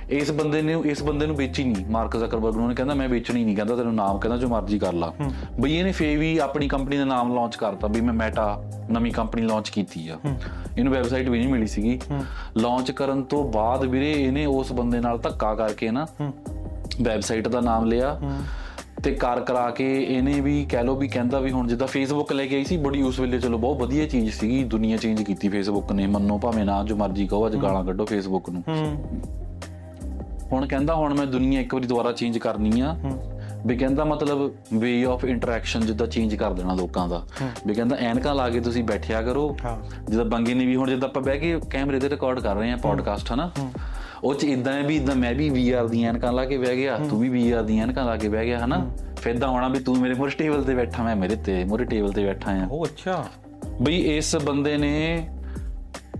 [0.09, 3.45] ਇਸ ਬੰਦੇ ਨੇ ਇਸ ਬੰਦੇ ਨੂੰ ਵੇਚੀ ਨਹੀਂ। ਮਾਰਕ ਜ਼ਕਰਬਰਗ ਨੂੰ ਉਹਨੇ ਕਹਿੰਦਾ ਮੈਂ ਵੇਚਣੀ
[3.45, 5.13] ਨਹੀਂ। ਕਹਿੰਦਾ ਤੈਨੂੰ ਨਾਮ ਕਹਿੰਦਾ ਜੋ ਮਰਜ਼ੀ ਕਰ ਲਾ।
[5.59, 9.41] ਬਈ ਇਹਨੇ ਫੇ ਵੀ ਆਪਣੀ ਕੰਪਨੀ ਦਾ ਨਾਮ ਲਾਂਚ ਕਰਤਾ ਵੀ ਮੈਂ ਮੈਟਾ ਨਵੀਂ ਕੰਪਨੀ
[9.41, 10.17] ਲਾਂਚ ਕੀਤੀ ਆ।
[10.77, 11.99] ਇਹਨੂੰ ਵੈਬਸਾਈਟ ਵੀ ਨਹੀਂ ਮਿਲੀ ਸੀਗੀ।
[12.57, 16.07] ਲਾਂਚ ਕਰਨ ਤੋਂ ਬਾਅਦ ਵੀਰੇ ਇਹਨੇ ਉਸ ਬੰਦੇ ਨਾਲ ਧੱਕਾ ਕਰਕੇ ਨਾ
[17.01, 18.19] ਵੈਬਸਾਈਟ ਦਾ ਨਾਮ ਲਿਆ।
[19.03, 22.45] ਤੇ ਕਰ ਕਰਾ ਕੇ ਇਹਨੇ ਵੀ ਕਹਿ ਲੋ ਵੀ ਕਹਿੰਦਾ ਵੀ ਹੁਣ ਜਿੱਦਾਂ ਫੇਸਬੁੱਕ ਲੈ
[22.45, 25.91] ਕੇ ਆਈ ਸੀ ਬੜੀ ਉਸ ਵੇਲੇ ਚਲੋ ਬਹੁਤ ਵਧੀਆ ਚੀਜ਼ ਸੀਗੀ। ਦੁਨੀਆ ਚੇਂਜ ਕੀਤੀ ਫੇਸਬੁੱਕ
[25.91, 28.63] ਨੇ। ਮੰਨੋ ਭਾਵੇਂ ਨਾ ਜੋ ਮਰਜ਼ੀ ਕਹੋ ਅੱਜ ਗਾਲਾਂ ਕੱਢੋ ਫੇਸਬੁੱਕ ਨੂੰ।
[30.51, 32.95] ਹੁਣ ਕਹਿੰਦਾ ਹੁਣ ਮੈਂ ਦੁਨੀਆ ਇੱਕ ਵਾਰੀ ਦੁਬਾਰਾ ਚੇਂਜ ਕਰਨੀ ਆ।
[33.65, 37.25] ਵੀ ਕਹਿੰਦਾ ਮਤਲਬ ਵੇ ਆਫ ਇੰਟਰੈਕਸ਼ਨ ਜਿੱਦਾਂ ਚੇਂਜ ਕਰ ਦੇਣਾ ਲੋਕਾਂ ਦਾ।
[37.67, 39.57] ਵੀ ਕਹਿੰਦਾ ਐਨਕਾਂ ਲਾ ਕੇ ਤੁਸੀਂ ਬੈਠਿਆ ਕਰੋ।
[40.09, 42.75] ਜਿੱਦਾਂ ਬੰਗੇ ਨੇ ਵੀ ਹੁਣ ਜਿੱਦਾਂ ਆਪਾਂ ਬਹਿ ਕੇ ਕੈਮਰੇ ਤੇ ਰਿਕਾਰਡ ਕਰ ਰਹੇ ਆ
[42.75, 43.51] ਪੋਡਕਾਸਟ ਹਨਾ?
[44.23, 46.97] ਉਹ ਚ ਇਦਾਂ ਹੈ ਵੀ ਇਦਾਂ ਮੈਂ ਵੀ VR ਦੀਆਂ ਐਨਕਾਂ ਲਾ ਕੇ ਬਹਿ ਗਿਆ
[47.09, 48.85] ਤੂੰ ਵੀ VR ਦੀਆਂ ਐਨਕਾਂ ਲਾ ਕੇ ਬਹਿ ਗਿਆ ਹਨਾ?
[49.17, 52.11] ਫਿਰ ਇਦਾਂ ਹੋਣਾ ਵੀ ਤੂੰ ਮੇਰੇ ਮੋਰੇ ਟੇਬਲ ਤੇ ਬੈਠਾ ਮੈਂ ਮੇਰੇ ਤੇ ਮੋਰੇ ਟੇਬਲ
[52.11, 53.25] ਤੇ ਬੈਠਾ ਆ ਉਹ ਅੱਛਾ।
[53.81, 55.27] ਬਈ ਇਸ ਬੰਦੇ ਨੇ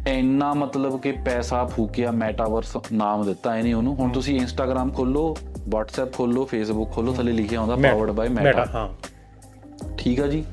[0.09, 5.37] ਇੰਨਾ ਮਤਲਬ ਕਿ ਪੈਸਾ ਫੂਕਿਆ ਮੈਟਾਵਰਸ ਨਾਮ ਦਿੱਤਾ ਇਹਨੇ ਉਹਨੂੰ। ਹੁਣ ਤੁਸੀਂ ਇੰਸਟਾਗ੍ਰam ਖੋਲੋ
[5.75, 8.89] WhatsApp ਖੋਲੋ Facebook ਖੋਲੋ ਥੱਲੇ ਲਿਖਿਆ ਹੁੰਦਾ ਪਾਵਰਡ ਬਾਈ ਮੈਟਾ ਹਾਂ।
[9.97, 10.43] ਠੀਕ ਆ ਜੀ?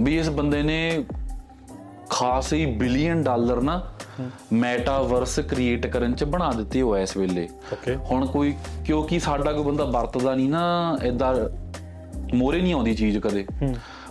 [0.00, 1.04] ਵੀ ਇਸ ਬੰਦੇ ਨੇ
[2.10, 3.80] ਖਾਸੀ ਬਿਲੀਅਨ ਡਾਲਰ ਨਾ
[4.52, 8.54] ਮੈਟਾਵਰਸ ਕ੍ਰੀਏਟ ਕਰਨ ਚ ਬਣਾ ਦਿੱਤੇ ਹੋਇਆ ਇਸ ਵੇਲੇ। ਓਕੇ ਹੁਣ ਕੋਈ
[8.86, 11.34] ਕਿਉਂਕਿ ਸਾਡਾ ਕੋਈ ਬੰਦਾ ਵਰਤਦਾ ਨਹੀਂ ਨਾ ਇਦਾਂ
[12.34, 13.46] ਮੋਰੇ ਨਹੀਂ ਆਉਂਦੀ ਚੀਜ਼ ਕਦੇ।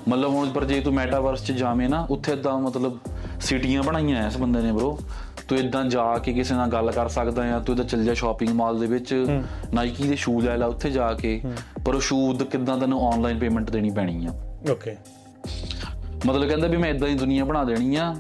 [0.09, 2.97] ਮਤਲਬ ਹੁਣ ਪਰ ਜੇ ਤੂੰ ਮੈਟਾਵਰਸ ਚ ਜਾਵੇਂ ਨਾ ਉੱਥੇ ਇਦਾਂ ਮਤਲਬ
[3.43, 5.03] ਸਿਟੀਆਂ ਬਣਾਈਆਂ ਐ ਇਸ ਬੰਦੇ ਨੇ ਬ్రో
[5.47, 8.49] ਤੂੰ ਇਦਾਂ ਜਾ ਕੇ ਕਿਸੇ ਨਾਲ ਗੱਲ ਕਰ ਸਕਦਾ ਆ ਤੂੰ ਇਦਾਂ ਚੱਲ ਜਾ ਸ਼ਾਪਿੰਗ
[8.49, 9.25] ਮਾਲ ਦੇ ਵਿੱਚ।
[9.73, 11.41] ਨਾਈਕੀ ਦੇ ਸ਼ੂ ਲੈ ਲੈ ਉੱਥੇ ਜਾ ਕੇ।
[11.85, 14.29] ਪਰ ਉਹ ਸ਼ੂ ਕਿਦਾਂ ਤੈਨੂੰ ਆਨਲਾਈਨ ਪੇਮੈਂਟ ਦੇਣੀ ਪੈਣੀ ਆ।
[14.71, 14.95] ਓਕੇ
[16.25, 18.15] ਮਤਲਬ ਕਹਿੰਦਾ ਵੀ ਮੈਂ ਇਦਾਂ ਦੀ ਦੁਨੀਆ ਬਣਾ ਦੇਣੀ ਆ।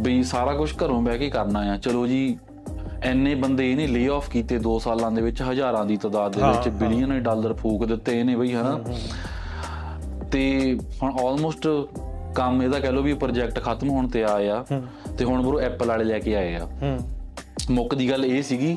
[0.00, 2.38] ਵੀ ਸਾਰਾ ਕੁਝ ਘਰੋਂ ਬਹਿ ਕੇ ਕਰਨਾ ਆ। ਚਲੋ ਜੀ
[3.02, 6.68] ਐਨੇ ਬੰਦੇ ਇਹਨੇ ਲੇ ਆਫ ਕੀਤੇ 2 ਸਾਲਾਂ ਦੇ ਵਿੱਚ ਹਜ਼ਾਰਾਂ ਦੀ ਤਾਦਾਦ ਦੇ ਵਿੱਚ
[6.68, 8.80] ਬਿਲੀਅਨ ਡਾਲਰ ਫੂਕ ਦਿੱਤੇ ਇਹਨੇ ਬਈ ਹਨਾ?
[10.32, 11.68] ਤੇ ਹੁਣ ਆਲਮੋਸਟ
[12.36, 14.64] ਕੰਮ ਇਹਦਾ ਕਹਿ ਲਓ ਵੀ ਪ੍ਰੋਜੈਕਟ ਖਤਮ ਹੋਣ ਤੇ ਆਇਆ
[15.18, 16.68] ਤੇ ਹੁਣ ਬਰੋ ਐਪਲ ਵਾਲੇ ਲੈ ਕੇ ਆਏ ਆ।
[17.70, 18.76] ਮੁੱਕ ਦੀ ਗੱਲ ਇਹ ਸੀਗੀ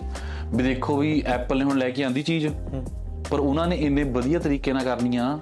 [0.54, 2.48] ਵੀ ਦੇਖੋ ਵੀ ਐਪਲ ਨੇ ਹੁਣ ਲੈ ਕੇ ਆਂਦੀ ਚੀਜ਼।
[3.30, 5.40] ਪਰ ਉਹਨਾਂ ਨੇ ਇੰਨੇ ਵਧੀਆ ਤਰੀਕੇ ਨਾਲ ਕਰਨੀ ਆ।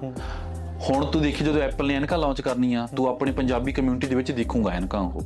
[0.90, 4.32] ਹੁਣ ਤੂੰ ਦੇਖੀ ਜਦੋਂ ਐਪਲ ਨੇ ਐਨਕਾਂ ਲਾਂਚ ਕਰਨੀਆਂ ਤੂੰ ਆਪਣੀ ਪੰਜਾਬੀ ਕਮਿਊਨਿਟੀ ਦੇ ਵਿੱਚ
[4.32, 5.22] ਦੇਖੂਗਾ ਐਨਕਾਂ ਉਹ।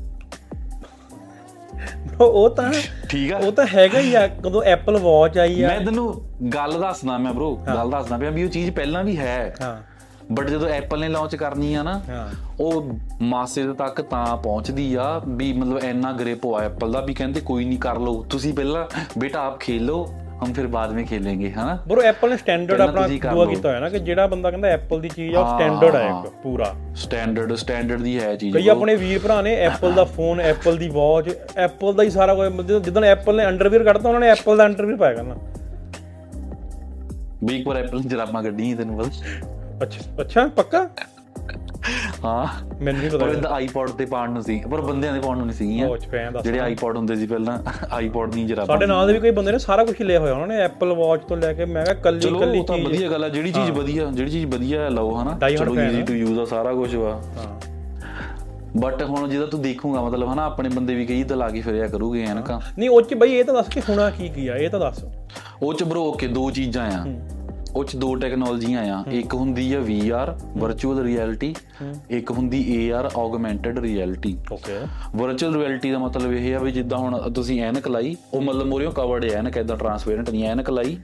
[2.21, 2.73] ਉਹ ਤਾਂ
[3.09, 6.23] ਠੀਕ ਆ। ਉਹ ਤਾਂ ਹੈਗਾ ਹੀ ਆ ਕਦੋਂ ਐਪਲ ਵਾਚ ਆਈ ਆ। ਮੈਂ ਤੈਨੂੰ
[6.55, 9.92] ਗੱਲ ਦੱਸਦਾ ਮੈਂ ਬ్రో ਗੱਲ ਦੱਸਦਾ ਪਿਆ ਵੀ ਉਹ ਚੀਜ਼ ਪਹਿਲਾਂ ਵੀ ਹੈ। ਹਾਂ।
[10.33, 12.03] ਬਟ ਜਦੋਂ ਐਪਲ ਨੇ ਲਾਂਚ ਕਰਨੀ ਆ ਨਾ
[12.61, 17.15] ਉਹ ਮਾਸੇ ਦੇ ਤੱਕ ਤਾਂ ਪਹੁੰਚਦੀ ਆ ਵੀ ਮਤਲਬ ਇੰਨਾ ਗ੍ਰਿਪ ਹੋਇਆ ਐਪਲ ਦਾ ਵੀ
[17.15, 18.87] ਕਹਿੰਦੇ ਕੋਈ ਨਹੀਂ ਕਰ ਲਓ। ਤੁਸੀਂ ਪਹਿਲਾਂ
[19.19, 20.15] ਬੇਟਾ ਆਪ ਖੇਲ ਲਓ
[20.45, 21.79] ਹਮ ਫਿਰ ਬਾਅਦ ਵਿੱਚ ਖੇਲेंगे ਹਨਾ?
[21.89, 25.09] ਬਰੋ ਐਪਲ ਨੇ ਸਟੈਂਡਰਡ ਆਪਣਾ ਦੂਆ। ਕੀਤਾ ਹੋਇਆ ਨਾ ਕਿ ਜਿਹੜਾ ਬੰਦਾ ਕਹਿੰਦਾ ਐਪਲ ਦੀ
[25.09, 29.19] ਚੀਜ਼ ਆ ਉਹ ਸਟੈਂਡਰਡ ਹੈ। ਇੱਕ ਪੂਰਾ। ਸਟੈਂਡਰਡ ਸਟੈਂਡਰਡ ਦੀ ਹੈ ਚੀਜ਼। ਕਈ ਆਪਣੇ ਵੀਰ
[29.19, 33.37] ਭਰਾ ਨੇ ਐਪਲ ਦਾ ਫੋਨ ਐਪਲ ਦੀ ਵਾਚ ਐਪਲ ਦਾ ਹੀ ਸਾਰਾ ਕੁਝ ਜਿੱਦਣ ਐਪਲ
[33.37, 35.37] ਨੇ ਅੰਡਰਵੀਅਰ ਕੱਢਤਾ ਉਹਨਾਂ ਨੇ ਐਪਲ ਦਾ ਅੰਡਰਵੀਅਰ ਪਾਇਆ ਕਰਨਾ।
[37.45, 39.11] ਵੀ ਇੱਕ ਵਾਰ ਐਪਲ ਨੇ ਜਰਾਬਾਂ ਕੱਢੀਆਂ ਤੈਨੂੰ ਪਤਾ।
[39.83, 40.89] ਅੱਛਾ ਅੱਛਾ ਪੱਕਾ?
[42.25, 42.47] ਹਾਂ।
[42.83, 45.47] ਮੈਨੂੰ ਨਹੀਂ ਪਰ ਪਤਾ ਇਹਦਾ ਆਈਪੌਡ ਤੇ ਪਾਉਣ ਨੂੰ ਸੀ। ਪਰ ਬੰਦਿਆਂ ਦੇ ਪਾਉਣ ਨੂੰ
[45.47, 45.89] ਨਹੀਂ ਸੀਗੀਆਂ
[46.43, 47.59] ਜਿਹੜੇ ਆਈਪੌਡ ਹੁੰਦੇ ਸੀ ਪਹਿਲਾਂ
[47.93, 50.47] ਆਈਪੌਡ ਨਹੀਂ ਜਰਾਬਾਂ ਸਾਡੇ ਨਾਲ ਦੇ ਵੀ ਕੋਈ ਬੰਦੇ ਨੇ ਸਾਰਾ ਕੁਝ ਲਿਆ ਹੋਇਆ। ਉਹਨਾਂ
[50.47, 53.25] ਨੇ ਐਪਲ ਵਾਚ ਤੋਂ ਲੈ ਕੇ ਮੈਂ ਕਿਹਾ ਕੱਲੀ ਕੱਲੀ ਉਹ ਤਾਂ ਚੀਜ਼। ਵਧੀਆ ਗੱਲ
[53.25, 55.49] ਆ। ਜਿਹੜੀ ਚੀਜ਼ ਵਧੀਆ ਜਿਹੜੀ ਚੀਜ਼ ਵਧੀਆ ਲਓ ਹਨਾ?
[55.49, 57.61] ਚਲੋ ਈਜ਼ੀ। ਟੂ ਯੂਜ਼ ਆ। ਸਾਰਾ ਕੁਝ ਵਾ। ਹਾਂ।
[58.77, 61.89] ਬਟ ਹੁਣ ਜਿਹਦਾ ਤੂੰ ਦੇਖੂਗਾ ਮਤਲਬ ਹਨਾ ਆਪਣੇ ਬੰਦੇ ਵੀ ਕਈ ਤਾਂ ਲਾ ਕੇ ਫਿਰਿਆ
[61.89, 64.71] ਕਰੂਗੇ ਐਨਕਾਂ। ਨਹੀਂ ਉਹ ਚ ਬਈ ਇਹ ਤਾਂ ਦੱਸ ਕਿ ਹੁਣਾ ਕੀ ਕੀ ਆ ਇਹ
[64.71, 65.05] ਤਾਂ ਦੱਸ।
[65.63, 67.05] ਉਹ ਚ ਬਰੋ ਓਕੇ ਦੋ ਚੀਜ਼ਾਂ ਆ।
[67.77, 71.55] ਉਹ ਚ ਦੋ ਟੈਕਨੋਲੋਜੀਆਂ ਆ ਇੱਕ ਹੁੰਦੀ ਆ VR ਵਰਚੁਅਲ ਰਿਐਲਿਟੀ
[72.11, 74.73] ਇੱਕ ਹੁੰਦੀ AR augmented reality okay
[75.17, 78.91] virtual reality ਦਾ ਮਤਲਬ ਇਹ ਆ ਵੀ ਜਿੱਦਾਂ ਹੁਣ ਤੁਸੀਂ ਐਨਕ ਲਾਈ ਉਹ ਮਤਲਬ ਮੋਰਿਓ
[78.91, 80.99] ਕਵਰਡ ਹੈ ਐਨਕ ਇਦਾਂ ਟਰਾਂਸਪੇਰੈਂਟ ਨਹੀਂ ਐਨਕ ਲਾਈ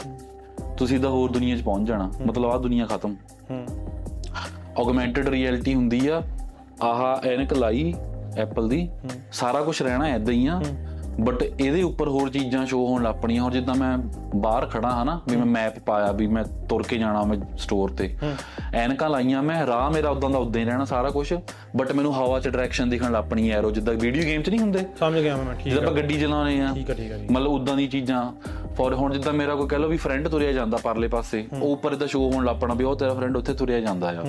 [0.78, 3.16] ਤੁਸੀਂ ਤਾਂ ਹੋਰ ਦੁਨੀਆ 'ਚ ਪਹੁੰਚ ਜਾਣਾ। ਮਤਲਬ ਆ ਦੁਨੀਆ ਖਤਮ।
[3.50, 3.66] ਹੂੰ।
[4.80, 6.22] ਆਗਮੈਂਟਡ ਰਿਐਲਿਟੀ ਹੁੰਦੀ ਆ
[6.82, 7.94] ਆਹ ਐਨਕ ਲਾਈ
[8.36, 8.88] ਐਪਲ ਦੀ
[9.32, 10.62] ਸਾਰਾ ਕੁਝ ਰਹਿਣਾ ਐਦਾਂ ਹੀ ਆ।
[11.20, 13.96] ਬਟ ਇਹਦੇ ਉੱਪਰ ਹੋਰ ਚੀਜ਼ਾਂ ਸ਼ੋ ਹੋਣ ਲੱਗ ਪਣੀਆਂ ਹੁਣ ਜਿੱਦਾਂ ਮੈਂ
[14.36, 17.90] ਬਾਹਰ ਖੜਾ ਹਾਂ ਨਾ ਵੀ ਮੈਂ ਮੈਪ ਪਾਇਆ ਵੀ ਮੈਂ ਤੁਰ ਕੇ ਜਾਣਾ ਮੈਂ ਸਟੋਰ
[17.90, 18.10] ਤੇ।
[18.74, 21.32] ਐਨਕਾਂ ਲਾਈਆਂ ਮੈਂ ਰਾਹ ਮੇਰਾ ਉਦਾਂ ਦਾ ਉਦਾਂ ਹੀ ਰਹਿਣਾ ਸਾਰਾ ਕੁਝ
[21.76, 24.84] ਬਟ ਮੈਨੂੰ ਹਵਾ 'ਚ ਡਾਇਰੈਕਸ਼ਨ ਦਿਖਣ ਲੱਗ ਪਣੀ ਐਰੋ ਜਿੱਦਾਂ ਵੀਡੀਓ ਗੇਮ 'ਚ ਨਹੀਂ ਹੁੰਦੇ?
[25.00, 27.76] ਸਮਝ ਗਿਆ ਮੈਂ ਠੀਕ ਜਦੋਂ ਆਪਾਂ ਗੱਡੀ ਚਲਾਉਣੇ ਆ ਠੀਕ ਆ ਠੀਕ ਜੀ ਮਤਲਬ ਉਦਾਂ
[27.76, 28.22] ਦੀ ਚੀਜ਼ਾਂ।
[28.76, 31.92] ਫੋਰ ਹੁਣ ਜਿੱਦਾਂ ਮੇਰਾ ਕੋਈ ਕਹਿ ਲਓ ਵੀ ਫਰੈਂਡ ਤੁਰਿਆ ਜਾਂਦਾ ਪਰਲੇ ਪਾਸੇ ਉਹ ਉੱਪਰ
[31.92, 34.24] ਇਹਦਾ ਸ਼ੋ ਹੋਣ ਲੱਪਣਾ ਵੀ ਉਹ ਤੇਰਾ ਫਰੈਂਡ ਉੱਥੇ ਤੁਰਿਆ ਜਾਂਦਾ ਆ।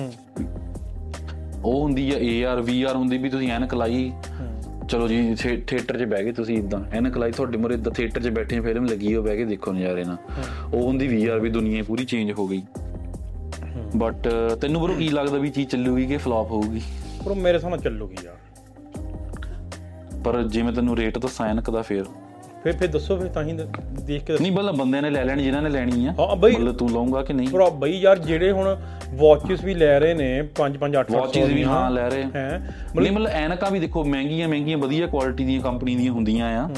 [1.64, 2.18] ਉਹ ਹੁੰਦੀ ਆ
[2.54, 4.10] AR VR ਹੁੰਦੀ ਵੀ ਤੁਸੀਂ ਐਨਕ ਲਾਈ
[4.90, 8.28] ਚਲੋ ਜੀ ਥੀਏਟਰ 'ਚ ਬਹਿ ਗਏ ਤੁਸੀਂ ਇਦਾਂ। ਐਨਕ ਲਾਈ ਤੁਹਾਡੇ ਮੂਹਰੇ ਇਦਾਂ ਥੀਏਟਰ 'ਚ
[8.28, 10.16] ਬੈਠੇ ਫਿਲਮ ਲੱਗੀ ਹੋ ਬਹਿ ਕੇ ਦੇਖੋ ਨਜ਼ਾਰੇ ਨਾਲ।
[10.74, 12.62] ਉਹ ਹੁੰਦੀ VR ਵੀ ਦੁਨੀਆ ਪੂਰੀ ਚੇਂਜ ਹੋ ਗਈ।
[13.96, 14.28] ਬਟ
[14.60, 16.82] ਤੈਨੂੰ ਬਰੋ ਕੀ ਲੱਗਦਾ ਵੀ ਚੀਜ਼ ਚੱਲੂਗੀ ਕਿ ਫਲॉप ਹੋਊਗੀ?
[17.24, 18.36] ਪਰ ਮੇਰੇ ਹਿਸਾਬ ਨਾਲ ਚੱਲੂਗੀ ਯਾਰ।
[20.24, 22.04] ਪਰ ਜੇ ਮੈਂ ਤੈਨੂੰ ਰੇਟ ਦੱਸਾਂ ਐਨਕ ਦਾ ਫੇਰ।
[22.64, 23.52] ਫਿਰ ਫਿਰ ਦੱਸੋ ਫਿਰ ਤਾਂ ਹੀ
[24.02, 26.76] ਦੇਖ ਕੇ। ਨਹੀਂ ਬਲਾ ਬੰਦਿਆਂ ਨੇ ਲੈ ਲੈਣੀ ਜਿਨ੍ਹਾਂ ਨੇ ਲੈਣੀ ਆ। ਹਾਂ ਬਈ ਮਤਲਬ
[26.76, 27.48] ਤੂੰ ਲਊਂਗਾ ਕਿ ਨਹੀਂ?
[27.48, 28.76] ਪਰ ਬਈ ਯਾਰ ਜਿਹੜੇ ਹੁਣ
[29.14, 32.74] ਵਾਚਸ ਵੀ ਲੈ ਰਹੇ ਨੇ 5 5 8 ਵਾਚਿਸ ਵੀ ਹਾਂ ਲੈ ਰਹੇ। ਹੈ?
[32.96, 36.68] ਨਹੀਂ ਮਤਲਬ ਐਨਕਾਂ ਵੀ ਦੇਖੋ ਮਹਿੰਗੀਆਂ ਮਹਿੰਗੀਆਂ ਵਧੀਆ ਕੁਆਲਿਟੀ ਦੀਆਂ ਕੰਪਨੀ ਦੀਆਂ ਹੁੰਦੀਆਂ ਆ।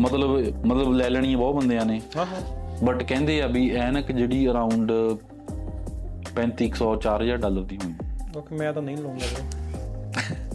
[0.00, 0.30] ਮਤਲਬ
[0.66, 2.40] ਮਤਲਬ ਲੈ ਲੈਣੀਆਂ ਬਹੁਤ ਬੰਦਿਆਂ ਨੇ। ਹਾਂ ਹਾਂ।
[2.84, 4.92] ਬਟ ਕਹਿੰਦੇ ਆ ਵੀ ਐਨਕ ਜਿਹੜੀ ਅਰਾਊਂਡ
[6.34, 7.92] 3500 4000 ਡਾਲਰ ਦੀ ਹੋਈ
[8.36, 10.45] ਓਕੇ ਮੈਂ ਤਾਂ ਨਹੀਂ ਲਵਾਂਗਾ।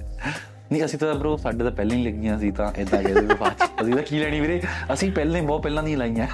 [0.72, 3.64] ਨਹੀਂ ਅਸੀਂ ਤਾਂ ਬ్రో ਸਾਡੇ ਤਾਂ ਪਹਿਲਾਂ ਹੀ ਲੱਗੀਆਂ ਸੀ ਤਾਂ ਇਦਾਂ ਕਹਿੰਦੇ ਵੀ ਬਾਅਦ
[3.82, 4.62] ਅਸੀਂ ਤਾਂ ਕੀ ਲੈਣੀ ਵੀਰੇ?
[4.94, 6.28] ਅਸੀਂ ਪਹਿਲਾਂ ਹੀ ਬਹੁਤ ਪਹਿਲਾਂ ਦੀ ਲਾਈਆਂ।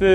[0.00, 0.06] ਤੇ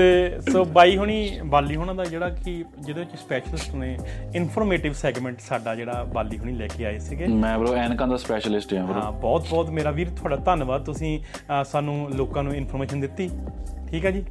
[0.52, 3.98] ਸੋ ਬਾਈ ਹੁਣੀ ਬਾਲੀ ਹੁਣਾਂ ਦਾ ਜਿਹੜਾ ਕਿ ਜਿਹਦੇ ਵਿੱਚ ਸਪੈਸ਼ਲਿਸਟ ਨੇ
[4.34, 8.74] ਇਨਫੋਰਮੇਟਿਵ ਸੈਗਮੈਂਟ ਸਾਡਾ ਜਿਹੜਾ ਬਾਲੀ ਹੁਣੀ ਲੈ ਕੇ ਆਏ ਸੀਗੇ। ਮੈਂ ਬ్రో ਐਨਕਾਂ ਦਾ ਸਪੈਸ਼ਲਿਸਟ
[8.74, 11.20] ਹਾਂ ਬ్రో ਹਾਂ ਬਹੁਤ ਬਹੁਤ ਮੇਰਾ ਵੀਰ ਤੁਹਾਡਾ ਧੰਨਵਾਦ। ਤੁਸੀਂ
[11.64, 13.30] ਸਾਨੂੰ ਲੋਕਾਂ ਨੂੰ ਇਨਫੋਰਮੇਸ਼ਨ ਦਿੱਤੀ।
[13.90, 14.24] ਠੀਕ ਹੈ ਜੀ?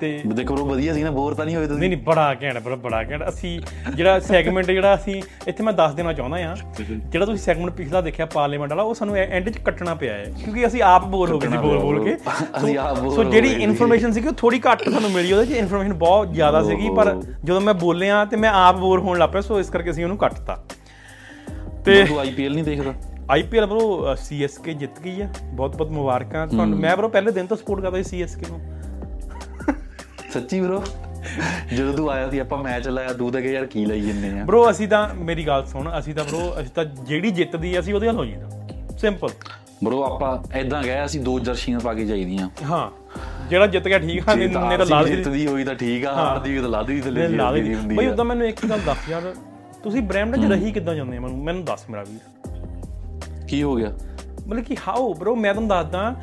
[0.00, 1.80] ਤੇ ਦੇਖੋ ਬ్రో ਵਧੀਆ ਸੀ ਨਾ ਬੋਰ ਤਾਂ ਨਹੀਂ ਹੋਏ ਤੁਸੀਂ?
[1.80, 3.60] ਨਹੀਂ ਨਹੀਂ ਬੜਾ ਘੈਂਟ ਬੜਾ ਬੜਾ ਘੈਂਟ। ਅਸੀਂ
[3.94, 8.26] ਜਿਹੜਾ ਸੈਗਮੈਂਟ ਜਿਹੜਾ ਅਸੀਂ ਇੱਥੇ ਮੈਂ ਦੱਸ ਦੇਣਾ ਚਾਹੁੰਦਾ ਆ ਜਿਹੜਾ ਤੁਸੀਂ ਸੈਗਮੈਂਟ ਪਿਛਲਾ ਦੇਖਿਆ
[8.26, 11.48] ਪਾਰਲੀਮੈਂਟ ਵਾਲਾ ਉਹ ਸਾਨੂੰ ਐਂਡ 'ਚ ਕੱਟਣਾ ਪਿਆ ਹੈ ਕਿਉਂਕਿ ਅਸੀਂ ਆਪ ਬੋਰ ਹੋ ਗਏ
[11.48, 14.60] ਸੀ ਬੋਲ ਬੋਲ ਕੇ। ਬਰੋ। ਅਸੀਂ ਆਪ bore ਸੋ ਜਿਹੜੀ ਸੀ। ਇਨਫੋਰਮੇਸ਼ਨ ਸੀ ਉਹ ਥੋੜੀ
[14.70, 18.50] ਘੱਟ ਸਾਨੂੰ ਮਿਲੀ ਉਹਦੇ 'ਚ ਇਨਫੋਰਮੇਸ਼ਨ ਬਹੁਤ ਜ਼ਿਆਦਾ ਸੀਗੀ ਪਰ ਜਦੋਂ ਮੈਂ ਬੋਲਿਆ ਤੇ ਮੈਂ
[18.50, 20.64] ਆਪ ਬੋਰ ਹੋਣ ਲੱਗ ਪਿਆ ਸੋ ਇਸ ਕਰਕੇ ਅਸੀਂ ਉਹਨੂੰ ਕੱਟਤਾ।
[21.84, 22.94] ਤੇ ਤੂੰ ਆਈਪੀਐਲ ਨਹੀਂ ਦੇਖਦਾ?
[23.30, 27.56] ਆਈਪੀਐਲ ਬਰੋ ਸੀਐਸਕੇ ਜਿੱਤ ਗਈ ਹੈ ਬਹੁਤ ਬਹੁਤ ਮੁਬਾਰਕਾਂ। ਤੁਹਾਨੂੰ ਮੈਂ ਬਰੋ ਪਹਿਲੇ ਦਿਨ ਤੋਂ
[27.56, 28.60] ਸਪੋਰਟ ਕਰਦਾ ਸੀ ਸੀਐਸਕੇ ਨੂੰ।
[30.32, 30.80] ਸੱਚੀ ਬ్రో
[31.76, 34.44] ਜਦੋਂ ਤੂੰ ਆਇਆ ਸੀ ਆਪਾਂ ਮੈਚ ਲਾਇਆ ਤੂੰ ਤਾਂ ਕਿ ਯਾਰ ਕੀ ਲਈ ਜੰਨੇ ਆ।
[34.44, 37.94] ਬ్రో ਅਸੀਂ ਤਾਂ ਮੇਰੀ ਗੱਲ ਸੁਣ ਅਸੀਂ ਤਾਂ ਬ్రో ਅਸੀਂ ਤਾਂ ਜਿਹੜੀ ਜਿੱਤਦੀ ਆ ਅਸੀਂ
[37.94, 39.28] ਉਹਦੇ ਨਾਲ ਹੋ ਜਾਂਦਾ ਸਿੰਪਲ
[39.84, 42.90] ਬ్రో ਆਪਾਂ ਐਦਾਂ ਗਏ ਅਸੀਂ ਦੋ ਜਰਸੀਆਂ ਪਾ ਕੇ ਜਾਈਦੀਆਂ। ਹਾਂ
[43.48, 46.60] ਜਿਹੜਾ ਜਿੱਤ ਗਿਆ ਠੀਕ ਆ ਨਹੀਂ ਤਾਂ ਲਾ ਜਿੱਤਦੀ ਹੋਈ ਤਾਂ ਠੀਕ ਆ ਹਾਰਦੀ ਹੋਈ
[46.62, 49.34] ਤਾਂ ਲਾ ਦੀ ਤੇ ਲਾ ਦੀ ਹੁੰਦੀ ਬਈ ਉਦੋਂ ਮੈਨੂੰ ਇੱਕ ਗੱਲ ਦੱਸ ਯਾਰ
[49.82, 51.20] ਤੁਸੀਂ ਬ੍ਰੈਂਡਨ ਚ ਰਹੀ ਕਿੱਦਾਂ ਜਾਂਦੇ ਆ?
[51.20, 53.92] ਮੈਨੂੰ ਮੈਨੂੰ ਦੱਸ ਮੇਰਾ ਵੀਰ। ਕੀ ਹੋ ਗਿਆ?
[54.46, 56.14] ਮਤਲਬ ਕਿ ਹਾਓ ਬ్రో ਮੈਂ ਤੁਹਾਨੂੰ ਦੱਸਦਾ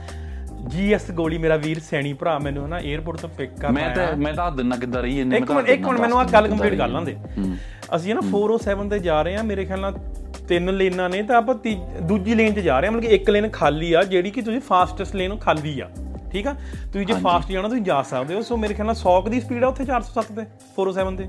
[0.66, 4.34] ਜੀਐਸ ਗੋਲੀ ਮੇਰਾ ਵੀਰ ਸੈਣੀ ਭਰਾ ਮੈਨੂੰ ਹਨਾ 에어ਪੋਰਟ ਤੋਂ ਪਿਕ ਕਰ ਮੈਂ ਤਾਂ ਮੈਂ
[4.34, 7.16] ਤਾਂ ਦਿੰਨਾ ਕਿੱਦਾਂ ਰਹੀ ਇੰਨੇ ਇੱਕ ਮਿੰਟ ਇੱਕ ਮਿੰਟ ਮੈਨੂੰ ਆ ਗੱਲ ਕੰਪਲੀਟ ਕਰ ਲਾਂਦੇ।
[7.96, 10.00] ਅਸੀਂ ਨਾ 407 ਤੇ ਜਾ ਰਹੇ ਆ ਮੇਰੇ ਖਿਆਲ ਨਾਲ
[10.48, 11.56] ਤਿੰਨ ਲੇਨਾਂ ਨੇ ਤਾਂ ਆਪਾਂ
[12.02, 14.60] ਦੂਜੀ ਲੇਨ 'ਚ ਜਾ ਰਹੇ ਆ ਮਤਲਬ ਕਿ ਇੱਕ ਲੇਨ ਖਾਲੀ ਆ ਜਿਹੜੀ ਕਿ ਤੁਸੀਂ
[14.62, 15.90] ਫਾਸਟੈਸਟ ਲੇਨ ਖਾਲੀ ਆ
[16.32, 16.54] ਠੀਕ ਆ?
[16.94, 19.40] ਤੁਸੀਂ ਜੇ ਫਾਸਟ ਜਾਣਾ ਤੁਸੀਂ ਜਾ ਸਕਦੇ ਹੋ। ਸੋ ਮੇਰੇ ਖਿਆਲ ਨਾਲ 100 ਕੁ ਦੀ
[19.42, 20.46] ਸਪੀਡ ਆ ਉੱਥੇ 407 ਤੇ
[20.76, 21.28] 407 ਤੇ।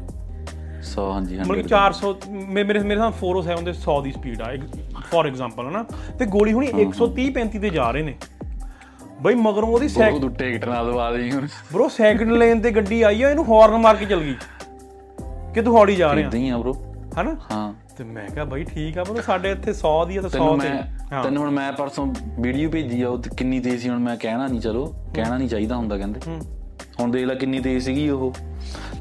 [0.82, 4.42] ਸੋ ਹਾਂਜੀ ਮਤਲਬ ਕਿ 100 400 ਮੇ- ਮੇਰੇ ਮੇਰੇ ਨਾਲ 407 ਦੇ 100 ਦੀ ਸਪੀਡ
[4.42, 4.52] ਆ
[5.10, 5.84] ਫੋਰ ਐਗਜ਼ਾਮਪਲ ਹਨਾ?
[6.18, 8.14] ਤੇ ਗੋਲੀ ਹੁਣੀ 130 35 ਤੇ ਜਾ ਰਹੇ ਨੇ।
[9.22, 13.02] ਬਈ ਮਗਰੋਂ ਉਹਦੀ ਸਾਈਕਲ ਤੂੰ ਟਿਕਟ ਨਾ ਦਵਾ ਦੇ ਹੁਣ। ਬ్రో ਸੈਕਿੰਡ ਲੇਨ ਤੇ ਗੱਡੀ
[13.02, 14.34] ਆਈ ਆ ਇਹਨੂੰ ਹਾਰਨ ਮਾਰ ਕੇ ਚਲ ਗਈ।
[15.54, 16.72] ਕਿ ਤੂੰ ਹੌਲੀ ਜਾ ਰਿਹਾ। ਇਦਾਂ ਹੀ ਆ ਬ్రో
[17.20, 17.36] ਹਨਾ?
[17.52, 20.58] ਹਾਂ। ਤੇ ਮੈਂ ਕਿਹਾ ਬਈ ਠੀਕ ਆ ਪਰ ਸਾਡੇ ਇੱਥੇ 100 ਦੀ ਆ ਤਾਂ 100
[20.60, 20.68] ਤੇ
[21.22, 22.06] ਤੈਨੂੰ ਹੁਣ ਮੈਂ ਪਰਸੋਂ
[22.40, 25.76] ਵੀਡੀਓ ਭੇਜੀ ਆ ਉਹ ਕਿੰਨੀ ਤੇਜ਼ ਸੀ ਹੁਣ ਮੈਂ ਕਹਿਣਾ ਨਹੀਂ ਚਲੋ ਕਹਿਣਾ ਨਹੀਂ ਚਾਹੀਦਾ
[25.76, 26.20] ਹੁੰਦਾ ਕਹਿੰਦੇ।
[27.00, 28.34] ਹੁਣ ਦੇਖ ਲੈ ਕਿੰਨੀ ਤੇਜ਼ ਸੀਗੀ ਉਹ।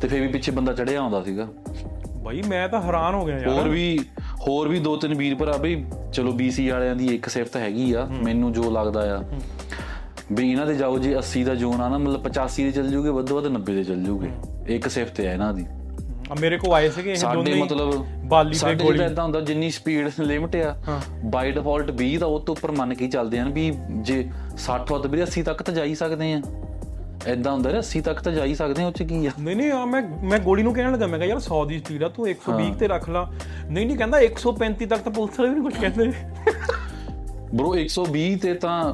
[0.02, 1.48] ਤੇ ਫੇਰ ਵੀ ਪਿੱਛੇ ਬੰਦਾ ਚੜਿਆ ਆਉਂਦਾ ਸੀਗਾ।
[2.24, 4.00] ਬਈ ਮੈਂ ਤਾਂ ਹੈਰਾਨ ਹੋ ਗਿਆ ਯਾਰ। ਹੋਰ ਵੀ
[4.48, 8.06] ਹੋਰ ਵੀ ਦੋ ਤਿੰਨ ਵੀਰ ਭਰਾ ਬਈ ਚਲੋ ਬੀਸੀ ਵਾਲਿਆਂ ਦੀ ਇੱਕ ਸਿਫਤ ਹੈਗੀ ਆ
[8.24, 9.24] ਮੈਨੂੰ ਜੋ ਲੱਗਦਾ ਆ।
[10.32, 13.10] ਵੀ ਇਹਨਾਂ ਦੇ ਜਾਓ ਜੇ 80 ਦਾ ਜ਼ੋਨ ਆ ਨਾ ਮਤਲਬ 85 ਦੇ ਚੱਲ ਜੂਗੇ
[13.10, 14.30] ਵੱਧ ਵੱਧ 90 ਦੇ ਚੱਲ ਜੂਗੇ।
[14.76, 15.66] ਇੱਕ ਸਿਫਤ ਹੈ ਇਹਨਾਂ ਦੀ।
[16.32, 20.10] ਆ ਮੇਰੇ ਕੋ ਆਏ ਸੀਗੇ ਇਹ ਦੋਨੇ ਮਤਲਬ ਬਾਲੀ ਤੇ ਗੋਲੀ। ਇਦਾਂ ਹੁੰਦਾ ਜਿੰਨੀ ਸਪੀਡ
[20.20, 20.76] ਲਿਮਟ ਆ।
[21.26, 23.72] ਬਾਈ ਡਿਫਾਲਟ 20 ਦਾ ਉਹ ਤੋਂ ਉੱਪਰ ਮੰਨ ਕੇ ਚੱਲਦੇ ਹਨ ਵੀ
[24.02, 24.18] ਜੇ
[24.66, 26.42] 60 ਵੱਧ ਵੀ 80 ਤੱਕ ਤਾਂ ਜਾ ਹੀ ਸਕਦੇ ਆ
[27.28, 29.32] ਇਦਾਂ ਹੁੰਦਾ ਨਾ 80 ਤੱਕ ਤਾਂ ਜਾ ਹੀ ਸਕਦੇ ਆ ਉਹ ਚ ਕੀ ਆ?
[29.40, 32.04] ਨਹੀਂ ਨਹੀਂ ਆ ਮੈਂ ਮੈਂ ਗੋਲੀ ਨੂੰ ਕਹਿਣ ਲੱਗਾ ਮੈਂ ਕਿਹਾ ਯਾਰ 100 ਦੀ ਸਪੀਡ
[32.04, 33.24] ਆ ਤੂੰ 120 ਤੇ ਰੱਖ ਲਾ।
[33.70, 36.12] ਨਹੀਂ ਨਹੀਂ ਕਹਿੰਦਾ 135 ਤੱਕ ਤਾਂ ਪੁਲਿਸ ਵਾਲੇ ਵੀ ਨਹੀਂ ਕੁਝ ਕਹਿੰਦੇ।
[37.56, 38.94] ਬ్రో 120 ਤੇ ਤਾਂ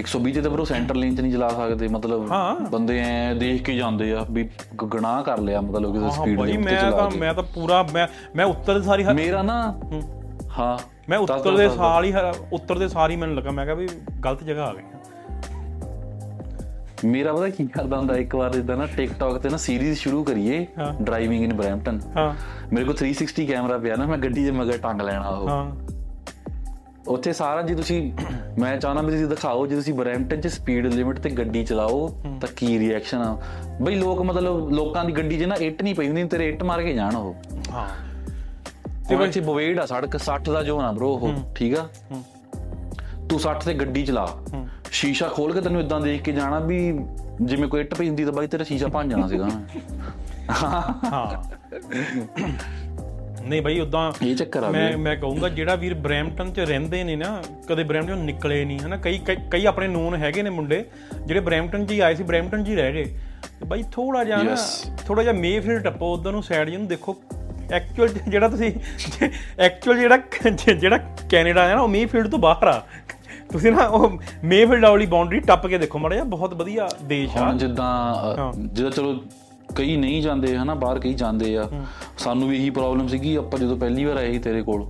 [0.00, 2.28] 120 ਤੇ ਤਾਂ ਬ్రో ਸੈਂਟਰ ਲੇਨ ਚ ਨਹੀਂ ਚਲਾ ਸਕਦੇ ਮਤਲਬ।
[2.70, 6.56] ਬੰਦੇ ਐ ਦੇਖ ਕੇ ਜਾਂਦੇ ਆ ਵੀ ਗੁਨਾਹ ਕਰ ਲਿਆ ਮਤਲਬ ਕਿਸੇ ਸਪੀਡ ਦੇ ਉੱਤੇ
[6.56, 10.02] ਮੈਂ ਚਲਾ ਤਾਂ ਕੇ ਮੈਂ ਤਾਂ ਪੂਰਾ ਮੈਂ ਮੈਂ ਉੱਤਰ ਦੇ ਸਾਰੀ ਮੇਰਾ ਨਾ ਹੂੰ।
[11.08, 12.12] ਮੈਂ ਉੱਤਰ ਦੇ। ਸਾਲ ਹੀ
[12.52, 13.88] ਉੱਤਰ ਦੇ ਸਾਰੀ ਮੈਨੂੰ ਲੱਗਾ ਮੈਂ ਕਿਹਾ ਵੀ
[14.24, 14.82] ਗਲਤ ਜਗ੍ਹਾ ਆ ਗਏ।
[17.04, 20.66] ਮੇਰਾ ਪਤਾ ਕੀ ਕਰਦਾ ਹੁੰਦਾ ਇੱਕ ਵਾਰ ਇਦਾਂ ਨਾ ਟਿਕਟੌਕ ਤੇ ਨਾ ਸੀਰੀਜ਼ ਸ਼ੁਰੂ ਕਰੀਏ।
[21.02, 22.34] ਡਰਾਈਵਿੰਗ ਇਨ ਬ੍ਰੈਂਪਟਨ ਹਾਂ
[22.72, 25.91] ਮੇਰੇ ਕੋਲ 360 ਕੈਮਰਾ ਪਿਆ ਨਾ ਮੈਂ ਗੱਡੀ ਦੇ ਮਗਰ ਟੰਗ ਲੈਣਾ ਉਹ ਹਾਂ
[27.08, 28.12] ਉੱਥੇ ਸਾਰਾ ਜੀ ਤੁਸੀਂ
[28.58, 32.08] ਮੈਂ ਚਾਹਨਾ ਵੀ ਤੁਸੀਂ ਦਿਖਾਓ ਜੇ ਤੁਸੀਂ ਬਰੈਂਪਟਨ 'ਚ ਸਪੀਡ ਲਿਮਿਟ ਤੇ ਗੱਡੀ ਚਲਾਓ
[32.40, 33.36] ਤਾਂ ਕੀ ਰਿਐਕਸ਼ਨ ਆ?
[33.82, 36.82] ਬਈ ਲੋਕ ਮਤਲਬ ਲੋਕਾਂ ਦੀ ਗੱਡੀ 'ਚ ਨਾ ਇੱਟ ਨਹੀਂ ਪਈ ਹੁੰਦੀ ਤੇਰੇ ਇੱਟ ਮਾਰ
[36.82, 37.34] ਕੇ ਜਾਣ ਉਹ।
[37.72, 37.88] ਹਾਂ।
[39.08, 41.88] ਤੇ ਵਿੱਚ ਬਵੇੜ ਆ ਸੜਕ 60 ਦਾ ਜ਼ੋਨ ਆ ਬ్రో ਉਹ ਠੀਕ ਆ।
[43.28, 44.26] ਤੂੰ 60 ਤੇ ਗੱਡੀ ਚਲਾ।
[44.90, 46.78] ਸ਼ੀਸ਼ਾ ਖੋਲ ਕੇ ਤੈਨੂੰ ਇਦਾਂ ਦੇਖ ਕੇ ਜਾਣਾ ਵੀ
[47.42, 49.48] ਜਿਵੇਂ ਕੋਈ ਇੱਟ ਪਈ ਹੁੰਦੀ ਤਾਂ ਬਾਈ ਤੇਰਾ ਸ਼ੀਸ਼ਾ ਭੰਨ ਜਾਣਾ ਸੀਗਾ।
[51.12, 51.42] ਹਾਂ।
[53.48, 57.16] ਨਹੀਂ ਬਈ ਉਦਾਂ ਇਹ ਚੱਕਰ ਆ ਮੈਂ। ਮੈਂ ਕਹੂੰਗਾ ਜਿਹੜਾ ਵੀਰ ਬ੍ਰੈਂਪਟਨ ਚ ਰਹਿੰਦੇ ਨੇ
[57.16, 58.96] ਨਾ ਕਦੇ ਬ੍ਰੈਂਪਟਨ ਨਿਕਲੇ ਨਹੀਂ ਹਨਾ?
[58.96, 59.20] ਕਈ
[59.50, 60.84] ਕਈ- ਆਪਣੇ ਨੂਨ ਹੈਗੇ ਨੇ ਮੁੰਡੇ
[61.26, 63.04] ਜਿਹੜੇ ਬ੍ਰੈਂਪਟਨ 'ਚ ਹੀ ਆਏ ਸੀ ਬ੍ਰੈਂਪਟਨ 'ਚ ਹੀ ਰਹਿ ਗਏ।
[63.60, 64.56] ਤੇ ਬਾਈ ਥੋੜਾ ਜਿਹਾ ਨਾ.
[65.06, 67.16] ਥੋੜਾ ਜਿਹਾ ਮੇਫੀਲਡ ਟੱਪੋ ਉਧਰ ਨੂੰ ਸਾਈਡ ਜਿਹਨੂੰ ਦੇਖੋ
[67.72, 68.72] ਐਕਚੁਅਲ ਜਿਹੜਾ ਤੁਸੀਂ
[69.58, 70.16] ਐਕਚੁਅਲ ਜਿਹੜਾ
[70.74, 70.98] ਜਿਹੜਾ
[71.30, 72.82] ਕੈਨੇਡਾ ਹੈ ਨਾ ਉਹ ਮੇਫੀਲਡ ਤੋਂ ਬਾਹਰ ਆ।
[73.52, 77.52] ਤੁਸੀਂ ਨਾ ਉਹ ਮੇਫੀਲਡ ਵਾਲੀ ਬਾਉਂਡਰੀ ਟੱਪ ਕੇ ਦੇਖੋ ਮਾੜਾ ਜਿਹਾ ਬਹੁਤ ਵਧੀਆ ਦੇਸ਼ ਆ।
[77.52, 79.14] ਜਿੱਦਾਂ ਜਿੱਦਾਂ ਚਲੋ
[79.76, 81.68] ਕਈ ਨਹੀਂ ਜਾਂਦੇ ਹਨਾ ਬਾਹਰ ਕਈ ਜਾਂਦੇ ਆ।
[82.18, 84.86] ਸਾਨੂੰ ਵੀ ਇਹੀ ਪ੍ਰੋਬਲਮ ਸੀਗੀ ਆਪਾਂ ਜਦੋਂ ਪਹਿਲੀ ਵਾਰ ਆਏ ਸੀ ਤੇਰੇ ਕੋਲ।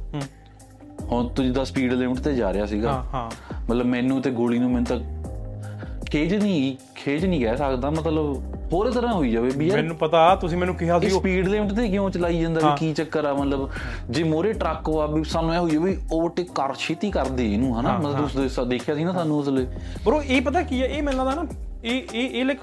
[1.12, 3.30] ਹੁਣ ਤੂੰ ਜਿੱਦਾਂ ਸਪੀਡ ਲਿਮਟ ਤੇ ਜਾ ਰਿਹਾ ਸੀਗਾ। ਹਾਂ ਹਾਂ।
[3.70, 5.00] ਮਤਲਬ ਮੈਨੂੰ ਤੇ ਗੋਲੀ ਨੂੰ ਮੈਨੂੰ ਤਾਂ
[6.10, 8.42] ਖੇਜ ਨਹੀਂ ਖੇਜ ਨਹੀਂ ਕਹਿ ਸਕਦਾ ਮਤਲਬ
[8.72, 11.88] ਹੋਰ ਤਰ੍ਹਾਂ ਹੋਈ ਜਾਵੇ ਵੀ ਮੈਨੂੰ ਪਤਾ ਤੁਸੀਂ ਮੈਨੂੰ ਕਿਹਾ ਸੀ ਉਹ ਸਪੀਡ ਲਿਮਟ ਤੇ
[11.88, 13.68] ਕਿਉਂ ਚਲਾਈ ਜਾਂਦਾ ਵੀ ਕੀ ਚੱਕਰ ਆ ਮਤਲਬ
[14.10, 17.80] ਜੇ ਮੋਰੇ ਟਰੱਕ ਆ ਵੀ ਸਾਨੂੰ ਇਹ ਹੋਈ ਵੀ ਓਵਰਟੇਕ ਕਰ ਛੇਤੀ ਕਰ ਦੇ ਇਹਨੂੰ
[17.80, 19.66] ਹਨਾ ਮਤਲਬ ਤੁਸੀਂ ਦੇਖਿਆ ਸੀ ਨਾ ਸਾਨੂੰ ਉਸ ਵੇਲੇ।
[20.06, 21.48] ਬਰੋ ਇਹ ਪਤਾ ਕੀ ਹੈ ਇਹ ਮੈਨੂੰ ਲੱਗਦਾ ਨਾ
[21.84, 22.58] ਇਹ ਇਹ ਇਹ ਲਾਈਕ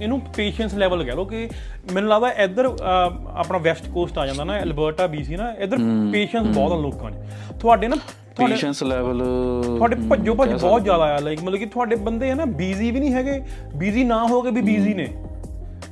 [0.00, 1.48] ਇਹਨੂੰ ਪੇਸ਼ੈਂਸ ਲੈਵਲ ਕਹਿ ਲਓ ਕਿ
[1.92, 5.78] ਮੈਨੂੰ ਲੱਗਦਾ ਇੱਧਰ ਆਪਣਾ ਵੈਸਟ ਕੋਸਟ ਆ ਜਾਂਦਾ ਨਾ ਐਲਬਰਟਾ ਬੀਸੀ ਨਾ ਇੱਧਰ
[6.12, 7.14] ਪੇਸ਼ੈਂਸ ਬਹੁਤ ਆ ਲੋਕਾਂ 'ਚ।
[7.60, 7.96] ਤੁਹਾਡੇ ਨਾ
[8.38, 9.18] ਪੇਸ਼ੈਂਸ ਲੈਵਲ
[9.66, 13.00] ਤੁਹਾਡੇ ਭੱਜੋ ਭੱਜ ਬਹੁਤ ਜ਼ਿਆਦਾ ਆ ਲਾਈਕ ਮਤਲਬ ਕਿ ਤੁਹਾਡੇ ਬੰਦੇ ਹੈ ਨਾ ਬੀਜ਼ੀ ਵੀ
[13.00, 13.40] ਨਹੀਂ ਹੈਗੇ
[13.74, 15.06] ਬੀਜ਼ੀ ਨਾ ਹੋ ਕੇ ਵੀ ਬੀਜ਼ੀ ਨੇ।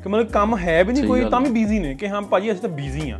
[0.02, 2.60] ਕਿ ਮਤਲਬ ਕੰਮ ਹੈ ਵੀ ਨਹੀਂ ਕੋਈ ਤਾਂ ਵੀ ਬੀਜ਼ੀ ਨੇ ਕਿ ਹਾਂ ਭਾਜੀ ਅਸੀਂ
[2.60, 3.18] ਤਾਂ ਬੀਜ਼ੀ ਆ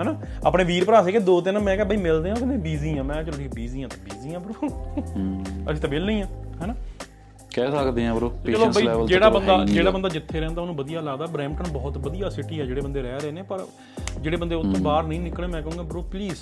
[0.00, 0.14] ਹਨਾ?
[0.44, 3.22] ਆਪਣੇ ਵੀਰ ਭਰਾ ਸੀਗੇ ਦੋ ਤਿੰਨ ਮੈਂ ਕਿਹਾ ਬਈ ਮਿਲਦੇ ਆ ਕਹਿੰਦੇ ਬੀਜ਼ੀ ਆ। ਮੈਂ
[3.24, 4.68] ਚਲੋ ਠੀਕ ਬੀਜ਼ੀ ਆ ਤਾਂ ਬੀਜ਼ੀ ਆ ਬ్రో
[5.70, 6.26] ਅਸੀਂ ਤਾਂ ਵਿਹਲੇ ਹੀ ਆ
[6.64, 6.74] ਹਨਾ?
[7.56, 11.26] ਕਹਿ ਸਕਦੇ ਆ ਬ్రో ਪੇਸ਼ੈਂਸ ਲੈਵਲ ਜਿਹੜਾ ਬੰਦਾ ਜਿਹੜਾ ਬੰਦਾ ਜਿੱਥੇ ਰਹਿੰਦਾ ਉਹਨੂੰ ਵਧੀਆ ਲੱਗਦਾ।
[11.26, 13.66] ਬ੍ਰੈਂਪਟਨ ਬਹੁਤ ਵਧੀਆ ਸਿਟੀ ਆ ਜਿਹੜੇ ਬੰਦੇ ਰਹਿ ਰਹੇ ਨੇ ਪਰ
[14.20, 16.40] ਜਿਹੜੇ ਬੰਦੇ ਉੱਥੋਂ ਬਾਹਰ ਨਹੀਂ ਨਿਕਲੇ ਮੈਂ ਕਹੂੰਗਾ ਬ్రో ਪਲੀਜ਼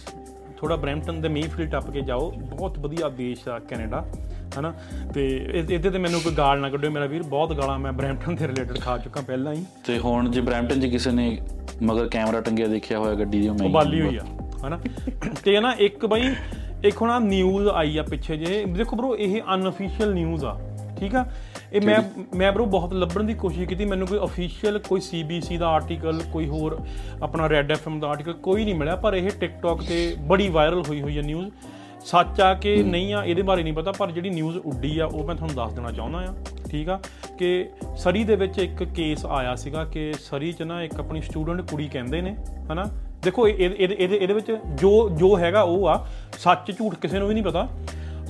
[0.57, 4.05] ਥੋੜਾ ਬ੍ਰੈਂਪਟਨ ਦੇ ਮੇਫੀਲ ਟੱਪ ਕੇ ਜਾਓ। ਬਹੁਤ ਵਧੀਆ ਦੇਸ਼ ਆ ਕੈਨੇਡਾ
[4.59, 4.73] ਹਨਾ?
[5.15, 8.47] ਤੇ ਇਹਦੇ ਤੇ ਮੈਨੂੰ ਕੋਈ ਗਾਲ ਨਾ ਕੱਢਿਓ ਮੇਰਾ ਵੀਰ ਬਹੁਤ ਗਾਲਾਂ ਮੈਂ ਬ੍ਰੈਂਪਟਨ ਦੇ
[8.49, 11.27] ਰਿਲੇਟਡ ਖਾ ਚੁੱਕਾ ਪਹਿਲਾਂ ਹੀ। ਤੇ ਹੁਣ ਜੇ ਬ੍ਰੈਂਪਟਨ 'ਚ ਕਿਸੇ ਨੇ
[11.83, 14.25] ਮਗਰ ਕੈਮਰਾ ਟੰਗਿਆ ਦੇਖਿਆ ਹੋਇਆ ਗੱਡੀ ਦੀ ਮੈਂ ਉਬਾਲੀ ਹੋਈ ਆ
[14.67, 14.79] ਹਨਾ?
[15.45, 16.35] ਤੇ ਨਾ ਇੱਕ ਬਈ
[16.85, 20.59] ਇੱਕ ਹੁਣ ਨਿਊਜ਼ ਆਈ ਆ ਪਿੱਛੇ ਜੇ। ਦੇਖੋ ਬ్రో ਇਹ ਅਨਅਫੀਸ਼ੀਅਲ ਨਿਊਜ਼ ਆ।
[21.01, 21.25] ਠੀਕ ਆ?
[21.73, 21.99] ਇਹ ਮੈਂ
[22.37, 26.49] ਮੈਂ ਬ్రో ਬਹੁਤ ਲੱਭਣ ਦੀ ਕੋਸ਼ਿਸ਼ ਕੀਤੀ ਮੈਨੂੰ ਕੋਈ ਅਫੀਸ਼ੀਅਲ ਕੋਈ ਸੀਬੀਸੀ ਦਾ ਆਰਟੀਕਲ ਕੋਈ
[26.49, 26.81] ਹੋਰ
[27.23, 31.03] ਆਪਣਾ ਰੈੱਡ ਐਫਐਮ ਦਾ ਆਰਟੀਕਲ ਕੋਈ ਨਹੀਂ ਮਿਲਿਆ ਪਰ ਇਹ ਟਿਕਟੌਕ ਤੇ ਬੜੀ ਵਾਇਰਲ ਹੋਈ
[31.03, 31.51] ਹੋਈ ਹੈ ਨਿਊਜ਼
[32.05, 35.27] ਸੱਚ ਆ ਕਿ ਨਹੀਂ ਆ ਇਹਦੇ ਬਾਰੇ ਨਹੀਂ ਪਤਾ ਪਰ ਜਿਹੜੀ ਨਿਊਜ਼ ਉੱਡੀ ਆ ਉਹ
[35.27, 36.35] ਮੈਂ ਤੁਹਾਨੂੰ ਦੱਸ ਦੇਣਾ ਚਾਹੁੰਦਾ ਆ
[36.71, 37.01] ਠੀਕ ਆ?
[37.39, 41.61] ਕਿ ਸਰੀ ਦੇ ਵਿੱਚ ਇੱਕ ਕੇਸ ਆਇਆ ਸੀਗਾ ਕਿ ਸਰੀ ਚ ਨਾ ਇੱਕ ਆਪਣੀ ਸਟੂਡੈਂਟ
[41.71, 42.37] ਕੁੜੀ ਕਹਿੰਦੇ ਨੇ
[42.73, 42.85] ਹਨਾ?
[43.23, 46.07] ਦੇਖੋ ਇਹ- ਇਹਦੇ ਇਹਦੇ ਇਹਦੇ- ਇਹਦੇ ਵਿੱਚ ਜੋ ਜੋ ਹੈਗਾ ਉਹ ਆ
[46.39, 47.69] ਸੱਚ ਝੂਠ ਕਿਸੇ ਨੂੰ ਵੀ ਨਹੀਂ ਪਤਾ।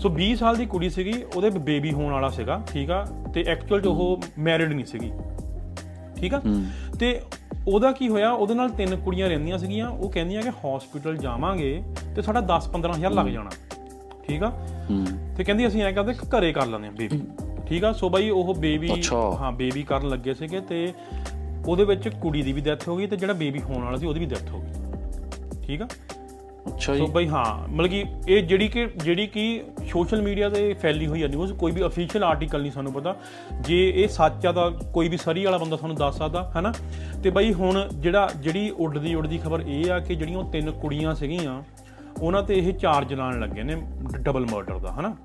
[0.01, 3.05] ਸੋ 20 ਸਾਲ ਦੀ ਕੁੜੀ ਸੀਗੀ ਉਹਦੇ ਬੇਬੀ ਹੋਣ ਵਾਲਾ ਸੀਗਾ ਠੀਕ ਆ?
[3.35, 5.11] ਤੇ ਐਕਚੁਅਲ ਚ ਉਹ ਮੈਰਿਡ ਨਹੀਂ ਸੀਗੀ।
[6.17, 6.41] ਠੀਕ ਆ?
[7.01, 7.21] ਤੇ
[7.69, 8.31] ਉਹਦਾ ਕੀ ਹੋਇਆ?
[8.33, 11.83] ਉਹਦੇ ਨਾਲ ਤਿੰਨ ਕੁੜੀਆਂ ਰਹਿੰਦੀਆਂ ਸੀਗੀਆਂ ਉਹ ਕਹਿੰਦੀਆਂ ਕਿ ਹਸਪੀਟਲ ਜਾਵਾਂਗੇ
[12.17, 13.51] ਤੇ ਸਾਡਾ 10-15000 ਲੱਗ ਜਾਣਾ।
[14.27, 14.53] ਠੀਕ ਆ?
[15.37, 17.21] ਤੇ ਕਹਿੰਦੀ ਅਸੀਂ ਐਂ ਕਰਦੇ ਘਰੇ ਕਰ ਲੈਂਦੇ ਆ ਬੇਬੀ
[17.69, 17.93] ਠੀਕ ਆ?
[17.93, 18.89] ਸੋ ਬਾਈ ਉਹ ਬੇਬੀ।
[19.41, 20.93] ਹਾਂ ਬੇਬੀ ਕਰਨ ਲੱਗੇ ਸੀਗੇ ਤੇ
[21.67, 24.21] ਉਹਦੇ ਵਿੱਚ ਕੁੜੀ ਦੀ ਵੀ ਡੈਥ ਹੋ ਗਈ ਤੇ ਜਿਹੜਾ ਬੇਬੀ ਹੋਣ ਵਾਲਾ ਸੀ ਉਹਦੀ
[24.21, 25.89] ਵੀ ਡੈਥ ਹੋ ਗਈ। ਠੀਕ ਆ?
[26.67, 30.75] ਅੱਛਾ ਜੀ। ਸੋ ਬਈ ਹਾਂ ਮਤਲਬ ਕਿ ਇਹ ਜਿਹੜੀ ਕਿ ਜਿਹੜੀ ਕਿ ਸੋਸ਼ਲ ਮੀਡੀਆ ਤੇ
[30.75, 33.17] ਫੈਲੀ ਹੋਈ ਹੈ ਨਿਊਜ਼ ਕੋਈ ਵੀ ਅਫੀਸ਼ੀਅਲ ਆਰਟੀਕਲ ਨਹੀਂ ਸਾਨੂੰ ਪਤਾ।
[33.61, 36.73] ਜੇ ਇਹ ਸੱਚ ਆ ਤਾਂ ਕੋਈ ਵੀ ਸਰੀ ਵਾਲਾ ਬੰਦਾ ਸਾਨੂੰ ਦੱਸ ਸਕਦਾ ਹੈਨਾ?
[37.23, 41.63] ਤੇ ਬਈ ਹੁਣ ਜਿਹੜਾ ਜਿਹੜੀ ਉੱਡਦੀ ਉੱਡਦੀ ਖਬਰ ਇਹ ਆ ਕਿ ਜਿਹੜੀਆਂ ਤਿੰਨ ਕੁੜੀਆਂ ਸੀਗੀਆਂ
[42.21, 43.77] ਉਹਨਾਂ ਤੇ ਇਹ ਚਾਰਜ ਲਾਣ ਲੱਗੇ ਨੇ
[44.21, 45.17] ਡਬਲ ਮਰਡਰ ਦਾ ਹਨਾ?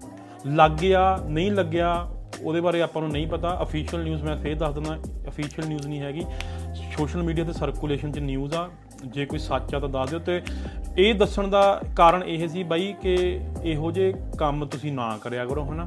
[0.48, 2.10] ਲੱਗ ਗਿਆ ਨਹੀਂ ਲੱਗਿਆ
[2.44, 6.00] ਉਹਦੇ ਬਾਰੇ ਆਪਾਂ ਨੂੰ ਨਹੀਂ ਪਤਾ। ਅਫੀਸ਼ੀਅਲ ਨਿਊਜ਼ ਮੈਂ ਫੇਰ ਦੱਸ ਦਿੰਦਾ ਅਫੀਸ਼ੀਅਲ ਨਿਊਜ਼ ਨਹੀਂ
[6.00, 6.22] ਹੈਗੀ।
[6.98, 8.70] ਸੋਸ਼ਲ ਮੀਡੀਆ ਤੇ ਸਰਕੂਲੇਸ਼ਨ 'ਚ ਨਿਊਜ਼ ਆ।
[9.06, 10.42] ਜੇ ਕੋਈ ਸੱਚ ਆ ਤਾਂ ਦੱਸ ਦਿਓ। ਤੇ
[10.98, 13.16] ਇਹ ਦੱਸਣ ਦਾ ਕਾਰਨ ਇਹ ਸੀ ਬਾਈ ਕਿ
[13.64, 15.86] ਇਹੋ ਜਿਹੇ ਕੰਮ ਤੁਸੀਂ ਨਾ ਕਰਿਆ ਕਰੋ ਹਨਾ।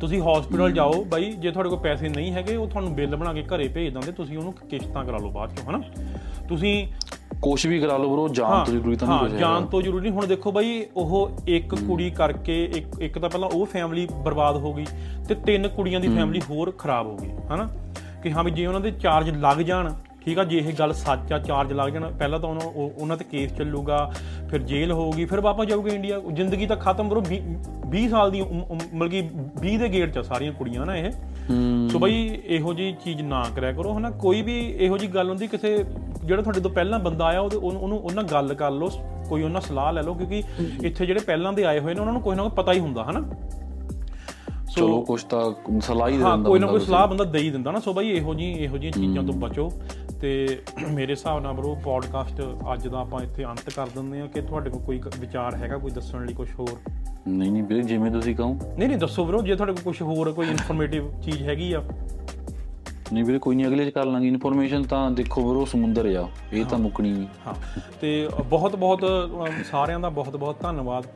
[0.00, 3.42] ਤੁਸੀਂ ਹਸਪੀਟਲ ਜਾਓ ਬਾਈ ਜੇ ਤੁਹਾਡੇ ਕੋਲ ਪੈਸੇ ਨਹੀਂ ਹੈਗੇ ਉਹ ਤੁਹਾਨੂੰ ਬਿੱਲ ਬਣਾ ਕੇ
[3.42, 5.80] ਘਰੇ ਭੇਜ ਦਿੰਦੇ ਤੁਸੀਂ ਉਹਨੂੰ ਕਿਸ਼ਤਾਂ ਕਰਾ ਲਓ ਬਾਅਦ ਚੋਂ ਹਨਾ।
[6.48, 6.86] ਤੁਸੀਂ
[7.40, 10.02] ਕੁਛ ਵੀ ਕਰਾ ਲਓ ਬਰੋ ਜਾਨ ਤੋਂ ਜ਼ਰੂਰੀ ਤਾਂ ਨਹੀਂ ਹਾਂ ਕੁਛ ਜਾਨ। ਤੋਂ ਜ਼ਰੂਰੀ
[10.02, 14.56] ਨਹੀਂ। ਹੁਣ ਦੇਖੋ ਬਾਈ ਉਹ ਇੱਕ ਕੁੜੀ ਕਰਕੇ ਇੱਕ ਇੱਕ ਤਾਂ ਪਹਿਲਾਂ ਉਹ ਫੈਮਿਲੀ ਬਰਬਾਦ
[14.56, 14.84] ਹੋ ਗਈ
[15.28, 17.68] ਤੇ ਤਿੰਨ ਕੁੜੀਆਂ ਦੀ ਫੈਮਿਲੀ ਹੋਰ ਖਰਾਬ ਹੋ ਗਈ ਹਨਾ।
[18.22, 21.32] ਕਿ ਹਾਂ ਵੀ ਜੇ ਉਹਨਾਂ ਦੇ ਚਾਰਜ ਲੱਗ ਜਾਣ ਠੀਕ ਆ ਜੇ ਇਹ ਗੱਲ ਸੱਚ
[21.32, 23.98] ਆ ਚਾਰਜ ਲੱਗ ਜਾਣ ਪਹਿਲਾਂ ਤਾਂ ਉਹਨਾਂ ਉਹ- ਉਹਨਾਂ ਤੇ ਕੇਸ ਚੱਲੂਗਾ
[24.50, 27.22] ਫਿਰ ਜੇਲ੍ਹ ਹੋਊਗੀ ਫਿਰ ਵਾਪਸ ਜਾਊਗੇ ਇੰਡੀਆ ਜ਼ਿੰਦਗੀ ਤਾਂ ਖਤਮ ਬਰੋ
[27.90, 29.22] 20 ਸਾਲ ਦੀ ਮਤਲਬ ਕਿ
[29.60, 31.10] 20 ਦੇ ਗੇੜ ਚ ਸਾਰੀਆਂ ਕੁੜੀਆਂ ਨਾ ਇਹ।
[31.50, 32.18] ਹੂੰ। ਸੋ ਬਈ
[32.48, 34.10] ਇਹੋ ਜੀ ਚੀਜ਼ ਨਾ ਕਰਿਆ ਕਰੋ ਹਨਾ?
[34.10, 35.76] ਕੋਈ ਵੀ ਇਹੋ ਜੀ ਗੱਲ ਹੁੰਦੀ ਕਿਸੇ
[36.24, 38.88] ਜਿਹੜਾ ਤੁਹਾਡੇ ਤੋਂ ਪਹਿਲਾਂ ਬੰਦਾ ਆਇਆ ਉਹਦੇ ਉਹਨੂੰ ਉਹਨੂੰ ਗੱਲ ਕਰ ਲਓ
[39.28, 40.42] ਕੋਈ ਉਹਨਾਂ ਸਲਾਹ ਲੈ ਲਓ ਕਿਉਂਕਿ
[40.84, 43.04] ਇੱਥੇ ਜਿਹੜੇ ਪਹਿਲਾਂ ਦੇ ਆਏ ਹੋਏ ਨੇ ਉਹਨਾਂ ਨੂੰ ਕੋਈ ਨਾ ਕੋਈ ਪਤਾ ਹੀ ਹੁੰਦਾ
[43.04, 43.20] ਹਨਾ?
[44.68, 45.40] ਸੋ ਚਲੋ ਕੁਛ ਤਾਂ
[45.80, 47.92] ਸਲਾਹ ਹੀ ਦੇ ਹਾਂ ਦਿੰਦਾ ਕੋਈ ਨਾ ਕੋਈ ਸਲਾਹ ਬੰਦਾ ਦੇ ਹੀ ਦਿੰਦਾ ਨਾ ਸੋ
[47.92, 49.70] ਬਈ ਇਹੋ ਜੀ ਇਹੋ ਜਿਹੀਆਂ ਚੀਜ਼ਾਂ ਤੋਂ ਬਚੋ।
[50.20, 50.62] ਤੇ
[50.92, 52.40] ਮੇਰੇ ਹਿਸਾਬ ਨਾਲ ਬਰੋ ਪੋਡਕਾਸਟ
[52.72, 55.90] ਅੱਜ ਦਾ ਆਪਾਂ ਇੱਥੇ ਅੰਤ ਕਰ ਦਿੰਦੇ ਆ ਕਿ ਤੁਹਾਡੇ ਕੋਲ ਕੋਈ ਵਿਚਾਰ ਹੈਗਾ ਕੋਈ
[55.90, 56.78] ਦੱਸਣ ਲਈ ਕੁਝ ਹੋਰ?
[57.28, 60.32] ਨਹੀਂ ਨਹੀਂ ਵੀਰੇ ਜਿਵੇਂ ਤੁਸੀਂ ਕਹੋ। ਨਹੀਂ ਨਹੀਂ ਦੱਸੋ ਬਰੋ ਜੇ ਤੁਹਾਡੇ ਕੋਲ ਕੁਝ ਹੋਰ
[60.32, 61.82] ਕੋਈ ਇਨਫੋਰਮੇਟਿਵ ਚੀਜ਼ ਹੈਗੀ ਆ।
[63.12, 66.64] ਨਹੀਂ ਵੀਰੇ ਕੋਈ ਨਹੀਂ ਅਗਲੇ ਚ ਕਰ ਲਾਂਗੇ। ਇਨਫੋਰਮੇਸ਼ਨ ਤਾਂ ਦੇਖੋ ਵੀਰੋ ਸਮੁੰਦਰ ਆ। ਇਹ
[66.64, 67.54] ਤਾਂ ਮੁੱਕਣੀ ਨਹੀਂ। ਹਾਂ।
[68.00, 69.04] ਤੇ ਬਹੁਤ ਬਹੁਤ
[69.70, 71.06] ਸਾਰਿਆਂ ਦਾ ਬਹੁਤ ਬਹੁਤ ਧੰਨਵਾਦ।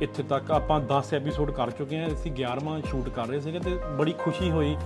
[0.00, 3.78] ਇੱਥੇ ਤੱਕ ਆਪਾਂ 10 ਐਪੀਸੋਡ ਕਰ ਚੁੱਕੇ ਹਾਂ। ਅਸੀਂ 11ਵਾਂ ਸ਼ੂਟ ਕਰ ਰਹੇ ਸੀਗੇ ਤੇ
[3.98, 4.76] ਬੜੀ ਖੁਸ਼ੀ ਹੋਈ।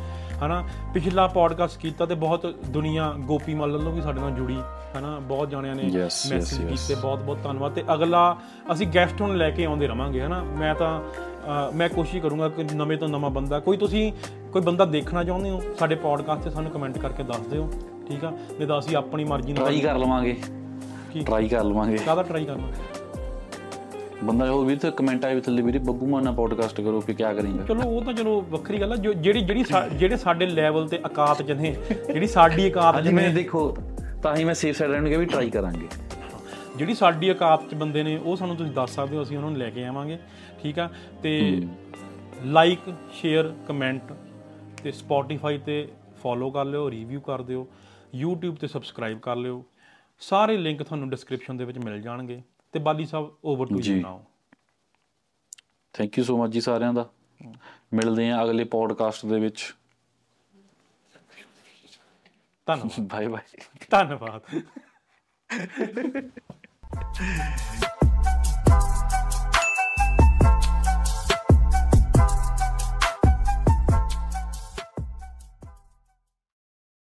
[0.43, 0.62] ਹਨਾ?
[0.95, 4.59] ਪਿਛਲਾ ਪੋਡਕਾਸਟ ਕੀਤਾ ਤੇ ਬਹੁਤ ਦੁਨੀਆ ਗੋਪੀ ਮੱਲ ਵੱਲੋਂ ਵੀ ਸਾਡੇ ਨਾਲ ਜੁੜੀ
[4.99, 5.18] ਹਨਾ?
[5.18, 5.82] ਬਹੁਤ ਜਾਣਿਆਂ ਨੇ
[6.30, 6.64] ਮੈਸੇਜ.
[6.64, 8.36] ਕੀਤੇ ਬਹੁਤ ਬਹੁਤ ਧੰਨਵਾਦ। ਤੇ ਅਗਲਾ
[8.72, 10.43] ਅਸੀਂ ਗੈਸਟ ਹੁਣ ਲੈ ਕੇ ਆਉਂਦੇ ਰਵਾਂਗੇ ਹਨਾ?
[10.59, 11.01] ਮੈਂ ਤਾਂ
[11.74, 14.12] ਮੈਂ ਕੋਸ਼ਿਸ਼ ਕਰੂੰਗਾ ਕਿ ਨਵੇਂ ਤੋਂ ਨਵਾਂ ਬੰਦਾ ਕੋਈ ਤੁਸੀਂ
[14.53, 17.70] ਕੋਈ ਬੰਦਾ ਦੇਖਣਾ ਚਾਹੁੰਦੇ ਹੋ ਸਾਡੇ ਪੋਡਕਾਸਟ ਤੇ ਸਾਨੂੰ ਕਮੈਂਟ ਕਰਕੇ ਦੱਸ ਦਿਓ
[18.09, 18.30] ਠੀਕ ਆ?
[18.30, 20.36] ਨਹੀਂ ਤਾਂ ਅਸੀਂ ਆਪਣੀ ਮਰਜ਼ੀ ਨਾਲ ਟਰਾਈ ਕਰ ਲਵਾਂਗੇ।
[21.26, 22.66] ਟਰਾਈ ਕਰ ਲਵਾਂਗੇ। ਕਾਹਦਾ ਟਰਾਈ ਕਰਨਾ?
[24.25, 27.33] ਬੰਦਾ ਉਹ ਵੀ ਤੇ ਕਮੈਂਟ ਆਏ ਵੀ ਥੱਲੇ ਵੀਰੇ ਬੱਬੂ ਮਾਨਾ ਪੋਡਕਾਸਟ ਕਰੋ ਕਿ ਕਿਆ
[27.35, 29.64] ਕਰੇਂਗੇ। ਚਲੋ ਉਹ ਤਾਂ ਚਲੋ ਵੱਖਰੀ ਗੱਲ ਆ ਜੋ ਜਿਹੜੀ ਜਿਹੜੀ
[29.99, 31.75] ਜਿਹੜੇ ਸਾਡੇ ਲੈਵਲ ਤੇ ਔਕਾਤ ਚ ਨੇ
[32.07, 33.71] ਜਿਹੜੀ ਸਾਡੀ ਔਕਾਤ ਨੇ ਦੇਖੋ
[34.23, 35.87] ਤਾਂ ਹੀ ਮੈਂ ਸੇਫ ਸਾਈਡ ਰਹਿਣ ਨੂੰ ਕਿਹਾ ਵੀ ਟਰਾਈ ਕਰਾਂਗੇ।
[36.77, 39.59] ਜਿਹੜੀ ਸਾਡੀ ਔਕਾਤ ਚ ਬੰਦੇ ਨੇ ਉਹ ਸਾਨੂੰ ਤੁਸੀਂ ਦੱਸ ਸਕਦੇ ਹੋ ਅਸੀਂ ਉਹਨਾਂ ਨੂੰ
[39.59, 40.18] ਲੈ ਕੇ ਆਵਾਂਗੇ
[40.62, 40.89] ਠੀਕ ਆ?
[41.23, 41.62] ਤੇ
[42.45, 44.12] ਲਾਈਕ ਸ਼ੇਅਰ ਕਮੈਂਟ
[44.83, 45.87] ਤੇ ਸਪੋਟੀਫਾਈ ਤੇ
[46.23, 47.66] ਫੋਲੋ ਕਰ ਲਿਓ ਰਿਵਿਊ ਕਰ ਦਿਓ
[48.25, 49.64] YouTube ਤੇ ਸਬਸਕ੍ਰਾਈਬ ਕਰ ਲਿਓ।
[50.23, 52.41] ਸਾਰੇ ਲਿੰਕ ਤੁਹਾਨੂੰ ਡਿਸਕ੍ਰਿਪਸ਼ਨ ਦੇ ਵਿੱਚ ਮਿਲ ਜਾਣਗੇ।
[52.73, 53.95] ਤੇ Bali Sahib over to ji.
[53.95, 54.25] You now
[55.93, 57.09] thank you so much ji ਸਾਰਿਆਂ ਦਾ।
[57.93, 59.75] ਮਿਲਦੇ ਹਾਂ ਅਗਲੇ ਪੋਡਕਾਸਟ ਦੇ ਵਿੱਚ।
[62.66, 63.59] ਧੰਨਵਾਦ। ਬਾਏ ਬਾਏ
[63.91, 64.43] ਧੰਨਵਾਦ।